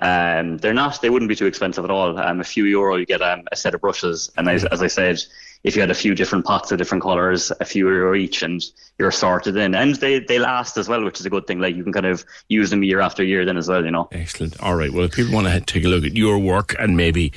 [0.00, 2.18] um, they're not, they wouldn't be too expensive at all.
[2.18, 4.86] Um, a few euro, you get um, a set of brushes, and as, as I
[4.86, 5.22] said,
[5.62, 8.62] if you had a few different pots of different colours, a few each, and
[8.98, 11.58] you're sorted in, and they they last as well, which is a good thing.
[11.58, 14.08] Like you can kind of use them year after year, then as well, you know.
[14.12, 14.60] Excellent.
[14.60, 14.92] All right.
[14.92, 17.30] Well, if people want to take a look at your work and maybe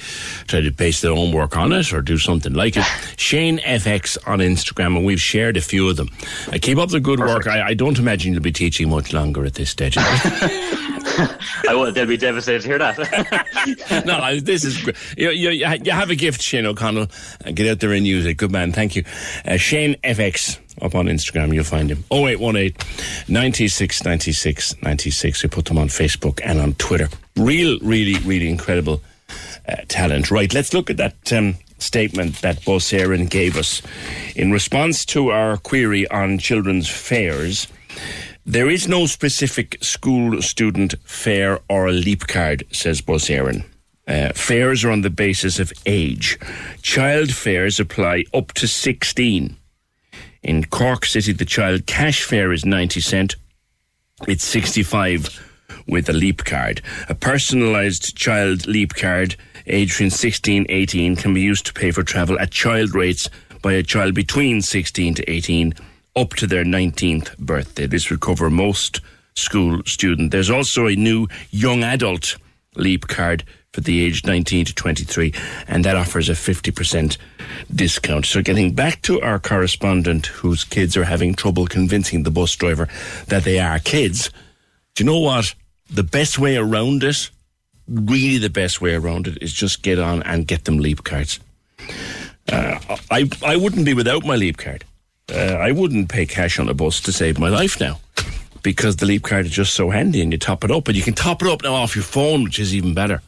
[0.48, 2.84] try to base their own work on it or do something like it,
[3.18, 6.10] Shane FX on Instagram, and we've shared a few of them.
[6.48, 7.48] Uh, keep up the good work.
[7.48, 9.98] I, I don't imagine you'll be teaching much longer at this stage.
[11.68, 14.04] I will, they'll be devastated to hear that.
[14.06, 14.96] no, this is great.
[15.18, 17.08] You, you, you have a gift, Shane O'Connell.
[17.46, 18.38] Uh, get out there and use it.
[18.38, 18.72] Good man.
[18.72, 19.04] Thank you.
[19.46, 21.54] Uh, Shane FX up on Instagram.
[21.54, 22.04] You'll find him.
[22.12, 22.76] 0818
[23.28, 25.44] 96 96 96.
[25.44, 27.10] We put them on Facebook and on Twitter.
[27.36, 29.02] Real, really, really incredible
[29.68, 30.32] uh, talent.
[30.32, 33.82] Right, let's look at that um, statement that Éireann gave us
[34.36, 37.68] in response to our query on children's fares.
[38.46, 43.64] There is no specific school student fare or leap card, says Éireann.
[44.08, 46.38] Uh, fares are on the basis of age.
[46.82, 49.56] Child fares apply up to 16.
[50.44, 53.36] In Cork City, the child cash fare is 90 cent.
[54.28, 55.52] It's 65
[55.88, 56.82] with a leap card.
[57.08, 62.04] A personalised child leap card, aged between 16 18, can be used to pay for
[62.04, 63.30] travel at child rates
[63.62, 65.74] by a child between 16 to 18
[66.16, 67.88] up to their 19th birthday.
[67.88, 69.00] This would cover most
[69.36, 70.32] school students.
[70.32, 72.38] There's also a new young adult
[72.76, 75.34] leap card for the age 19 to 23,
[75.68, 77.18] and that offers a 50%
[77.74, 78.26] discount.
[78.26, 82.88] So, getting back to our correspondent whose kids are having trouble convincing the bus driver
[83.28, 84.30] that they are kids,
[84.96, 85.54] do you know what?
[85.90, 87.30] The best way around it,
[87.88, 91.40] really the best way around it, is just get on and get them leap cards.
[92.52, 92.80] Uh,
[93.10, 94.86] I, I wouldn't be without my leap card.
[95.34, 98.00] Uh, I wouldn't pay cash on a bus to save my life now
[98.62, 100.88] because the leap card is just so handy and you top it up.
[100.88, 103.22] And you can top it up now off your phone, which is even better.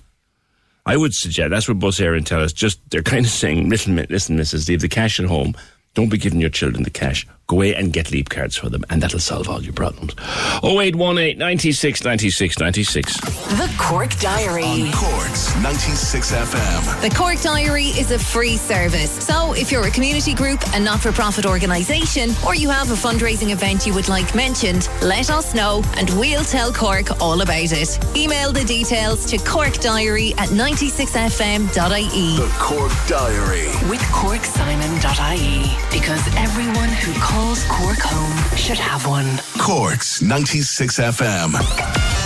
[0.85, 2.53] I would suggest that's what Bus Éireann tell us.
[2.53, 4.67] Just they're kind of saying, listen, listen, Mrs.
[4.67, 5.55] Leave the cash at home.
[5.95, 7.25] Don't be giving your children the cash.
[7.47, 10.15] Go away and get leap cards for them, and that'll solve all your problems.
[10.63, 13.19] 0818 96 96 96.
[13.21, 14.63] The Cork Diary.
[14.63, 17.01] On Cork's 96 FM.
[17.07, 19.11] The Cork Diary is a free service.
[19.23, 22.95] So if you're a community group, a not for profit organisation, or you have a
[22.95, 27.71] fundraising event you would like mentioned, let us know and we'll tell Cork all about
[27.71, 27.99] it.
[28.17, 32.37] Email the details to corkdiary at 96fm.ie.
[32.37, 33.67] The Cork Diary.
[33.87, 35.77] With CorkSimon.ie.
[35.95, 39.41] Because everyone who calls Cork home should have one.
[39.57, 42.24] Cork's 96 FM.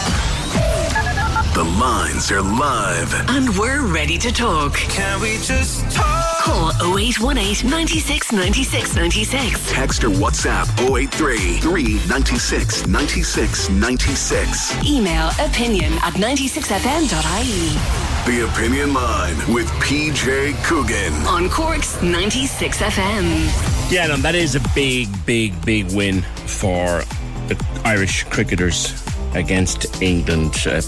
[1.59, 3.13] The lines are live.
[3.27, 4.75] And we're ready to talk.
[4.75, 6.39] Can we just talk?
[6.39, 9.69] Call 0818 96 96 96.
[9.69, 14.85] Text or WhatsApp 083 396 96 96.
[14.85, 18.31] Email opinion at 96fm.ie.
[18.31, 21.11] The Opinion Line with PJ Coogan.
[21.27, 23.91] On Cork's 96 FM.
[23.91, 27.03] Yeah, no, that is a big, big, big win for
[27.49, 30.55] the Irish cricketers against England.
[30.65, 30.81] Uh,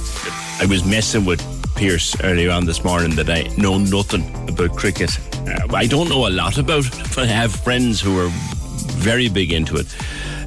[0.59, 1.41] I was messing with
[1.75, 5.17] Pierce earlier on this morning that I know nothing about cricket.
[5.47, 8.29] Uh, I don't know a lot about it, but I have friends who are
[9.01, 9.87] very big into it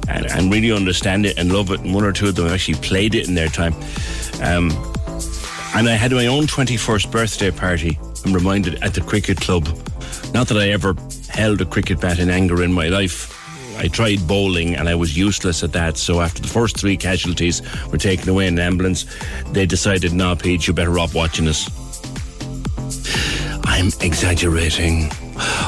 [0.07, 1.81] and, and really understand it and love it.
[1.81, 3.73] And one or two of them actually played it in their time.
[4.41, 4.71] Um,
[5.75, 9.67] and I had my own 21st birthday party, I'm reminded, at the cricket club.
[10.33, 10.95] Not that I ever
[11.29, 13.34] held a cricket bat in anger in my life.
[13.77, 15.97] I tried bowling and I was useless at that.
[15.97, 17.61] So after the first three casualties
[17.91, 19.05] were taken away in an ambulance,
[19.51, 21.69] they decided, nah, Pete, you better off watching us.
[23.63, 25.11] I'm exaggerating.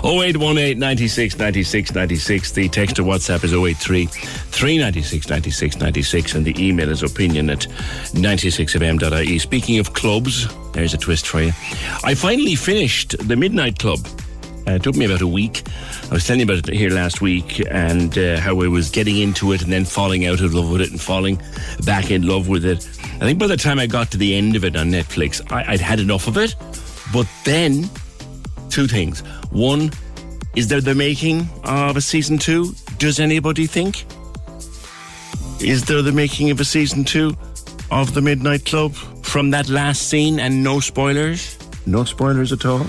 [0.04, 2.52] 0818 96 96 96.
[2.54, 7.68] The text to WhatsApp is 083 396 96 96 and the email is opinion at
[8.14, 9.40] 96fm.ie.
[9.40, 11.52] Speaking of clubs, there's a twist for you.
[12.04, 14.00] I finally finished the Midnight Club.
[14.68, 15.64] Uh, it took me about a week.
[16.10, 19.18] I was telling you about it here last week and uh, how I was getting
[19.18, 21.41] into it and then falling out of love with it and falling
[21.85, 22.85] back in love with it.
[23.15, 25.73] I think by the time I got to the end of it on Netflix, I,
[25.73, 26.56] I'd had enough of it.
[27.14, 27.89] But then,
[28.69, 29.22] two things.
[29.52, 29.91] One,
[30.56, 32.73] is there the making of a season two?
[32.98, 34.06] Does anybody think?
[35.61, 37.38] Is there the making of a season two
[37.89, 41.57] of The Midnight Club from that last scene and no spoilers?
[41.85, 42.85] No spoilers at all?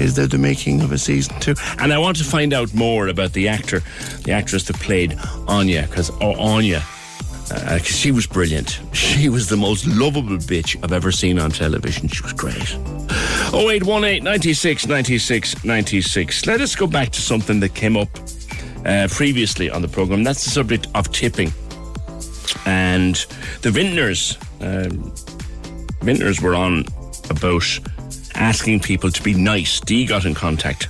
[0.00, 1.54] Is there the making of a season two?
[1.78, 3.82] And I want to find out more about the actor,
[4.24, 6.82] the actress that played Anya, because oh, Anya,
[7.50, 8.80] uh, she was brilliant.
[8.92, 12.08] She was the most lovable bitch I've ever seen on television.
[12.08, 12.74] She was great.
[13.52, 16.46] 0818 96 96 96.
[16.46, 18.08] Let us go back to something that came up
[18.86, 20.24] uh, previously on the program.
[20.24, 21.52] That's the subject of tipping.
[22.64, 23.16] And
[23.62, 25.12] the vintners, um,
[26.00, 26.84] vintners were on
[27.28, 27.64] about
[28.40, 29.80] asking people to be nice.
[29.80, 30.88] Dee got in contact.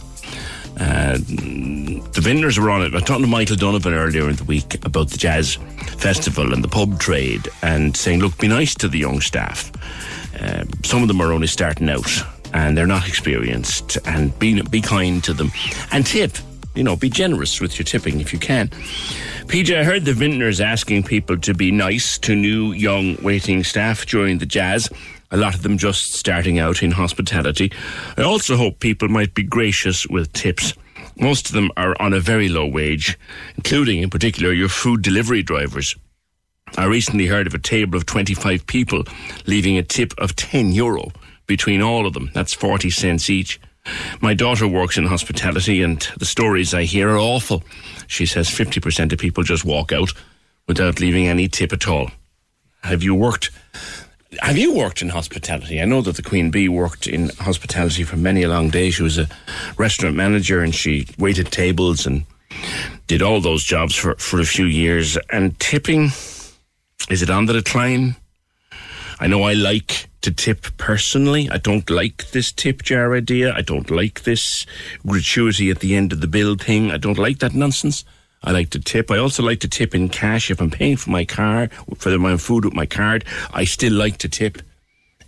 [0.79, 2.95] Uh, the vintners were on it.
[2.95, 5.57] I talked to Michael Donovan earlier in the week about the jazz
[5.99, 9.71] festival and the pub trade and saying, look, be nice to the young staff.
[10.41, 12.11] Uh, some of them are only starting out
[12.55, 15.51] and they're not experienced and be, be kind to them
[15.93, 16.33] and tip.
[16.75, 18.69] You know, be generous with your tipping if you can.
[19.49, 24.07] PJ, I heard the vintners asking people to be nice to new young waiting staff
[24.07, 24.89] during the jazz
[25.31, 27.73] a lot of them just starting out in hospitality.
[28.17, 30.75] I also hope people might be gracious with tips.
[31.17, 33.19] Most of them are on a very low wage,
[33.57, 35.95] including, in particular, your food delivery drivers.
[36.77, 39.05] I recently heard of a table of 25 people
[39.47, 41.13] leaving a tip of 10 euro
[41.47, 42.31] between all of them.
[42.33, 43.61] That's 40 cents each.
[44.21, 47.65] My daughter works in hospitality, and the stories I hear are awful.
[48.07, 50.13] She says 50% of people just walk out
[50.69, 52.11] without leaving any tip at all.
[52.83, 53.51] Have you worked
[54.39, 55.81] have you worked in hospitality?
[55.81, 58.91] I know that the Queen Bee worked in hospitality for many a long day.
[58.91, 59.29] She was a
[59.77, 62.25] restaurant manager and she waited tables and
[63.07, 65.19] did all those jobs for, for a few years.
[65.33, 66.11] And tipping,
[67.09, 68.17] is it on the decline?
[69.19, 71.51] I know I like to tip personally.
[71.51, 73.53] I don't like this tip jar idea.
[73.55, 74.65] I don't like this
[75.05, 76.91] gratuity at the end of the bill thing.
[76.91, 78.05] I don't like that nonsense.
[78.43, 79.11] I like to tip.
[79.11, 80.51] I also like to tip in cash.
[80.51, 84.19] If I'm paying for my car, for my food with my card, I still like
[84.19, 84.63] to tip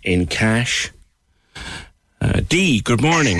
[0.03, 0.91] in cash.
[2.19, 3.39] Uh, Dee, good morning.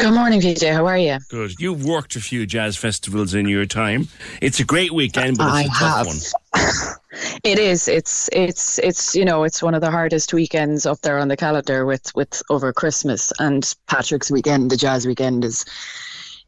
[0.00, 0.72] Good morning, PJ.
[0.72, 1.18] How are you?
[1.30, 1.52] Good.
[1.58, 4.08] You've worked a few jazz festivals in your time.
[4.40, 6.06] It's a great weekend, but it's a I tough have.
[6.06, 6.94] one.
[7.44, 7.86] It is.
[7.86, 11.36] It's it's it's you know it's one of the hardest weekends up there on the
[11.36, 14.70] calendar with with over Christmas and Patrick's weekend.
[14.70, 15.64] The jazz weekend is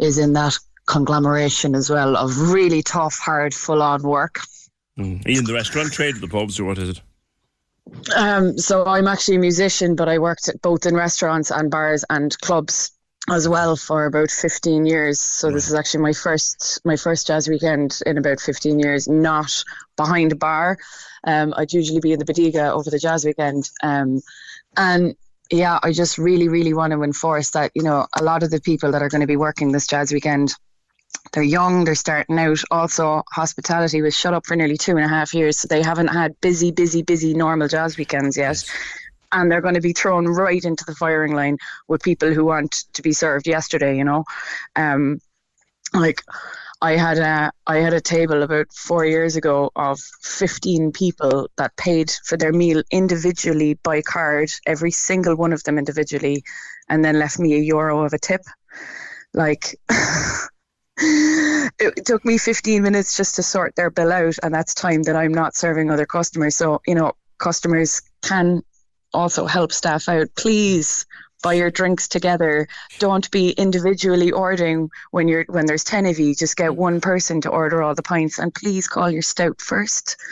[0.00, 4.40] is in that conglomeration as well of really tough, hard, full on work.
[4.98, 5.26] Mm.
[5.26, 7.00] Are you in the restaurant trade, the pubs, or what is it?
[8.16, 12.04] Um, so I'm actually a musician, but I worked at both in restaurants and bars
[12.10, 12.92] and clubs
[13.28, 15.20] as well for about 15 years.
[15.20, 19.64] So this is actually my first my first jazz weekend in about 15 years, not
[19.96, 20.78] behind a bar.
[21.24, 23.68] Um, I'd usually be in the Bodega over the jazz weekend.
[23.82, 24.20] Um,
[24.76, 25.16] and
[25.50, 28.60] yeah, I just really, really want to enforce that, you know, a lot of the
[28.60, 30.54] people that are going to be working this jazz weekend
[31.32, 32.60] they're young, they're starting out.
[32.70, 36.08] Also, hospitality was shut up for nearly two and a half years, so they haven't
[36.08, 38.64] had busy, busy, busy normal jazz weekends yet.
[39.32, 42.84] And they're going to be thrown right into the firing line with people who want
[42.94, 43.96] to be served yesterday.
[43.96, 44.24] You know,
[44.76, 45.20] um,
[45.92, 46.22] like
[46.80, 51.76] I had a I had a table about four years ago of fifteen people that
[51.76, 56.44] paid for their meal individually by card, every single one of them individually,
[56.88, 58.42] and then left me a euro of a tip.
[59.34, 59.74] Like
[61.78, 65.14] it took me 15 minutes just to sort their bill out and that's time that
[65.14, 66.56] i'm not serving other customers.
[66.56, 68.62] So you know customers can
[69.12, 70.28] also help staff out.
[70.36, 71.06] Please
[71.42, 72.66] buy your drinks together.
[72.98, 76.34] Don't be individually ordering when you're when there's ten of you.
[76.34, 80.16] Just get one person to order all the pints, and please call your stout first.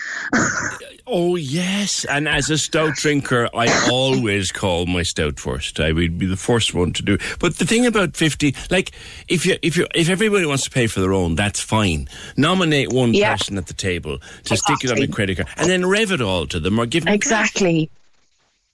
[1.06, 5.78] Oh yes, and as a stout drinker, I always call my stout first.
[5.78, 7.18] I would be the first one to do.
[7.39, 8.93] But the thing about fifty, like
[9.28, 12.09] if you if you if everybody wants to pay for their own, that's fine.
[12.39, 13.36] Nominate one Yeah.
[13.36, 16.22] person at the table to stick it on a credit card, and then rev it
[16.22, 17.90] all to them or give them Exactly.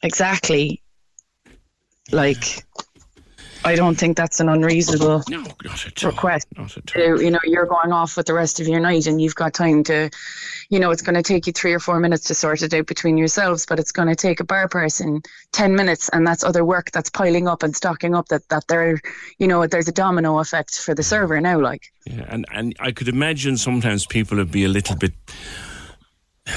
[0.03, 0.81] Exactly.
[2.13, 2.65] Like,
[3.65, 5.23] I don't think that's an unreasonable
[6.03, 6.49] request.
[6.87, 9.53] To, you know, you're going off with the rest of your night and you've got
[9.53, 10.09] time to,
[10.71, 12.87] you know, it's going to take you three or four minutes to sort it out
[12.87, 15.23] between yourselves, but it's going to take a bar person
[15.53, 18.99] 10 minutes and that's other work that's piling up and stocking up that, that there,
[19.39, 21.83] you know, there's a domino effect for the server now, like.
[22.07, 25.13] Yeah, and and I could imagine sometimes people would be a little bit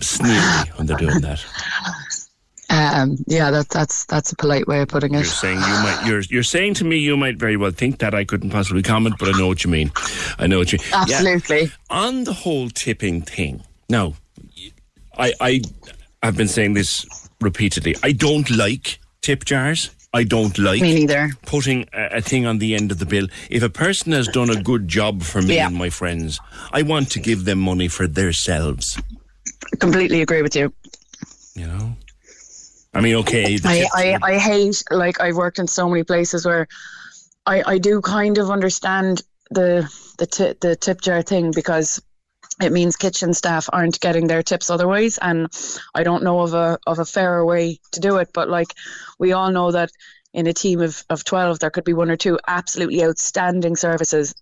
[0.00, 1.44] sneaky when they're doing that.
[2.70, 5.18] Um, yeah, that, that's that's a polite way of putting it.
[5.18, 6.02] You're saying you might.
[6.06, 8.14] You're you're saying to me you might very well think that.
[8.14, 9.90] I couldn't possibly comment, but I know what you mean.
[10.38, 10.78] I know what you.
[10.90, 11.00] Yeah.
[11.02, 11.70] Absolutely.
[11.88, 13.62] On the whole tipping thing.
[13.88, 14.14] Now,
[15.16, 15.60] I I
[16.22, 17.06] I've been saying this
[17.40, 17.96] repeatedly.
[18.02, 19.90] I don't like tip jars.
[20.14, 21.30] I don't like Me neither.
[21.46, 23.28] putting a, a thing on the end of the bill.
[23.50, 25.66] If a person has done a good job for me Yeah.
[25.68, 26.40] and my friends,
[26.72, 28.98] I want to give them money for themselves.
[29.80, 30.72] Completely agree with you.
[31.54, 31.96] You know.
[32.94, 33.58] I mean, okay.
[33.64, 36.66] I, I, I hate like I've worked in so many places where
[37.44, 42.02] I, I do kind of understand the the ti the tip jar thing because
[42.60, 45.48] it means kitchen staff aren't getting their tips otherwise and
[45.94, 48.74] I don't know of a of a fairer way to do it but like
[49.18, 49.90] we all know that
[50.34, 54.34] in a team of, of 12 there could be one or two absolutely outstanding services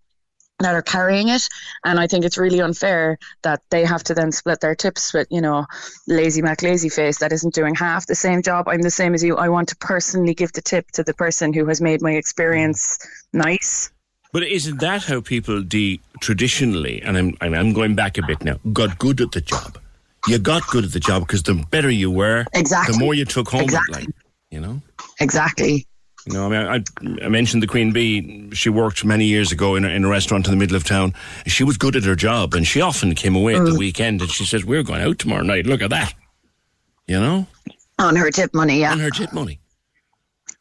[0.60, 1.48] that are carrying it
[1.84, 5.28] and I think it's really unfair that they have to then split their tips with
[5.30, 5.66] you know
[6.08, 9.22] lazy Mac lazy face that isn't doing half the same job I'm the same as
[9.22, 12.12] you I want to personally give the tip to the person who has made my
[12.12, 12.98] experience
[13.32, 13.90] nice
[14.32, 18.58] But isn't that how people de traditionally, and I'm, I'm going back a bit now,
[18.72, 19.78] got good at the job?
[20.28, 22.92] You got good at the job because the better you were, Exactly.
[22.92, 23.62] the more you took home.
[23.62, 24.00] Exactly.
[24.00, 24.08] Like,
[24.50, 24.82] you know,
[25.20, 25.86] exactly
[26.26, 26.46] you know.
[26.46, 26.84] I mean,
[27.20, 28.50] I, I mentioned the Queen Bee.
[28.52, 31.14] She worked many years ago in a, in a restaurant in the middle of town.
[31.46, 33.72] She was good at her job, and she often came away at Mm.
[33.72, 35.66] the weekend and she says, "We're going out tomorrow night.
[35.66, 36.12] Look at that."
[37.06, 37.46] You know,
[37.98, 39.60] on her tip money yeah on her tip money.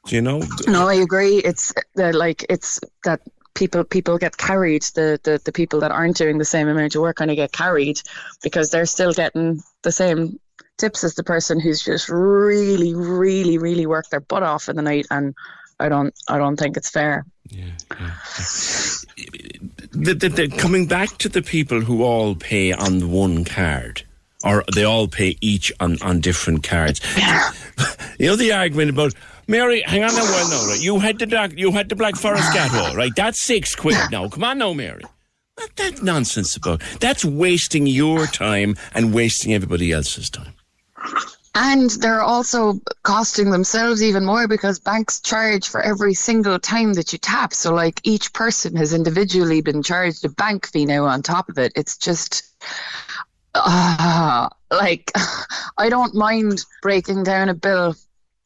[0.08, 0.42] Do you know?
[0.68, 1.38] No, I agree.
[1.38, 3.22] It's the like it's that
[3.56, 4.84] people people get carried.
[4.94, 7.52] The, the the people that aren't doing the same amount of work kind of get
[7.52, 8.00] carried
[8.44, 10.40] because they're still getting the same
[10.78, 14.82] tips is the person who's just really, really, really worked their butt off in the
[14.82, 15.08] night.
[15.12, 15.36] And
[15.80, 17.26] I don't I don't think it's fair.
[19.92, 24.04] the, the, the, coming back to the people who all pay on the one card,
[24.44, 27.02] or they all pay each on, on different cards.
[28.20, 29.14] you know the argument about
[29.48, 29.82] Mary.
[29.82, 30.68] Hang on a while now.
[30.68, 30.82] Right?
[30.82, 33.12] You had the dark, you had the Black Forest Gateau, right?
[33.16, 34.28] That's six quid now.
[34.28, 35.04] Come on now, Mary.
[35.56, 36.82] What that nonsense about?
[37.00, 40.55] That's wasting your time and wasting everybody else's time.
[41.58, 47.14] And they're also costing themselves even more because banks charge for every single time that
[47.14, 47.54] you tap.
[47.54, 51.58] So, like, each person has individually been charged a bank fee now on top of
[51.58, 51.72] it.
[51.78, 52.44] It's just,
[53.54, 55.12] uh, like,
[55.78, 57.96] I don't mind breaking down a bill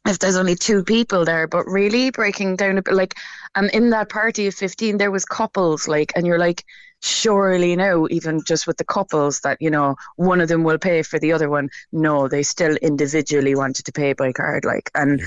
[0.06, 3.15] if there's only two people there, but really breaking down a bit, like,
[3.56, 6.64] and in that party of 15, there was couples, like, and you're like,
[7.02, 11.02] surely no, even just with the couples that, you know, one of them will pay
[11.02, 11.70] for the other one.
[11.92, 15.22] No, they still individually wanted to pay by card, like, and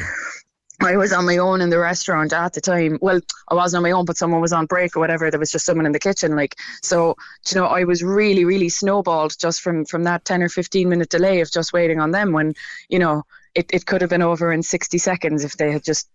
[0.81, 2.99] I was on my own in the restaurant at the time.
[3.01, 5.31] Well, I wasn't on my own, but someone was on break or whatever.
[5.31, 7.17] There was just someone in the kitchen, like so.
[7.51, 11.11] You know, I was really, really snowballed just from from that ten or fifteen minute
[11.11, 12.33] delay of just waiting on them.
[12.33, 12.55] When
[12.89, 13.23] you know,
[13.55, 16.09] it it could have been over in sixty seconds if they had just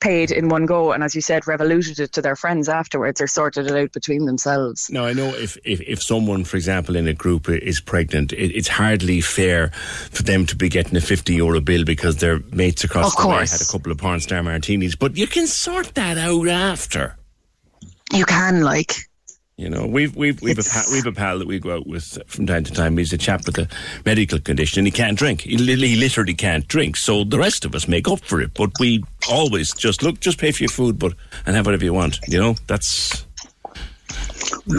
[0.00, 3.26] paid in one go and as you said revoluted it to their friends afterwards or
[3.26, 7.08] sorted it out between themselves Now, I know if, if, if someone, for example, in
[7.08, 9.68] a group is pregnant, it, it's hardly fair
[10.10, 13.28] for them to be getting a 50 euro bill because their mates across Of the
[13.28, 13.52] way course.
[13.52, 14.94] had a couple of porn star martinis.
[14.94, 17.16] But you can sort that out after.
[18.12, 18.94] you can like
[19.58, 22.16] You know, we've we've we've a, pal, we've a pal that we go out with
[22.28, 22.96] from time to time.
[22.96, 23.68] He's a chap with a
[24.06, 25.40] medical condition and he can't drink.
[25.40, 26.96] He, he literally can't drink.
[26.96, 28.54] So the rest of us make up for it.
[28.54, 31.12] But we always just look, just pay for your food, but
[31.44, 32.20] and have whatever you want.
[32.28, 33.26] You know, that's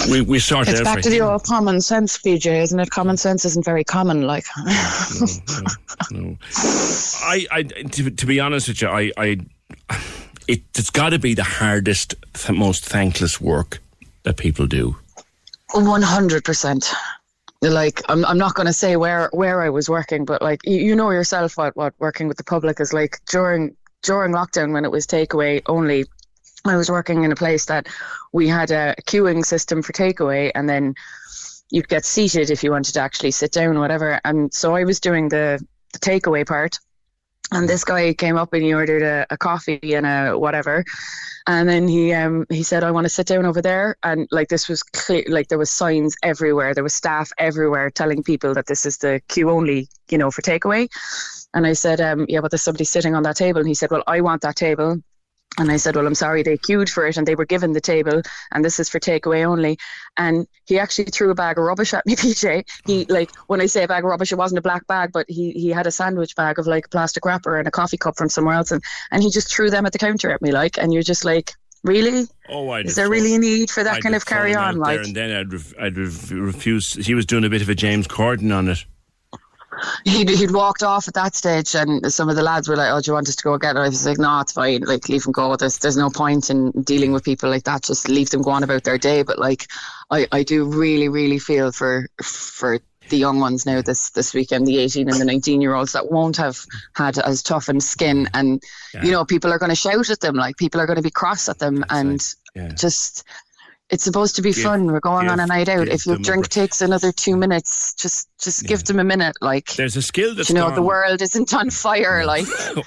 [0.10, 3.18] we we sort it it's back to the old common sense PJ isn't it common
[3.18, 4.46] sense isn't very common like
[6.12, 6.38] No.
[7.22, 9.38] I, I to, to be honest with you, I, I
[10.48, 13.82] it, it's got to be the hardest, th- most thankless work
[14.30, 14.96] that people do.
[15.74, 16.94] One hundred percent.
[17.62, 20.78] Like I'm, I'm not going to say where where I was working, but like you,
[20.78, 24.86] you know yourself what what working with the public is like during during lockdown when
[24.86, 26.06] it was takeaway only.
[26.66, 27.88] I was working in a place that
[28.32, 30.94] we had a queuing system for takeaway, and then
[31.72, 34.20] you'd get seated if you wanted to actually sit down, whatever.
[34.26, 36.78] And so I was doing the, the takeaway part,
[37.52, 40.84] and this guy came up and he ordered a, a coffee and a whatever,
[41.48, 44.50] and then he um he said I want to sit down over there, and like
[44.50, 48.68] this was clear, like there was signs everywhere, there was staff everywhere telling people that
[48.68, 50.88] this is the queue only, you know, for takeaway.
[51.54, 53.60] And I said, um, yeah, but there's somebody sitting on that table.
[53.60, 55.02] And he said, well, I want that table.
[55.58, 57.82] And I said, Well, I'm sorry, they queued for it and they were given the
[57.82, 58.22] table
[58.52, 59.78] and this is for takeaway only.
[60.16, 62.66] And he actually threw a bag of rubbish at me, PJ.
[62.86, 63.12] He hmm.
[63.12, 65.52] like when I say a bag of rubbish, it wasn't a black bag, but he
[65.52, 68.56] he had a sandwich bag of like plastic wrapper and a coffee cup from somewhere
[68.56, 71.04] else and, and he just threw them at the counter at me like and you're
[71.04, 71.54] just like
[71.84, 72.28] Really?
[72.50, 74.78] Oh, I'd Is there really a need for that I'd kind of carry on?
[74.78, 76.94] Like, and then I'd, ref- I'd ref- refuse.
[76.94, 78.84] He was doing a bit of a James Corden on it.
[80.06, 83.02] He'd, he'd walked off at that stage and some of the lads were like, oh,
[83.02, 83.80] do you want us to go get it?
[83.80, 84.82] I was like, no, it's fine.
[84.82, 85.56] Like, leave them go.
[85.56, 87.84] There's, there's no point in dealing with people like that.
[87.84, 89.24] Just leave them go on about their day.
[89.24, 89.68] But like,
[90.10, 92.80] I, I do really, really feel for, for
[93.10, 96.12] the young ones now this, this weekend, the 18 and the 19 year olds that
[96.12, 96.60] won't have
[96.96, 98.30] had as toughened skin.
[98.34, 98.62] And,
[99.04, 100.36] you know, people are going to shout at them.
[100.36, 101.84] Like, people are going to be cross at them.
[101.90, 102.20] and
[102.76, 103.24] just,
[103.90, 104.86] it's supposed to be Give- fun.
[104.86, 105.88] We're going on a night out.
[105.88, 107.40] If your them a drink takes another two mm.
[107.40, 109.36] minutes, just just give them a minute.
[109.42, 112.24] Like There's a skill that you know, the world isn't on fire.
[112.30, 112.84] Like oh,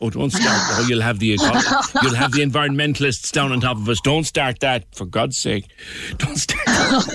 [0.00, 0.46] oh, don't start.
[0.48, 1.26] Oh, you'll have the
[2.02, 4.00] you'll have the environmentalists down on top of us.
[4.00, 5.66] Don't start that, for God's sake.
[6.16, 7.06] Don't start.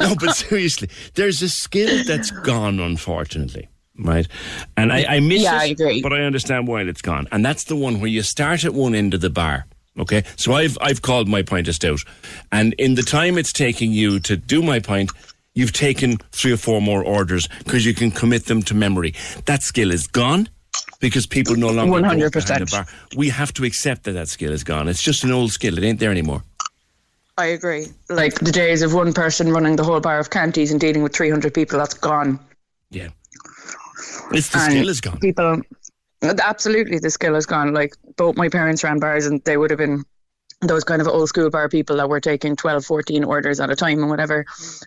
[0.00, 3.68] no, but seriously, there's a skill that's gone, unfortunately.
[3.98, 4.26] Right,
[4.76, 6.00] and I, I miss Yeah, it, I agree.
[6.00, 7.28] but I understand why it's gone.
[7.32, 9.66] And that's the one where you start at one end of the bar.
[9.98, 12.00] Okay, so I've I've called my pint a stout,
[12.50, 15.10] and in the time it's taking you to do my pint,
[15.54, 19.14] you've taken three or four more orders because you can commit them to memory.
[19.44, 20.48] That skill is gone
[21.00, 22.58] because people no longer go behind 100%.
[22.58, 22.86] the bar.
[23.16, 24.88] We have to accept that that skill is gone.
[24.88, 25.76] It's just an old skill.
[25.76, 26.42] It ain't there anymore.
[27.36, 27.86] I agree.
[28.08, 31.14] Like the days of one person running the whole bar of canties and dealing with
[31.14, 32.38] 300 people, that's gone.
[32.90, 33.08] Yeah,
[34.32, 35.18] it's the And skill is gone.
[35.18, 35.60] People,
[36.22, 37.72] absolutely, the skill is gone.
[37.72, 40.04] Like both my parents ran bars and they would have been
[40.60, 43.76] those kind of old school bar people that were taking 12, 14 orders at a
[43.76, 44.44] time and whatever.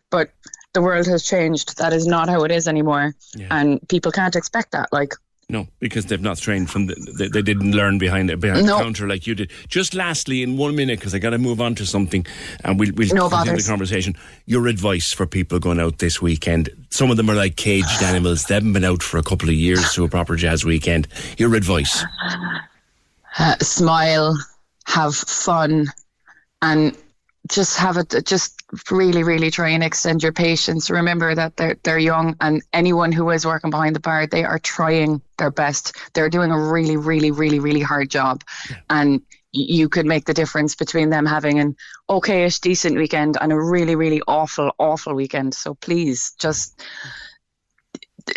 [0.09, 0.31] But
[0.73, 1.77] the world has changed.
[1.77, 3.13] That is not how it is anymore.
[3.51, 4.89] And people can't expect that.
[4.91, 5.13] Like,
[5.47, 8.77] No, because they've not trained from the, they, they didn't learn behind behind No.
[8.77, 9.51] the counter like you did.
[9.67, 12.25] Just lastly, in one minute, because I got to move on to something,
[12.63, 13.65] and we'll, we'll No continue bothers.
[13.65, 14.15] the conversation.
[14.47, 16.69] Your advice for people going out this weekend?
[16.89, 18.45] Some of them are like caged animals.
[18.45, 21.07] They haven't been out for a couple of years to a proper jazz weekend.
[21.37, 22.03] Your advice?
[23.37, 24.35] uh, smile,
[24.87, 25.87] have fun,
[26.63, 26.97] and
[27.47, 28.13] just have it.
[28.25, 28.61] Just
[28.91, 30.89] really, really try and extend your patience.
[30.89, 34.59] Remember that they're they're young, and anyone who is working behind the bar, they are
[34.59, 35.95] trying their best.
[36.13, 38.43] They're doing a really, really, really, really hard job,
[38.89, 41.75] and you could make the difference between them having an
[42.09, 45.53] okayish, decent weekend and a really, really awful, awful weekend.
[45.53, 46.83] So please, just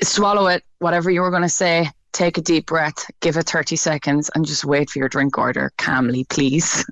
[0.02, 0.62] swallow it.
[0.78, 4.46] Whatever you were going to say, take a deep breath, give it 30 seconds, and
[4.46, 6.84] just wait for your drink order calmly, please.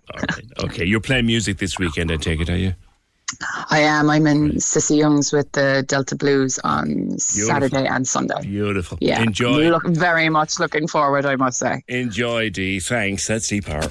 [0.59, 2.75] Okay, you're playing music this weekend, I take it, are you?
[3.71, 4.09] I am.
[4.09, 8.41] I'm in Cissie Young's with the Delta Blues on Saturday and Sunday.
[8.43, 8.99] Beautiful.
[9.01, 9.21] Yeah.
[9.21, 9.69] Enjoy.
[9.69, 11.83] Look, very much looking forward, I must say.
[11.89, 12.79] Enjoy, Dee.
[12.79, 13.27] Thanks.
[13.27, 13.89] That's E-Power.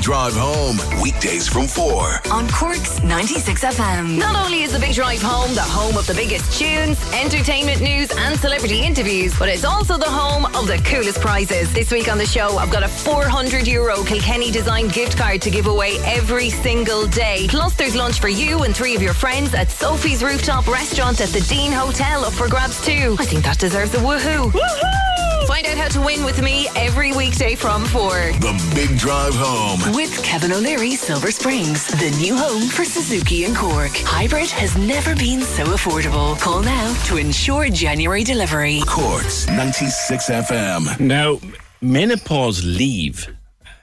[0.00, 2.20] Drive Home, weekdays from 4.
[2.32, 4.18] On Cork's 96 FM.
[4.18, 8.10] Not only is the Big Drive Home the home of the biggest tunes, entertainment news,
[8.16, 11.72] and celebrity interviews, but it's also the home of the coolest prizes.
[11.74, 15.50] This week on the show, I've got a 400 euro Kilkenny designed gift card to
[15.50, 17.46] give away every single day.
[17.48, 21.28] Plus, there's lunch for you and three of your friends at Sophie's Rooftop Restaurant at
[21.28, 23.16] the Dean Hotel up for grabs too.
[23.18, 24.50] I think that deserves a woohoo.
[24.50, 25.29] Woohoo!
[25.46, 28.10] Find out how to win with me every weekday from 4.
[28.10, 29.94] The Big Drive Home.
[29.94, 33.90] With Kevin O'Leary Silver Springs, the new home for Suzuki and Cork.
[33.92, 36.38] Hybrid has never been so affordable.
[36.40, 38.80] Call now to ensure January delivery.
[38.86, 41.00] Cork's 96 FM.
[41.00, 41.40] Now,
[41.80, 43.34] menopause leave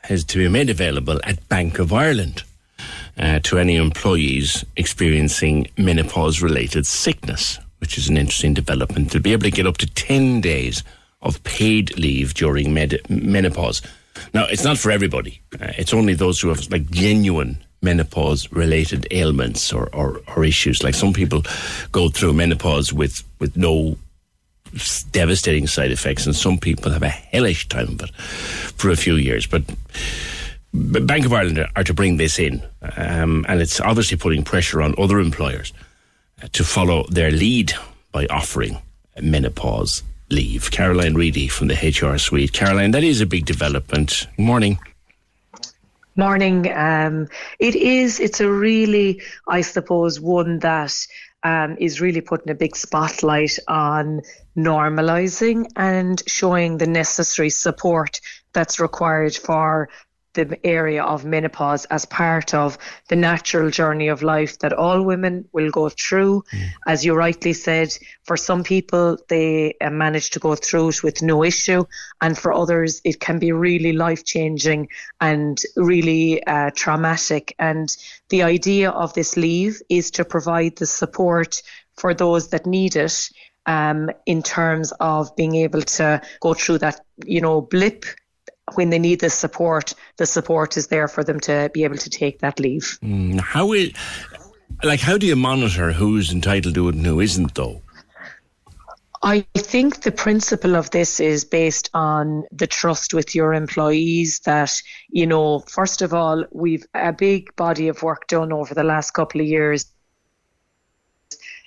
[0.03, 2.43] has to be made available at Bank of Ireland
[3.17, 9.11] uh, to any employees experiencing menopause related sickness, which is an interesting development.
[9.11, 10.83] To be able to get up to 10 days
[11.27, 13.81] of paid leave during med- menopause.
[14.33, 19.07] Now, it's not for everybody, uh, it's only those who have like genuine menopause related
[19.11, 20.83] ailments or, or, or issues.
[20.83, 21.43] Like some people
[21.91, 23.97] go through menopause with, with no
[25.11, 29.15] devastating side effects, and some people have a hellish time of it for a few
[29.15, 29.45] years.
[29.45, 29.63] But
[30.73, 32.61] Bank of Ireland are to bring this in,
[32.97, 35.73] um, and it's obviously putting pressure on other employers
[36.41, 37.73] uh, to follow their lead
[38.11, 38.77] by offering
[39.21, 40.71] menopause leave.
[40.71, 42.53] Caroline Reidy from the HR Suite.
[42.53, 44.27] Caroline, that is a big development.
[44.37, 44.79] Morning.
[46.15, 46.71] Morning.
[46.73, 47.27] Um,
[47.59, 48.19] it is.
[48.19, 50.93] It's a really, I suppose, one that
[51.43, 54.21] um, is really putting a big spotlight on
[54.57, 58.19] normalising and showing the necessary support
[58.53, 59.89] that's required for
[60.43, 62.77] the area of menopause as part of
[63.09, 66.43] the natural journey of life that all women will go through.
[66.53, 66.69] Mm.
[66.85, 71.21] As you rightly said, for some people, they uh, manage to go through it with
[71.21, 71.85] no issue,
[72.21, 74.89] and for others, it can be really life changing
[75.19, 77.55] and really uh, traumatic.
[77.57, 77.95] And
[78.29, 81.61] the idea of this leave is to provide the support
[81.95, 83.29] for those that need it.
[83.65, 88.05] Um, in terms of being able to go through that, you know, blip
[88.73, 92.09] when they need the support, the support is there for them to be able to
[92.09, 92.99] take that leave.
[93.01, 93.93] Mm, how is,
[94.83, 97.81] like, how do you monitor who's entitled to it and who isn't, though?
[99.23, 104.81] I think the principle of this is based on the trust with your employees that,
[105.09, 109.11] you know, first of all, we've a big body of work done over the last
[109.11, 109.85] couple of years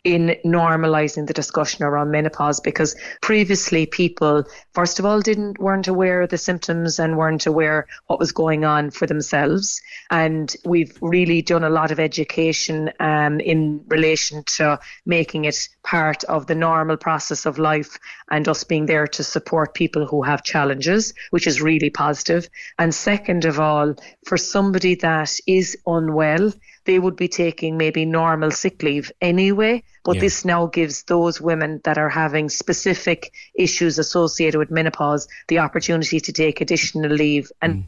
[0.05, 6.23] in normalizing the discussion around menopause because previously people first of all didn't weren't aware
[6.23, 9.81] of the symptoms and weren't aware what was going on for themselves.
[10.11, 16.25] And we've really done a lot of education um, in relation to making it part
[16.25, 17.99] of the normal process of life
[18.31, 22.49] and us being there to support people who have challenges which is really positive.
[22.79, 23.95] And second of all
[24.27, 26.53] for somebody that is unwell
[26.85, 29.83] they would be taking maybe normal sick leave anyway.
[30.05, 30.23] But yeah.
[30.23, 36.21] this now gives those women that are having specific issues associated with menopause the opportunity
[36.21, 37.85] to take additional leave and mm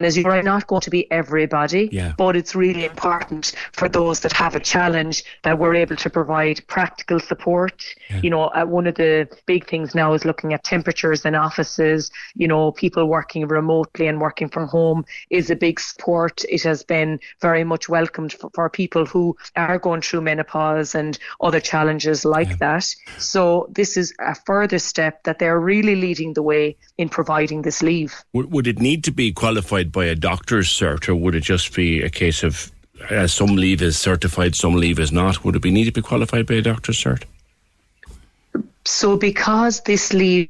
[0.00, 2.12] as you're not going to be everybody, yeah.
[2.16, 6.64] but it's really important for those that have a challenge that we're able to provide
[6.68, 7.84] practical support.
[8.08, 8.20] Yeah.
[8.22, 12.10] You know, uh, one of the big things now is looking at temperatures in offices.
[12.36, 16.44] You know, people working remotely and working from home is a big support.
[16.48, 21.18] It has been very much welcomed for, for people who are going through menopause and
[21.40, 22.56] other challenges like yeah.
[22.60, 22.94] that.
[23.18, 27.82] So this is a further step that they're really leading the way in providing this
[27.82, 28.14] leave.
[28.32, 29.87] Would, would it need to be qualified?
[29.92, 32.70] By a doctor's cert, or would it just be a case of
[33.10, 35.44] uh, some leave is certified, some leave is not?
[35.44, 37.24] Would it be need to be qualified by a doctor's cert?
[38.84, 40.48] So, because this leave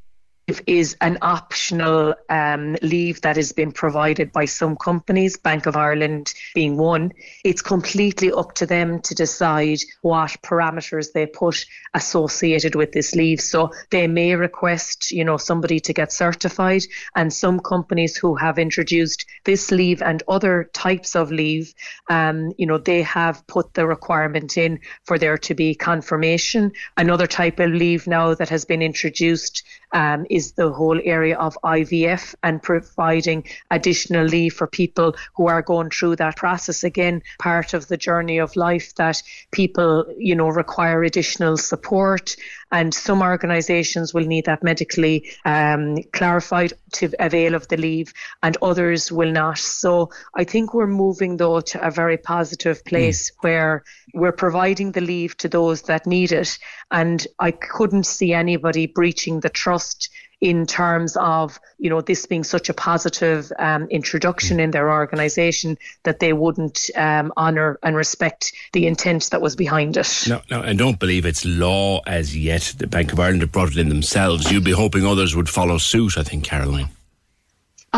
[0.66, 6.32] is an optional um, leave that has been provided by some companies, Bank of Ireland
[6.54, 7.12] being one.
[7.44, 13.40] It's completely up to them to decide what parameters they put associated with this leave.
[13.40, 16.82] So they may request, you know, somebody to get certified,
[17.14, 21.74] and some companies who have introduced this leave and other types of leave,
[22.08, 26.72] um, you know, they have put the requirement in for there to be confirmation.
[26.96, 31.58] Another type of leave now that has been introduced um, is the whole area of
[31.64, 36.84] IVF and providing additional leave for people who are going through that process.
[36.84, 42.36] Again, part of the journey of life that people, you know, require additional support
[42.70, 48.12] and some organisations will need that medically um, clarified to avail of the leave,
[48.42, 49.58] and others will not.
[49.58, 53.34] So I think we're moving though to a very positive place mm.
[53.40, 53.84] where
[54.14, 56.58] we're providing the leave to those that need it,
[56.90, 60.10] and I couldn't see anybody breaching the trust
[60.40, 65.76] in terms of you know this being such a positive um, introduction in their organisation
[66.04, 70.24] that they wouldn't um, honour and respect the intent that was behind it.
[70.28, 72.74] No, no, and don't believe it's law as yet.
[72.78, 74.50] The Bank of Ireland have brought it in themselves.
[74.50, 76.16] You'd be hoping others would follow suit.
[76.16, 76.88] I think, Caroline.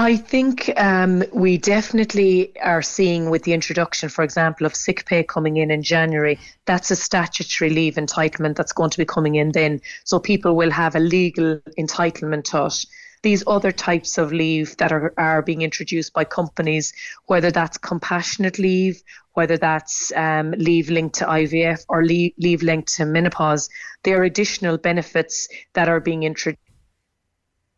[0.01, 5.23] I think um, we definitely are seeing with the introduction, for example, of sick pay
[5.23, 9.53] coming in in January, that's a statutory leave entitlement that's going to be coming in
[9.53, 9.83] then.
[10.05, 12.87] So people will have a legal entitlement to it.
[13.23, 16.95] These other types of leave that are, are being introduced by companies,
[17.27, 19.03] whether that's compassionate leave,
[19.35, 23.69] whether that's um, leave linked to IVF or leave, leave linked to menopause,
[24.05, 26.70] there are additional benefits that are being introduced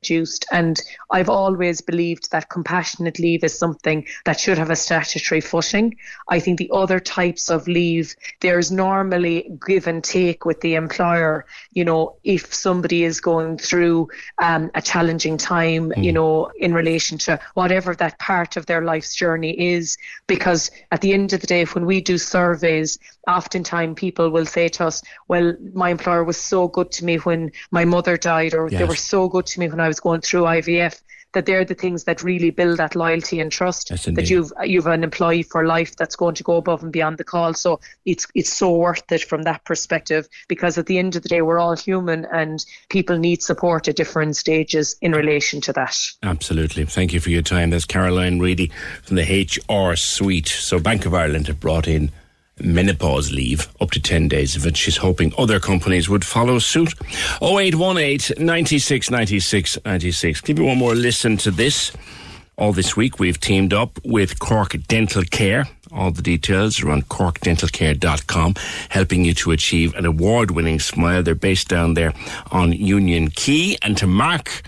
[0.03, 0.45] reduced.
[0.51, 0.81] And
[1.11, 5.97] I've always believed that compassionate leave is something that should have a statutory footing.
[6.29, 11.47] I think the other types of leave, there's normally give and take with the employer.
[11.73, 14.09] You know, if somebody is going through
[14.43, 16.03] um, a challenging time, mm.
[16.03, 19.97] you know, in relation to whatever that part of their life's journey is,
[20.27, 24.69] because at the end of the day, when we do surveys, oftentimes people will say
[24.69, 28.69] to us, well, my employer was so good to me when my mother died, or
[28.69, 28.81] yes.
[28.81, 31.01] they were so good to me when I was going through IVF
[31.32, 33.90] that they're the things that really build that loyalty and trust.
[33.90, 37.19] Yes, that you've you've an employee for life that's going to go above and beyond
[37.19, 37.55] the call.
[37.55, 41.28] So it's it's so worth it from that perspective because at the end of the
[41.28, 45.97] day we're all human and people need support at different stages in relation to that.
[46.23, 46.85] Absolutely.
[46.85, 47.70] Thank you for your time.
[47.70, 48.70] That's Caroline Reidy
[49.03, 50.49] from the HR Suite.
[50.49, 52.12] So Bank of Ireland have brought in
[52.61, 54.77] menopause leave, up to 10 days of it.
[54.77, 56.95] She's hoping other companies would follow suit.
[57.41, 60.41] 0818 96 96 96.
[60.43, 61.93] Give you one more listen to this.
[62.59, 65.66] All this week we've teamed up with Cork Dental Care.
[65.91, 68.55] All the details are on corkdentalcare.com,
[68.89, 71.23] helping you to achieve an award-winning smile.
[71.23, 72.15] They're based down there
[72.51, 73.77] on Union Quay.
[73.83, 74.62] And to mark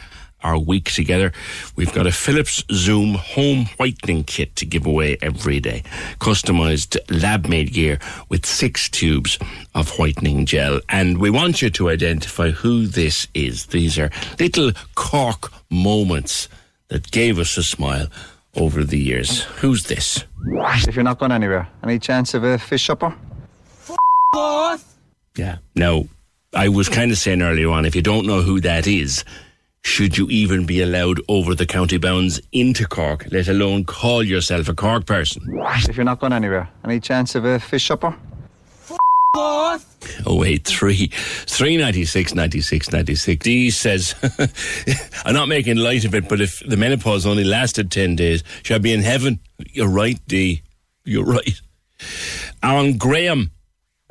[0.45, 1.33] our week together,
[1.75, 5.83] we've got a Philips Zoom home whitening kit to give away every day.
[6.21, 7.99] Customized lab made gear
[8.29, 9.39] with six tubes
[9.75, 10.81] of whitening gel.
[10.89, 13.67] And we want you to identify who this is.
[13.67, 16.49] These are little Cork moments
[16.89, 18.07] that gave us a smile
[18.55, 19.43] over the years.
[19.43, 20.25] Who's this?
[20.47, 23.15] If you're not going anywhere, any chance of a fish supper?
[25.37, 25.59] Yeah.
[25.75, 26.05] Now,
[26.53, 29.25] I was kind of saying earlier on, if you don't know who that is,
[29.85, 34.69] should you even be allowed over the county bounds into Cork, let alone call yourself
[34.69, 35.43] a Cork person?
[35.89, 38.17] If you're not going anywhere, any chance of a fish supper?
[39.37, 43.45] 083 396 96 96.
[43.45, 44.15] Dee says,
[45.25, 48.77] I'm not making light of it, but if the menopause only lasted 10 days, should
[48.77, 49.39] I be in heaven?
[49.73, 50.63] You're right, Dee.
[51.05, 51.61] You're right.
[52.63, 53.51] Alan Graham,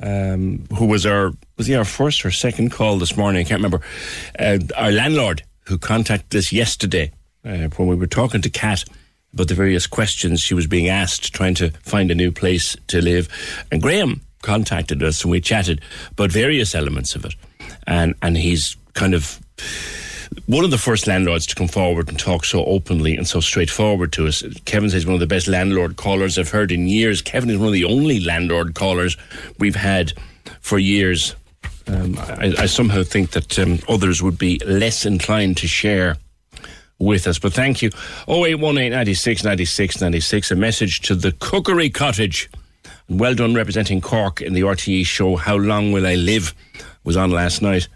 [0.00, 3.40] um, who was our, was he our first or second call this morning?
[3.40, 3.80] I can't remember.
[4.38, 7.10] Uh, our landlord who contacted us yesterday
[7.44, 8.84] uh, when we were talking to Kat
[9.32, 13.02] about the various questions she was being asked, trying to find a new place to
[13.02, 13.28] live.
[13.70, 15.80] And Graham contacted us and we chatted
[16.12, 17.34] about various elements of it.
[17.86, 19.40] And, and he's kind of
[20.46, 24.12] one of the first landlords to come forward and talk so openly and so straightforward
[24.12, 24.42] to us.
[24.64, 27.22] Kevin says one of the best landlord callers I've heard in years.
[27.22, 29.16] Kevin is one of the only landlord callers
[29.58, 30.12] we've had
[30.60, 31.34] for years.
[31.86, 36.16] Um, I, I somehow think that um, others would be less inclined to share
[36.98, 37.38] with us.
[37.38, 37.90] But thank you.
[38.28, 40.50] 0818 96 96 96.
[40.50, 42.50] A message to the Cookery Cottage.
[43.08, 46.54] Well done representing Cork in the RTE show How Long Will I Live
[47.04, 47.88] was on last night.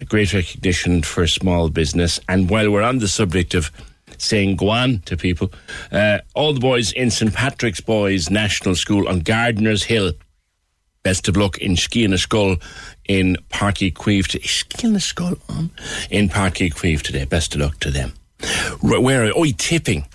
[0.00, 2.20] A great recognition for small business.
[2.28, 3.70] And while we're on the subject of
[4.18, 5.52] saying go on to people,
[5.90, 10.12] uh, all the boys in St Patrick's Boys National School on Gardiner's Hill.
[11.02, 12.62] Best of luck in Sciath na Scol
[13.08, 14.36] in Páirc Uí Chaoimh.
[14.36, 15.70] Is Sciath na Scol on?
[16.10, 17.24] In Páirc Uí Chaoimh today.
[17.24, 18.12] Best of luck to them.
[18.80, 20.06] Where are, oh, tipping.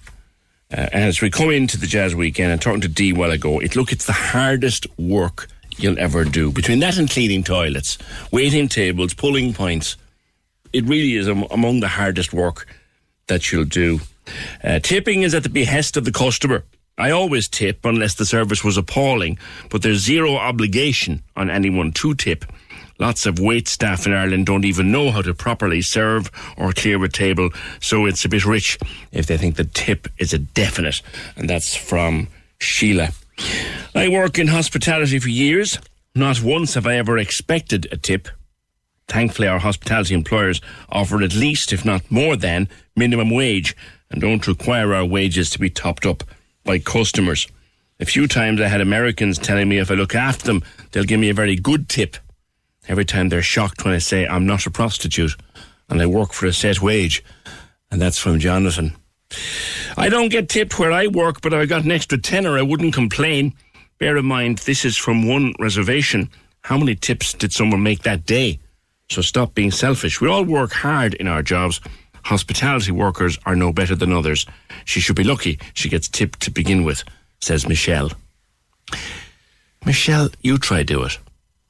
[0.72, 3.76] Uh, as we come into the jazz weekend and talking to Dee while ago, it
[3.76, 5.48] look it's the hardest work
[5.78, 6.52] you'll ever do.
[6.52, 7.98] Between that and cleaning toilets,
[8.32, 9.96] waiting tables, pulling points,
[10.74, 12.68] it really is among the hardest work
[13.28, 14.00] that you'll do.
[14.64, 16.64] Uh, tipping is at the behest of the customer.
[17.00, 19.38] I always tip unless the service was appalling,
[19.70, 22.44] but there's zero obligation on anyone to tip.
[22.98, 27.04] Lots of wait staff in Ireland don't even know how to properly serve or clear
[27.04, 28.80] a table, so it's a bit rich
[29.12, 31.04] if they think the tip is a definite.
[31.36, 32.30] And that's from
[32.60, 33.10] Sheila.
[33.94, 35.78] I work in hospitality for years.
[36.16, 38.28] Not once have I ever expected a tip.
[39.08, 40.60] Thankfully, our hospitality employers
[40.90, 43.76] offer at least, if not more than, minimum wage
[44.10, 46.24] and don't require our wages to be topped up
[46.68, 47.48] by customers.
[48.00, 51.20] A few times I had Americans telling me if I look after them, they'll give
[51.20, 52.18] me a very good tip.
[52.88, 55.36] Every time they're shocked when I say I'm not a prostitute
[55.90, 57.24] and I work for a set wage.
[57.90, 58.96] And that's from Jonathan.
[59.96, 62.62] I don't get tipped where I work, but if I got an extra tenner, I
[62.62, 63.56] wouldn't complain.
[63.98, 66.30] Bear in mind, this is from one reservation.
[66.62, 68.60] How many tips did someone make that day?
[69.10, 70.20] So stop being selfish.
[70.20, 71.80] We all work hard in our jobs.
[72.28, 74.46] Hospitality workers are no better than others.
[74.84, 77.06] She should be lucky she gets tipped to begin with,
[77.40, 78.12] says Michelle.
[79.86, 81.18] Michelle, you try do it.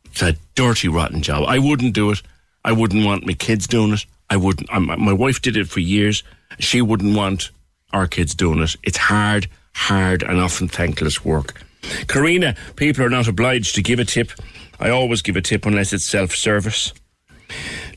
[0.06, 1.44] It's a dirty, rotten job.
[1.48, 2.24] I wouldn't do it.
[2.66, 4.08] I wouldn't want my kids doing it.
[4.32, 4.68] I wouldn't.
[4.74, 6.24] Um, my wife did it for years.
[6.58, 7.52] She wouldn't want
[7.94, 8.76] our kids doing it.
[8.82, 11.62] It's hard, hard, and often thankless work.
[12.08, 14.32] Karina, people are not obliged to give a tip.
[14.80, 16.94] I always give a tip unless it's self service.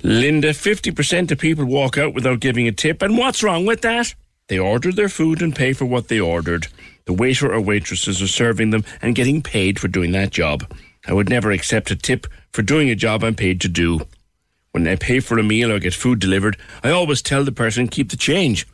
[0.02, 3.02] Linda, 50% of people walk out without giving a tip.
[3.02, 4.14] And what's wrong with that?
[4.48, 6.68] They order their food and pay for what they ordered.
[7.04, 10.64] The waiter or waitresses are serving them and getting paid for doing that job.
[11.06, 14.00] I would never accept a tip for doing a job I'm paid to do.
[14.72, 17.88] When I pay for a meal or get food delivered, I always tell the person
[17.88, 18.66] keep the change.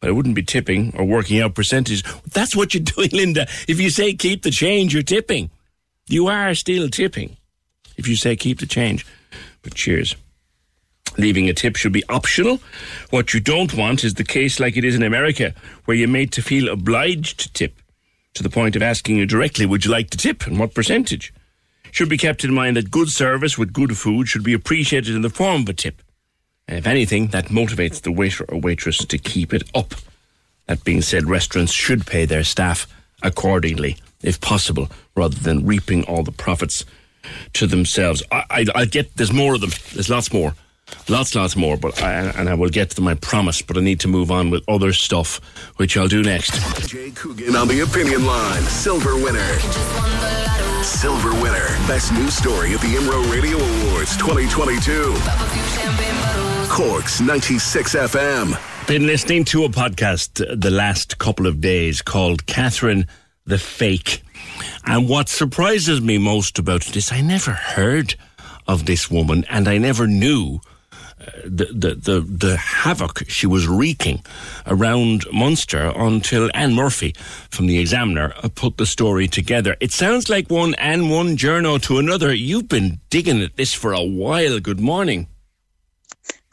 [0.00, 2.02] But I wouldn't be tipping or working out percentages.
[2.32, 3.46] That's what you're doing, Linda.
[3.68, 5.50] If you say keep the change, you're tipping.
[6.08, 7.36] You are still tipping.
[7.96, 9.06] If you say keep the change.
[9.62, 10.16] But cheers.
[11.16, 12.60] Leaving a tip should be optional.
[13.10, 15.54] What you don't want is the case like it is in America,
[15.84, 17.80] where you're made to feel obliged to tip,
[18.34, 21.32] to the point of asking you directly, would you like to tip and what percentage?
[21.92, 25.22] Should be kept in mind that good service with good food should be appreciated in
[25.22, 26.02] the form of a tip.
[26.66, 29.94] And if anything, that motivates the waiter or waitress to keep it up.
[30.66, 32.88] That being said, restaurants should pay their staff
[33.22, 36.84] accordingly, if possible, rather than reaping all the profits
[37.52, 38.22] to themselves.
[38.32, 39.70] I, I, I get there's more of them.
[39.92, 40.54] There's lots more.
[41.08, 43.62] Lots, lots more, but I, and I will get to them, I promise.
[43.62, 45.40] But I need to move on with other stuff,
[45.76, 46.52] which I'll do next.
[46.88, 49.58] Jay Coogan on the opinion line, silver winner.
[50.82, 55.14] Silver winner, best news story at the IMRO Radio Awards 2022.
[56.68, 58.86] Corks 96 FM.
[58.86, 63.06] Been listening to a podcast the last couple of days called Catherine
[63.46, 64.22] the Fake.
[64.84, 68.14] And what surprises me most about it is I never heard
[68.66, 70.60] of this woman and I never knew
[71.44, 74.24] the, the, the, the havoc she was wreaking
[74.66, 77.14] around Munster until Anne Murphy
[77.50, 79.76] from the Examiner put the story together.
[79.80, 82.34] It sounds like one and one journal to another.
[82.34, 84.60] You've been digging at this for a while.
[84.60, 85.28] Good morning.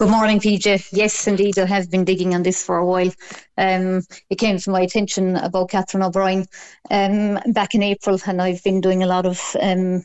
[0.01, 0.87] Good morning, PJ.
[0.93, 3.11] Yes, indeed, I have been digging on this for a while.
[3.55, 4.01] Um,
[4.31, 6.47] it came to my attention about Catherine O'Brien
[6.89, 10.03] um, back in April, and I've been doing a lot of um,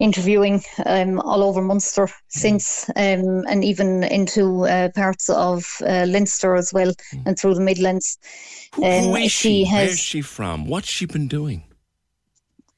[0.00, 6.54] interviewing um, all over Munster since, um, and even into uh, parts of uh, Leinster
[6.54, 6.92] as well,
[7.24, 8.18] and through the Midlands.
[8.74, 9.64] Who is she?
[9.64, 10.66] Has, Where's she from?
[10.66, 11.67] What's she been doing?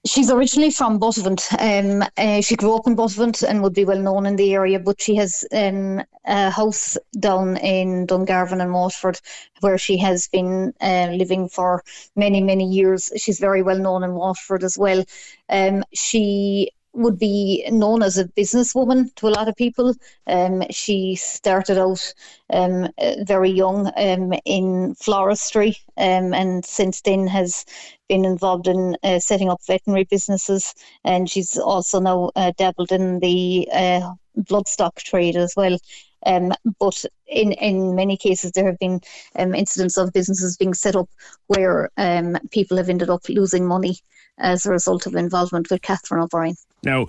[0.07, 1.47] She's originally from Buttevant.
[1.59, 4.81] Um, uh, she grew up in Buttevant and would be well known in the area,
[4.81, 9.21] but she has um, a house down in Dungarvan and Waterford
[9.61, 11.83] where she has been uh, living for
[12.17, 13.13] many, many years.
[13.19, 15.05] She's very well known in Waterford as well.
[15.51, 19.95] Um, she would be known as a businesswoman to a lot of people.
[20.27, 22.15] Um, she started out
[22.53, 22.89] um,
[23.21, 27.65] very young um, in floristry um, and since then has
[28.09, 30.75] been involved in uh, setting up veterinary businesses.
[31.05, 35.79] And she's also now uh, dabbled in the uh, bloodstock trade as well.
[36.27, 39.01] Um, but in, in many cases, there have been
[39.39, 41.09] um, incidents of businesses being set up
[41.47, 43.97] where um, people have ended up losing money
[44.41, 46.57] as a result of involvement with Catherine O'Brien.
[46.83, 47.07] Now,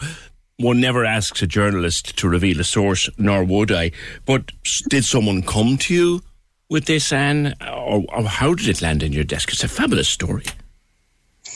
[0.57, 3.91] one never asks a journalist to reveal a source, nor would I.
[4.25, 4.51] But
[4.89, 6.21] did someone come to you
[6.69, 9.51] with this, Anne, or, or how did it land in your desk?
[9.51, 10.43] It's a fabulous story.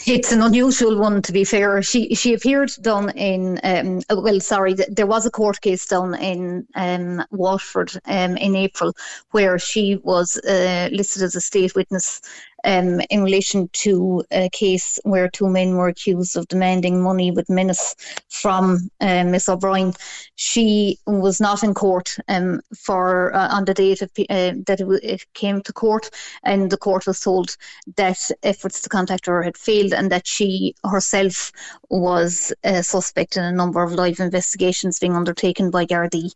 [0.07, 1.81] It's an unusual one, to be fair.
[1.81, 6.67] She she appeared down in um, well, sorry, there was a court case down in
[6.75, 8.93] um, Waterford um, in April
[9.31, 12.21] where she was uh, listed as a state witness
[12.65, 17.49] um, in relation to a case where two men were accused of demanding money with
[17.49, 17.95] menace
[18.29, 19.93] from uh, Miss O'Brien.
[20.35, 24.87] She was not in court um, for uh, on the date of, uh, that it,
[25.03, 26.09] it, came to court,
[26.43, 27.55] and the court was told
[27.95, 31.51] that efforts to contact her had failed and that she herself
[31.89, 36.33] was a suspect in a number of live investigations being undertaken by Gardaí.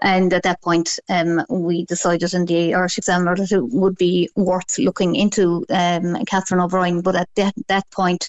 [0.00, 4.28] And at that point, um, we decided in the Irish Examiner that it would be
[4.36, 8.28] worth looking into um, Catherine O'Brien, but at that, that point,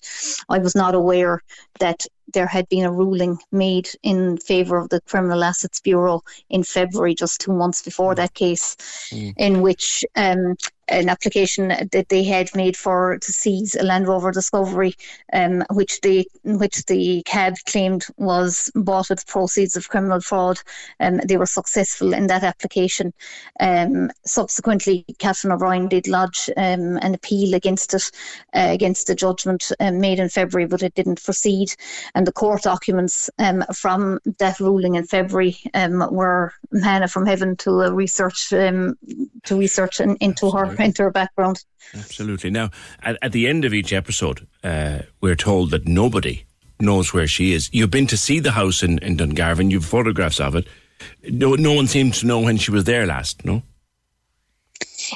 [0.50, 1.42] I was not aware
[1.80, 6.64] that there had been a ruling made in favour of the Criminal Assets Bureau in
[6.64, 8.76] February, just two months before that case,
[9.12, 9.34] mm.
[9.38, 10.56] in which um,
[10.92, 14.96] an application that they had made for to seize a Land Rover Discovery,
[15.34, 20.60] um, which they which the cab claimed was bought with proceeds of criminal fraud.
[21.00, 23.14] Um, they were successful in that application.
[23.60, 28.12] Um, subsequently, Catherine O'Brien did lodge um, an appeal against it,
[28.54, 31.74] uh, against the judgment um, made in February, but it didn't proceed.
[32.16, 37.82] And the court documents um, from that ruling in February were manna from heaven to
[37.82, 38.96] a research to
[39.52, 41.64] research in, into her into her background.
[41.94, 42.50] Absolutely.
[42.50, 42.70] Now,
[43.02, 46.46] at, at the end of each episode, uh, we're told that nobody
[46.80, 47.70] knows where she is.
[47.72, 49.72] You've been to see the house in, in Dungarvan.
[49.72, 50.68] You've photographs of it.
[51.24, 53.46] No, no one seems to know when she was there last.
[53.46, 53.64] No.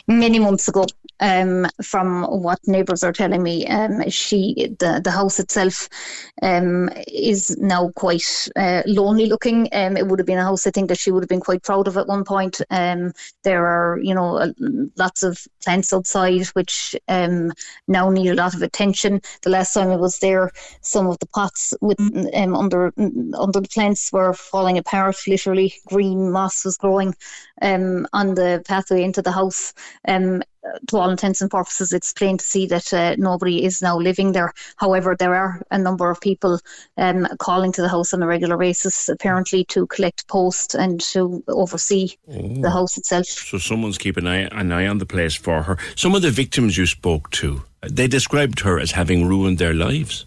[0.07, 0.85] Many months ago,
[1.19, 5.89] um, from what neighbours are telling me, um, she the the house itself
[6.41, 9.69] um, is now quite uh, lonely looking.
[9.71, 11.63] Um, it would have been a house I think that she would have been quite
[11.63, 12.61] proud of at one point.
[12.69, 13.13] Um,
[13.43, 14.53] there are you know
[14.97, 17.51] lots of plants outside which um,
[17.87, 19.21] now need a lot of attention.
[19.43, 20.51] The last time I was there,
[20.81, 25.15] some of the pots with under under the plants were falling apart.
[25.27, 27.15] Literally, green moss was growing
[27.61, 29.73] um, on the pathway into the house.
[30.07, 30.43] Um,
[30.87, 34.31] to all intents and purposes, it's plain to see that uh, nobody is now living
[34.31, 34.51] there.
[34.77, 36.59] However, there are a number of people
[36.97, 41.43] um, calling to the house on a regular basis, apparently to collect post and to
[41.47, 42.61] oversee Oh.
[42.61, 43.27] the house itself.
[43.27, 45.77] So someone's keeping an eye, an eye on the place for her.
[45.95, 50.25] Some of the victims you spoke to, they described her as having ruined their lives.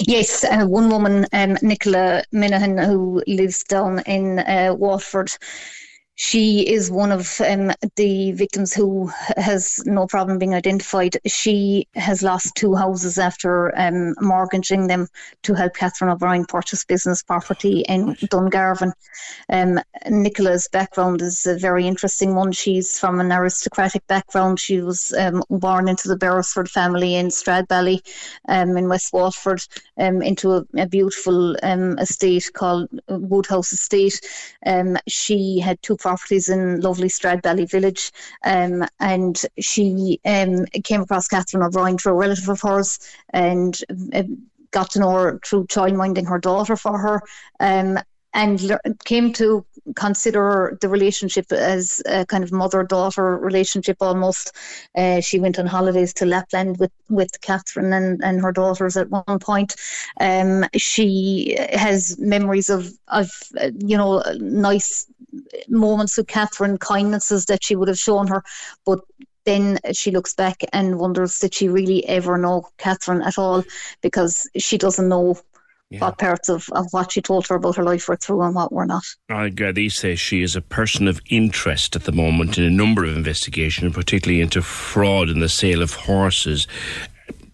[0.00, 5.30] Yes, uh, one woman, um, Nicola Minahan, who lives down in uh, Waterford,
[6.22, 11.16] she is one of um, the victims who has no problem being identified.
[11.26, 15.08] She has lost two houses after um, mortgaging them
[15.44, 18.92] to help Catherine O'Brien purchase business property in Dungarvan.
[19.48, 19.80] Um,
[20.10, 22.52] Nicola's background is a very interesting one.
[22.52, 24.60] She's from an aristocratic background.
[24.60, 28.02] She was um, born into the Beresford family in Stradbally
[28.46, 29.62] um, in West Waterford,
[29.96, 34.20] um, into a, a beautiful um, estate called Woodhouse Estate.
[34.66, 36.09] Um, she had two properties
[36.48, 38.12] in lovely Stradbally village,
[38.44, 42.98] um, and she um, came across Catherine O'Brien through a relative of hers
[43.30, 43.78] and
[44.14, 44.38] um,
[44.70, 47.22] got to know her through childminding her daughter for her.
[47.58, 47.98] Um,
[48.32, 49.66] and came to
[49.96, 54.52] consider the relationship as a kind of mother-daughter relationship almost.
[54.96, 59.10] Uh, she went on holidays to Lapland with, with Catherine and, and her daughters at
[59.10, 59.74] one point.
[60.20, 63.30] Um, she has memories of, of
[63.60, 65.06] uh, you know, nice
[65.68, 68.42] moments with Catherine, kindnesses that she would have shown her,
[68.84, 69.00] but
[69.46, 73.64] then she looks back and wonders did she really ever know Catherine at all
[74.02, 75.38] because she doesn't know
[75.98, 78.72] what parts of, of what she told her about her life were true and what
[78.72, 79.02] were not.
[79.28, 83.04] Uh, Gardaí says she is a person of interest at the moment in a number
[83.04, 86.68] of investigations, particularly into fraud in the sale of horses.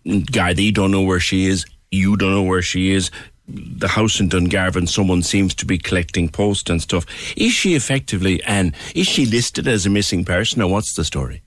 [0.05, 1.65] Gardaí don't know where she is.
[1.91, 3.11] You don't know where she is.
[3.49, 7.07] The house in Dungarvan, someone seems to be collecting post and stuff.
[7.37, 11.43] Is she effectively, and is she listed as a missing person, or what's the story?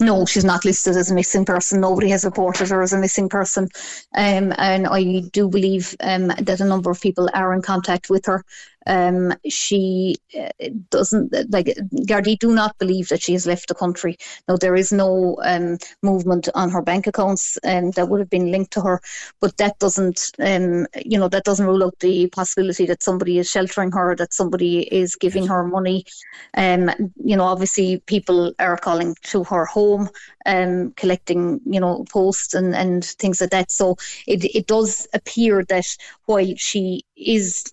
[0.00, 1.80] No, she's not listed as a missing person.
[1.80, 3.68] Nobody has reported her as a missing person.
[4.16, 8.26] Um, and I do believe um, that a number of people are in contact with
[8.26, 8.44] her.
[8.86, 10.48] Um, she uh,
[10.90, 11.66] doesn't, like,
[12.06, 14.16] Gardaí do not believe that she has left the country.
[14.48, 18.50] Now, there is no um, movement on her bank accounts um, that would have been
[18.50, 19.00] linked to her,
[19.40, 23.50] but that doesn't, um, you know, that doesn't rule out the possibility that somebody is
[23.50, 26.04] sheltering her, that somebody is giving her money.
[26.56, 26.90] Um,
[27.22, 30.08] you know, obviously, people are calling to her home,
[30.46, 33.70] um, collecting, you know, posts and, and things like that.
[33.70, 33.96] So
[34.26, 35.86] it, it does appear that
[36.26, 37.64] while she is,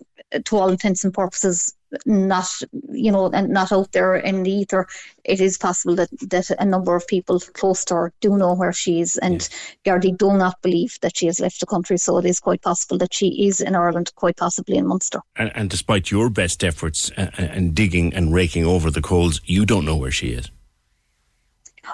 [0.44, 1.74] to all intents and purposes,
[2.06, 2.48] not,
[2.90, 4.86] you know, and not out there in the ether,
[5.24, 8.72] it is possible that, that a number of people close to her do know where
[8.72, 9.18] she is.
[9.18, 9.48] And
[9.84, 11.98] Gardaí do not believe that she has left the country.
[11.98, 15.20] So it is quite possible that she is in Ireland, quite possibly in Munster.
[15.36, 19.02] And, and despite your best efforts uh, uh, and, and digging and raking over the
[19.02, 20.50] coals, you don't know where she is.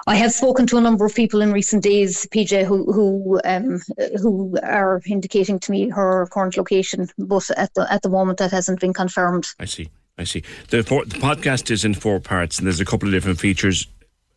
[0.07, 3.81] I have spoken to a number of people in recent days, PJ, who who um,
[4.21, 8.51] who are indicating to me her current location, but at the at the moment that
[8.51, 9.47] hasn't been confirmed.
[9.59, 9.89] I see.
[10.17, 10.43] I see.
[10.69, 13.87] The, the podcast is in four parts, and there's a couple of different features.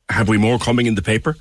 [0.08, 1.36] Have we more coming in the paper?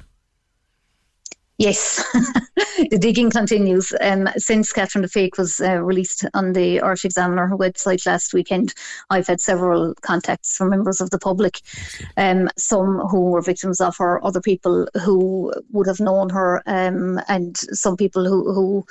[1.61, 2.03] Yes,
[2.89, 3.93] the digging continues.
[4.01, 8.73] Um, since Catherine the Fake was uh, released on the Irish Examiner website last weekend,
[9.11, 11.59] I've had several contacts from members of the public,
[12.17, 17.21] um, some who were victims of her, other people who would have known her, um,
[17.27, 18.85] and some people who, who,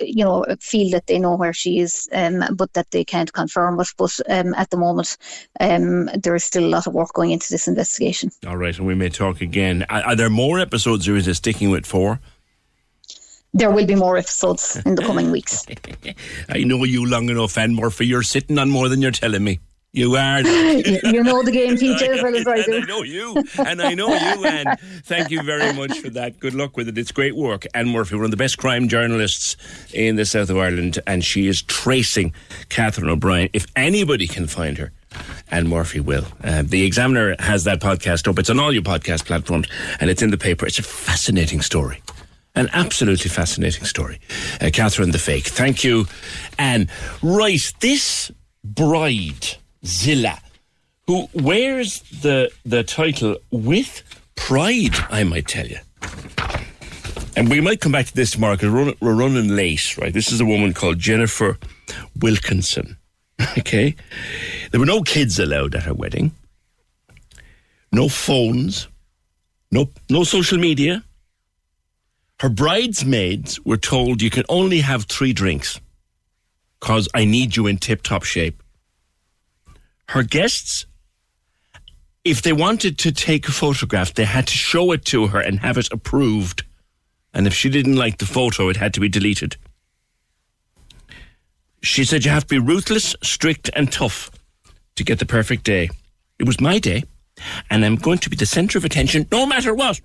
[0.00, 3.78] you know, feel that they know where she is, um, but that they can't confirm
[3.78, 3.88] it.
[3.96, 5.16] But um, at the moment,
[5.60, 8.32] um, there is still a lot of work going into this investigation.
[8.44, 9.86] All right, and we may talk again.
[9.88, 12.15] Are, are there more episodes, or is it sticking with four?
[13.54, 15.66] There will be more episodes in the coming weeks.
[16.48, 18.06] I know you long enough, Anne Murphy.
[18.06, 19.60] You're sitting on more than you're telling me.
[19.96, 20.40] You are.
[20.42, 22.76] you, know the game, PJ, as well as I do.
[22.76, 24.76] I know you, and I know you, Anne.
[25.04, 26.38] Thank you very much for that.
[26.38, 26.98] Good luck with it.
[26.98, 27.64] It's great work.
[27.72, 29.56] Anne Murphy, one of the best crime journalists
[29.94, 32.34] in the south of Ireland, and she is tracing
[32.68, 33.48] Catherine O'Brien.
[33.54, 34.92] If anybody can find her,
[35.50, 36.26] Anne Murphy will.
[36.44, 38.38] Uh, the Examiner has that podcast up.
[38.38, 39.66] It's on all your podcast platforms,
[39.98, 40.66] and it's in the paper.
[40.66, 42.02] It's a fascinating story.
[42.56, 44.18] An absolutely fascinating story.
[44.60, 45.44] Uh, Catherine the Fake.
[45.44, 46.06] Thank you.
[46.58, 46.88] And
[47.22, 48.32] right, this
[48.64, 49.46] bride,
[49.84, 50.40] Zilla,
[51.06, 54.02] who wears the, the title with
[54.34, 55.78] pride, I might tell you.
[57.36, 60.12] And we might come back to this tomorrow because we're, we're running late, right?
[60.12, 61.58] This is a woman called Jennifer
[62.20, 62.96] Wilkinson.
[63.58, 63.94] Okay?
[64.70, 66.32] There were no kids allowed at her wedding,
[67.92, 68.88] no phones,
[69.70, 71.04] no, no social media.
[72.40, 75.80] Her bridesmaids were told you can only have three drinks
[76.78, 78.62] because I need you in tip top shape.
[80.08, 80.86] Her guests,
[82.24, 85.60] if they wanted to take a photograph, they had to show it to her and
[85.60, 86.64] have it approved.
[87.32, 89.56] And if she didn't like the photo, it had to be deleted.
[91.82, 94.30] She said you have to be ruthless, strict, and tough
[94.96, 95.88] to get the perfect day.
[96.38, 97.04] It was my day,
[97.70, 100.00] and I'm going to be the centre of attention no matter what.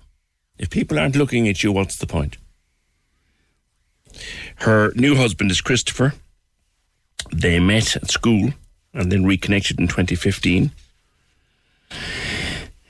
[0.58, 2.36] If people aren't looking at you, what's the point?
[4.56, 6.14] Her new husband is Christopher.
[7.32, 8.50] They met at school
[8.92, 10.70] and then reconnected in 2015.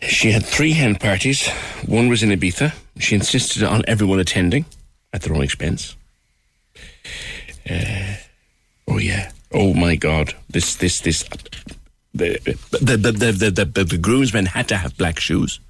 [0.02, 1.48] She had three hen parties.
[1.86, 2.74] One was in Ibiza.
[2.98, 4.64] She insisted on everyone attending
[5.12, 5.94] at their own expense.
[7.68, 8.16] Uh,
[8.88, 9.30] oh yeah.
[9.52, 10.34] Oh my God.
[10.50, 11.24] This this this.
[12.14, 12.38] The
[12.72, 15.60] the the the, the, the, the groomsmen had to have black shoes.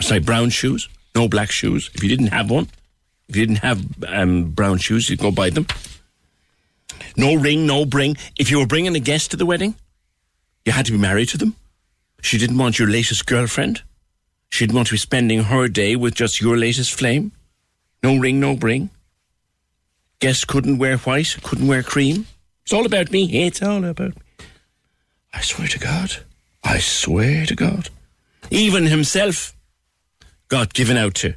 [0.00, 0.88] Sorry, brown shoes.
[1.14, 1.90] No black shoes.
[1.94, 2.68] If you didn't have one,
[3.28, 5.66] if you didn't have um, brown shoes, you'd go buy them.
[7.16, 8.16] No ring, no bring.
[8.38, 9.74] If you were bringing a guest to the wedding,
[10.64, 11.56] you had to be married to them.
[12.22, 13.82] She didn't want your latest girlfriend.
[14.48, 17.32] She didn't want to be spending her day with just your latest flame.
[18.02, 18.90] No ring, no bring.
[20.18, 22.26] Guests couldn't wear white, couldn't wear cream.
[22.62, 23.44] It's all about me.
[23.46, 24.22] It's all about me.
[25.34, 26.16] I swear to God.
[26.62, 27.88] I swear to God.
[28.50, 29.54] Even himself
[30.52, 31.34] got given out to.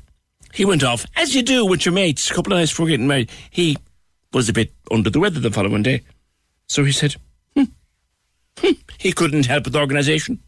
[0.54, 3.08] He went off, as you do with your mates, a couple of nights before getting
[3.08, 3.32] married.
[3.50, 3.78] He
[4.34, 6.02] was a bit under the weather the following day.
[6.68, 7.16] So he said,
[7.56, 7.64] hmm,
[8.60, 10.42] hmm, he couldn't help with the organisation.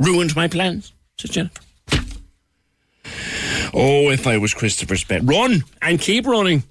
[0.00, 1.62] Ruined my plans, said Jennifer.
[3.72, 5.22] Oh, if I was Christopher's pet.
[5.22, 6.64] Run and keep running.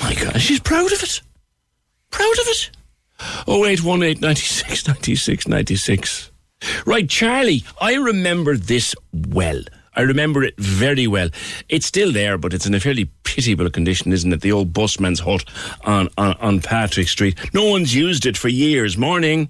[0.00, 1.20] My God, she's proud of it.
[2.10, 2.70] Proud of it.
[3.46, 6.30] Oh, 0818 96 96 96.
[6.86, 9.62] Right, Charlie, I remember this well.
[9.94, 11.30] I remember it very well.
[11.68, 14.42] It's still there, but it's in a fairly pitiable condition, isn't it?
[14.42, 15.44] The old busman's hut
[15.84, 17.38] on, on, on Patrick Street.
[17.54, 18.98] No one's used it for years.
[18.98, 19.48] Morning.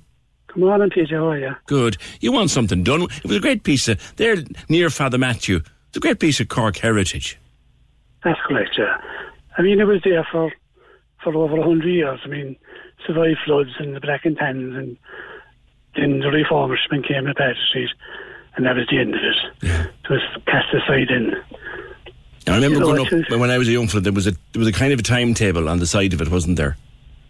[0.48, 1.10] Good morning, PJ.
[1.10, 1.56] How are you?
[1.66, 1.96] Good.
[2.20, 3.02] You want something done?
[3.02, 4.36] It was a great piece of there
[4.68, 5.56] near Father Mathew.
[5.88, 7.38] It's a great piece of Cork heritage.
[8.22, 8.76] That's correct.
[8.78, 8.96] Yeah.
[9.58, 10.52] I mean, it was there for
[11.22, 12.20] for over a hundred years.
[12.24, 12.56] I mean,
[13.06, 14.96] survived floods and the Black and Tans, and
[15.96, 17.90] then the refurbishment came to Patrick Street,
[18.56, 19.36] and that was the end of it.
[19.62, 19.86] Yeah.
[20.04, 21.34] It was cast aside in.
[22.48, 24.02] I remember You know, growing up when I was a young fella.
[24.02, 26.30] There was a there was a kind of a timetable on the side of it,
[26.30, 26.76] wasn't there?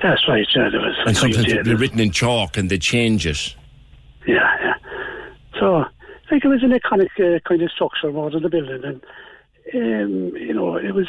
[0.03, 0.47] That's right.
[0.55, 0.95] Yeah, there was.
[1.07, 3.55] And sometimes it'd be written in chalk, and they change it.
[4.27, 4.75] Yeah, yeah.
[5.59, 8.83] So, I think it was an iconic uh, kind of structure more than the building,
[8.85, 9.03] and
[9.75, 11.09] um, you know, it was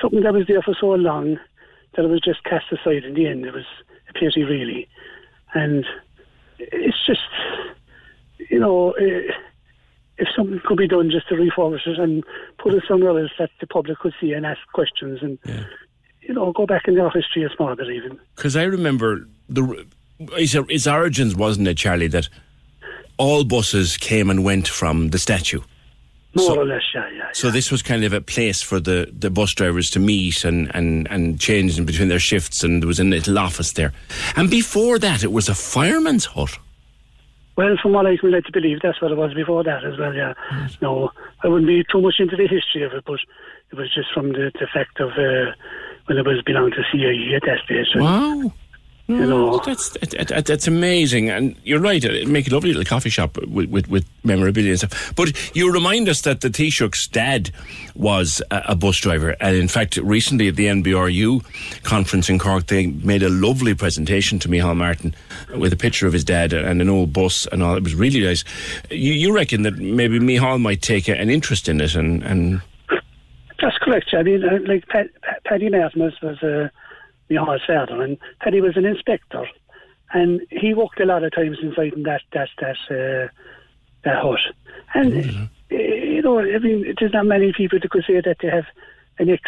[0.00, 1.38] something that was there for so long
[1.96, 3.46] that it was just cast aside in the end.
[3.46, 3.64] It was
[4.08, 4.86] a pity, really,
[5.54, 5.86] and
[6.72, 7.20] it's just,
[8.50, 9.32] you know, uh,
[10.18, 12.22] if something could be done just to refurbish it and
[12.58, 15.38] put it somewhere else that the public could see and ask questions, and
[16.20, 18.18] you know, go back in the history a small bit, even.
[18.36, 19.86] Because I remember the
[20.32, 22.28] its, its origins wasn't it, Charlie, that
[23.16, 25.60] all buses came and went from the statue.
[26.34, 27.28] More So- or less, yeah, yeah.
[27.32, 30.70] So this was kind of a place for the, the bus drivers to meet and,
[30.74, 33.92] and, and change in between their shifts, and there was a little office there.
[34.36, 36.58] And before that, it was a fireman's hut.
[37.56, 39.98] Well, from what I can led to believe, that's what it was before that as
[39.98, 40.14] well.
[40.14, 40.34] Yeah,
[40.80, 41.10] no,
[41.42, 43.18] I wouldn't be too much into the history of it, but
[43.70, 45.52] it was just from the, the fact of uh,
[46.06, 47.88] when it was belonged to CIE at that stage.
[47.96, 48.52] Wow.
[49.10, 52.02] You know, That's that, that- that's amazing, and you're right.
[52.02, 55.12] It'd make a lovely little coffee shop with, with, with memorabilia and stuff.
[55.16, 57.50] But you remind us that the Taoiseach's dad
[57.96, 62.66] was a, a bus driver, and in fact, recently at the NBRU conference in Cork,
[62.66, 65.14] they made a lovely presentation to Micheál Martin
[65.56, 67.76] with a picture of his dad and an old bus and all.
[67.76, 68.44] It was really nice.
[68.90, 72.60] You, you reckon that maybe Micheál might take a, an interest in it, and, and
[73.60, 74.10] that's correct.
[74.12, 74.86] I mean, like
[75.44, 76.68] Paddy Martin was, was uh,
[77.30, 79.46] my father, and Paddy was an inspector,
[80.12, 83.28] and he worked a lot of times inside in that that that uh,
[84.04, 84.40] that hut.
[84.94, 88.48] And uh, you know, I mean, there's not many people that could say that they
[88.48, 88.66] have
[89.18, 89.42] an ex.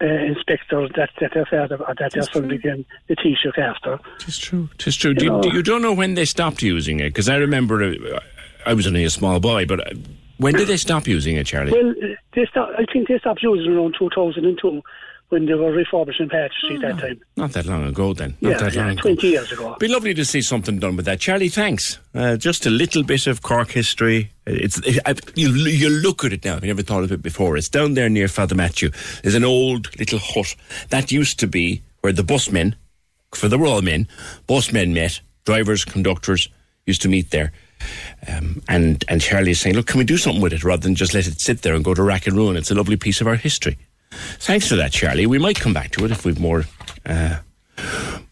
[0.00, 3.98] Uh, inspector that, that their father or that their son became the Taoiseach after.
[4.28, 4.68] It's true.
[4.86, 5.12] It's true.
[5.12, 7.08] Do you, do you don't know when they stopped using it?
[7.08, 8.20] Because I remember uh,
[8.64, 9.98] I was only a small boy, but uh,
[10.36, 11.72] when did they stop using it, Charlie?
[11.72, 11.94] Well,
[12.32, 14.82] they I think they stopped using it around 2002
[15.28, 17.20] when they were refurbishing Patch Street that time.
[17.36, 18.36] Not that long ago, then.
[18.40, 19.02] Not Yeah, that yeah, long ago.
[19.02, 19.76] 20 years ago.
[19.78, 21.48] Be lovely to see something done with that, Charlie.
[21.50, 21.98] Thanks.
[22.14, 24.30] Uh, just a little bit of Cork history.
[24.46, 26.56] It's it, I, you you look at it now.
[26.56, 27.56] I've never thought of it before.
[27.56, 28.90] It's down there near Father Mathew.
[29.22, 30.54] There's an old little hut
[30.88, 32.74] that used to be where the busmen,
[33.34, 34.08] for the were all men,
[34.46, 35.20] busmen met.
[35.44, 36.48] Drivers, conductors
[36.86, 37.52] used to meet there.
[38.26, 40.94] Um, and and Charlie is saying, look, can we do something with it rather than
[40.94, 42.56] just let it sit there and go to rack and ruin?
[42.56, 43.76] It's a lovely piece of our history.
[44.10, 45.26] Thanks for that, Charlie.
[45.26, 46.64] We might come back to it if we've more
[47.06, 47.38] uh,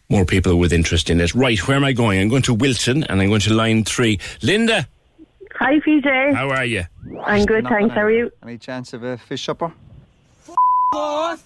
[0.09, 1.35] more people with interest in it.
[1.35, 2.21] Right, where am I going?
[2.21, 4.19] I'm going to Wilton and I'm going to line three.
[4.43, 4.87] Linda,
[5.57, 6.35] Hi, PJ.
[6.35, 6.85] how are you?
[7.25, 7.95] I'm good, thanks.
[7.95, 8.31] How are you?
[8.43, 9.73] Any chance of a fish supper?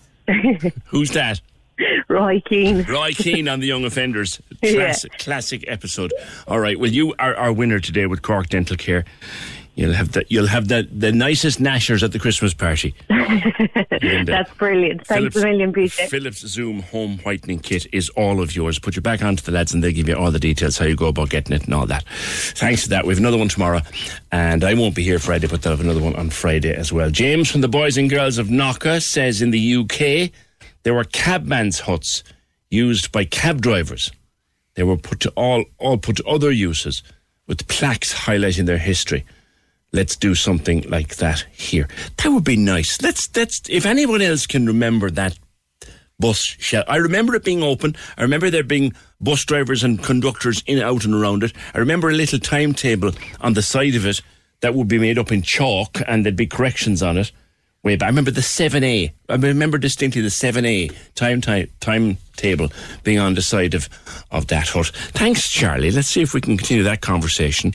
[0.86, 1.40] Who's that?
[2.08, 2.82] Roy Keane.
[2.84, 4.40] Roy Keane on the Young Offenders.
[4.62, 4.72] Yeah.
[4.72, 6.12] Classic, classic episode.
[6.46, 6.78] All right.
[6.78, 9.06] Well, you are our winner today with Cork Dental Care.
[9.74, 12.94] You'll have the you'll have the, the nicest gnashers at the Christmas party.
[13.08, 15.06] That's brilliant.
[15.06, 16.08] Thanks a million, PJ.
[16.08, 18.78] Philips Zoom home whitening kit is all of yours.
[18.78, 20.96] Put your back onto the lads and they'll give you all the details how you
[20.96, 22.04] go about getting it and all that.
[22.08, 23.06] Thanks to that.
[23.06, 23.80] We have another one tomorrow
[24.32, 27.10] and I won't be here Friday, but they'll have another one on Friday as well.
[27.10, 30.30] James from the Boys and Girls of Knocker says in the UK
[30.82, 32.22] there were cabman's huts
[32.70, 34.10] used by cab drivers.
[34.74, 37.02] They were put to all, all put to other uses
[37.46, 39.24] with plaques highlighting their history.
[39.92, 41.88] Let's do something like that here.
[42.18, 43.02] That would be nice.
[43.02, 45.36] Let's let's if anyone else can remember that
[46.20, 46.84] bus shell.
[46.86, 47.96] I remember it being open.
[48.16, 51.52] I remember there being bus drivers and conductors in out and around it.
[51.74, 54.20] I remember a little timetable on the side of it
[54.60, 57.32] that would be made up in chalk and there'd be corrections on it.
[57.82, 58.08] Way back.
[58.08, 59.10] I remember the 7A.
[59.30, 62.68] I remember distinctly the 7A time time timetable
[63.04, 63.88] being on the side of,
[64.30, 64.92] of that hut.
[65.12, 65.90] Thanks, Charlie.
[65.90, 67.72] Let's see if we can continue that conversation.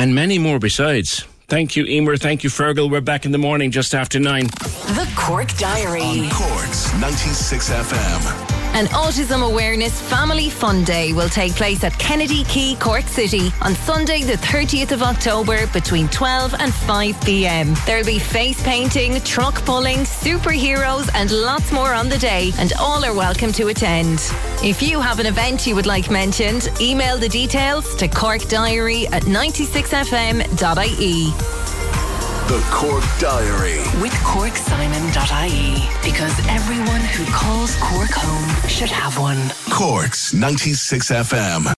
[0.00, 1.26] And many more besides.
[1.48, 2.16] Thank you, Emer.
[2.16, 2.90] Thank you, Fergal.
[2.90, 4.46] We're back in the morning just after nine.
[4.46, 6.00] The Cork Diary.
[6.00, 8.49] On Cork's 96 FM.
[8.80, 13.74] An Autism Awareness Family Fun Day will take place at Kennedy Quay, Cork City on
[13.74, 17.74] Sunday, the 30th of October between 12 and 5 pm.
[17.84, 23.04] There'll be face painting, truck pulling, superheroes, and lots more on the day, and all
[23.04, 24.18] are welcome to attend.
[24.64, 29.24] If you have an event you would like mentioned, email the details to corkdiary at
[29.24, 31.60] 96fm.ie.
[32.50, 33.78] The Cork Diary.
[34.02, 35.88] With CorkSimon.ie.
[36.02, 39.38] Because everyone who calls Cork home should have one.
[39.72, 41.72] Cork's 96 FM.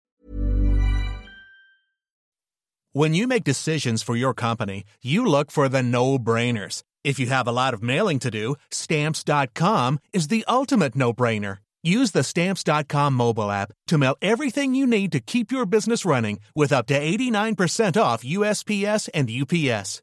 [2.93, 6.83] When you make decisions for your company, you look for the no brainers.
[7.05, 11.59] If you have a lot of mailing to do, stamps.com is the ultimate no brainer.
[11.83, 16.41] Use the stamps.com mobile app to mail everything you need to keep your business running
[16.55, 20.03] with up to 89% off USPS and UPS.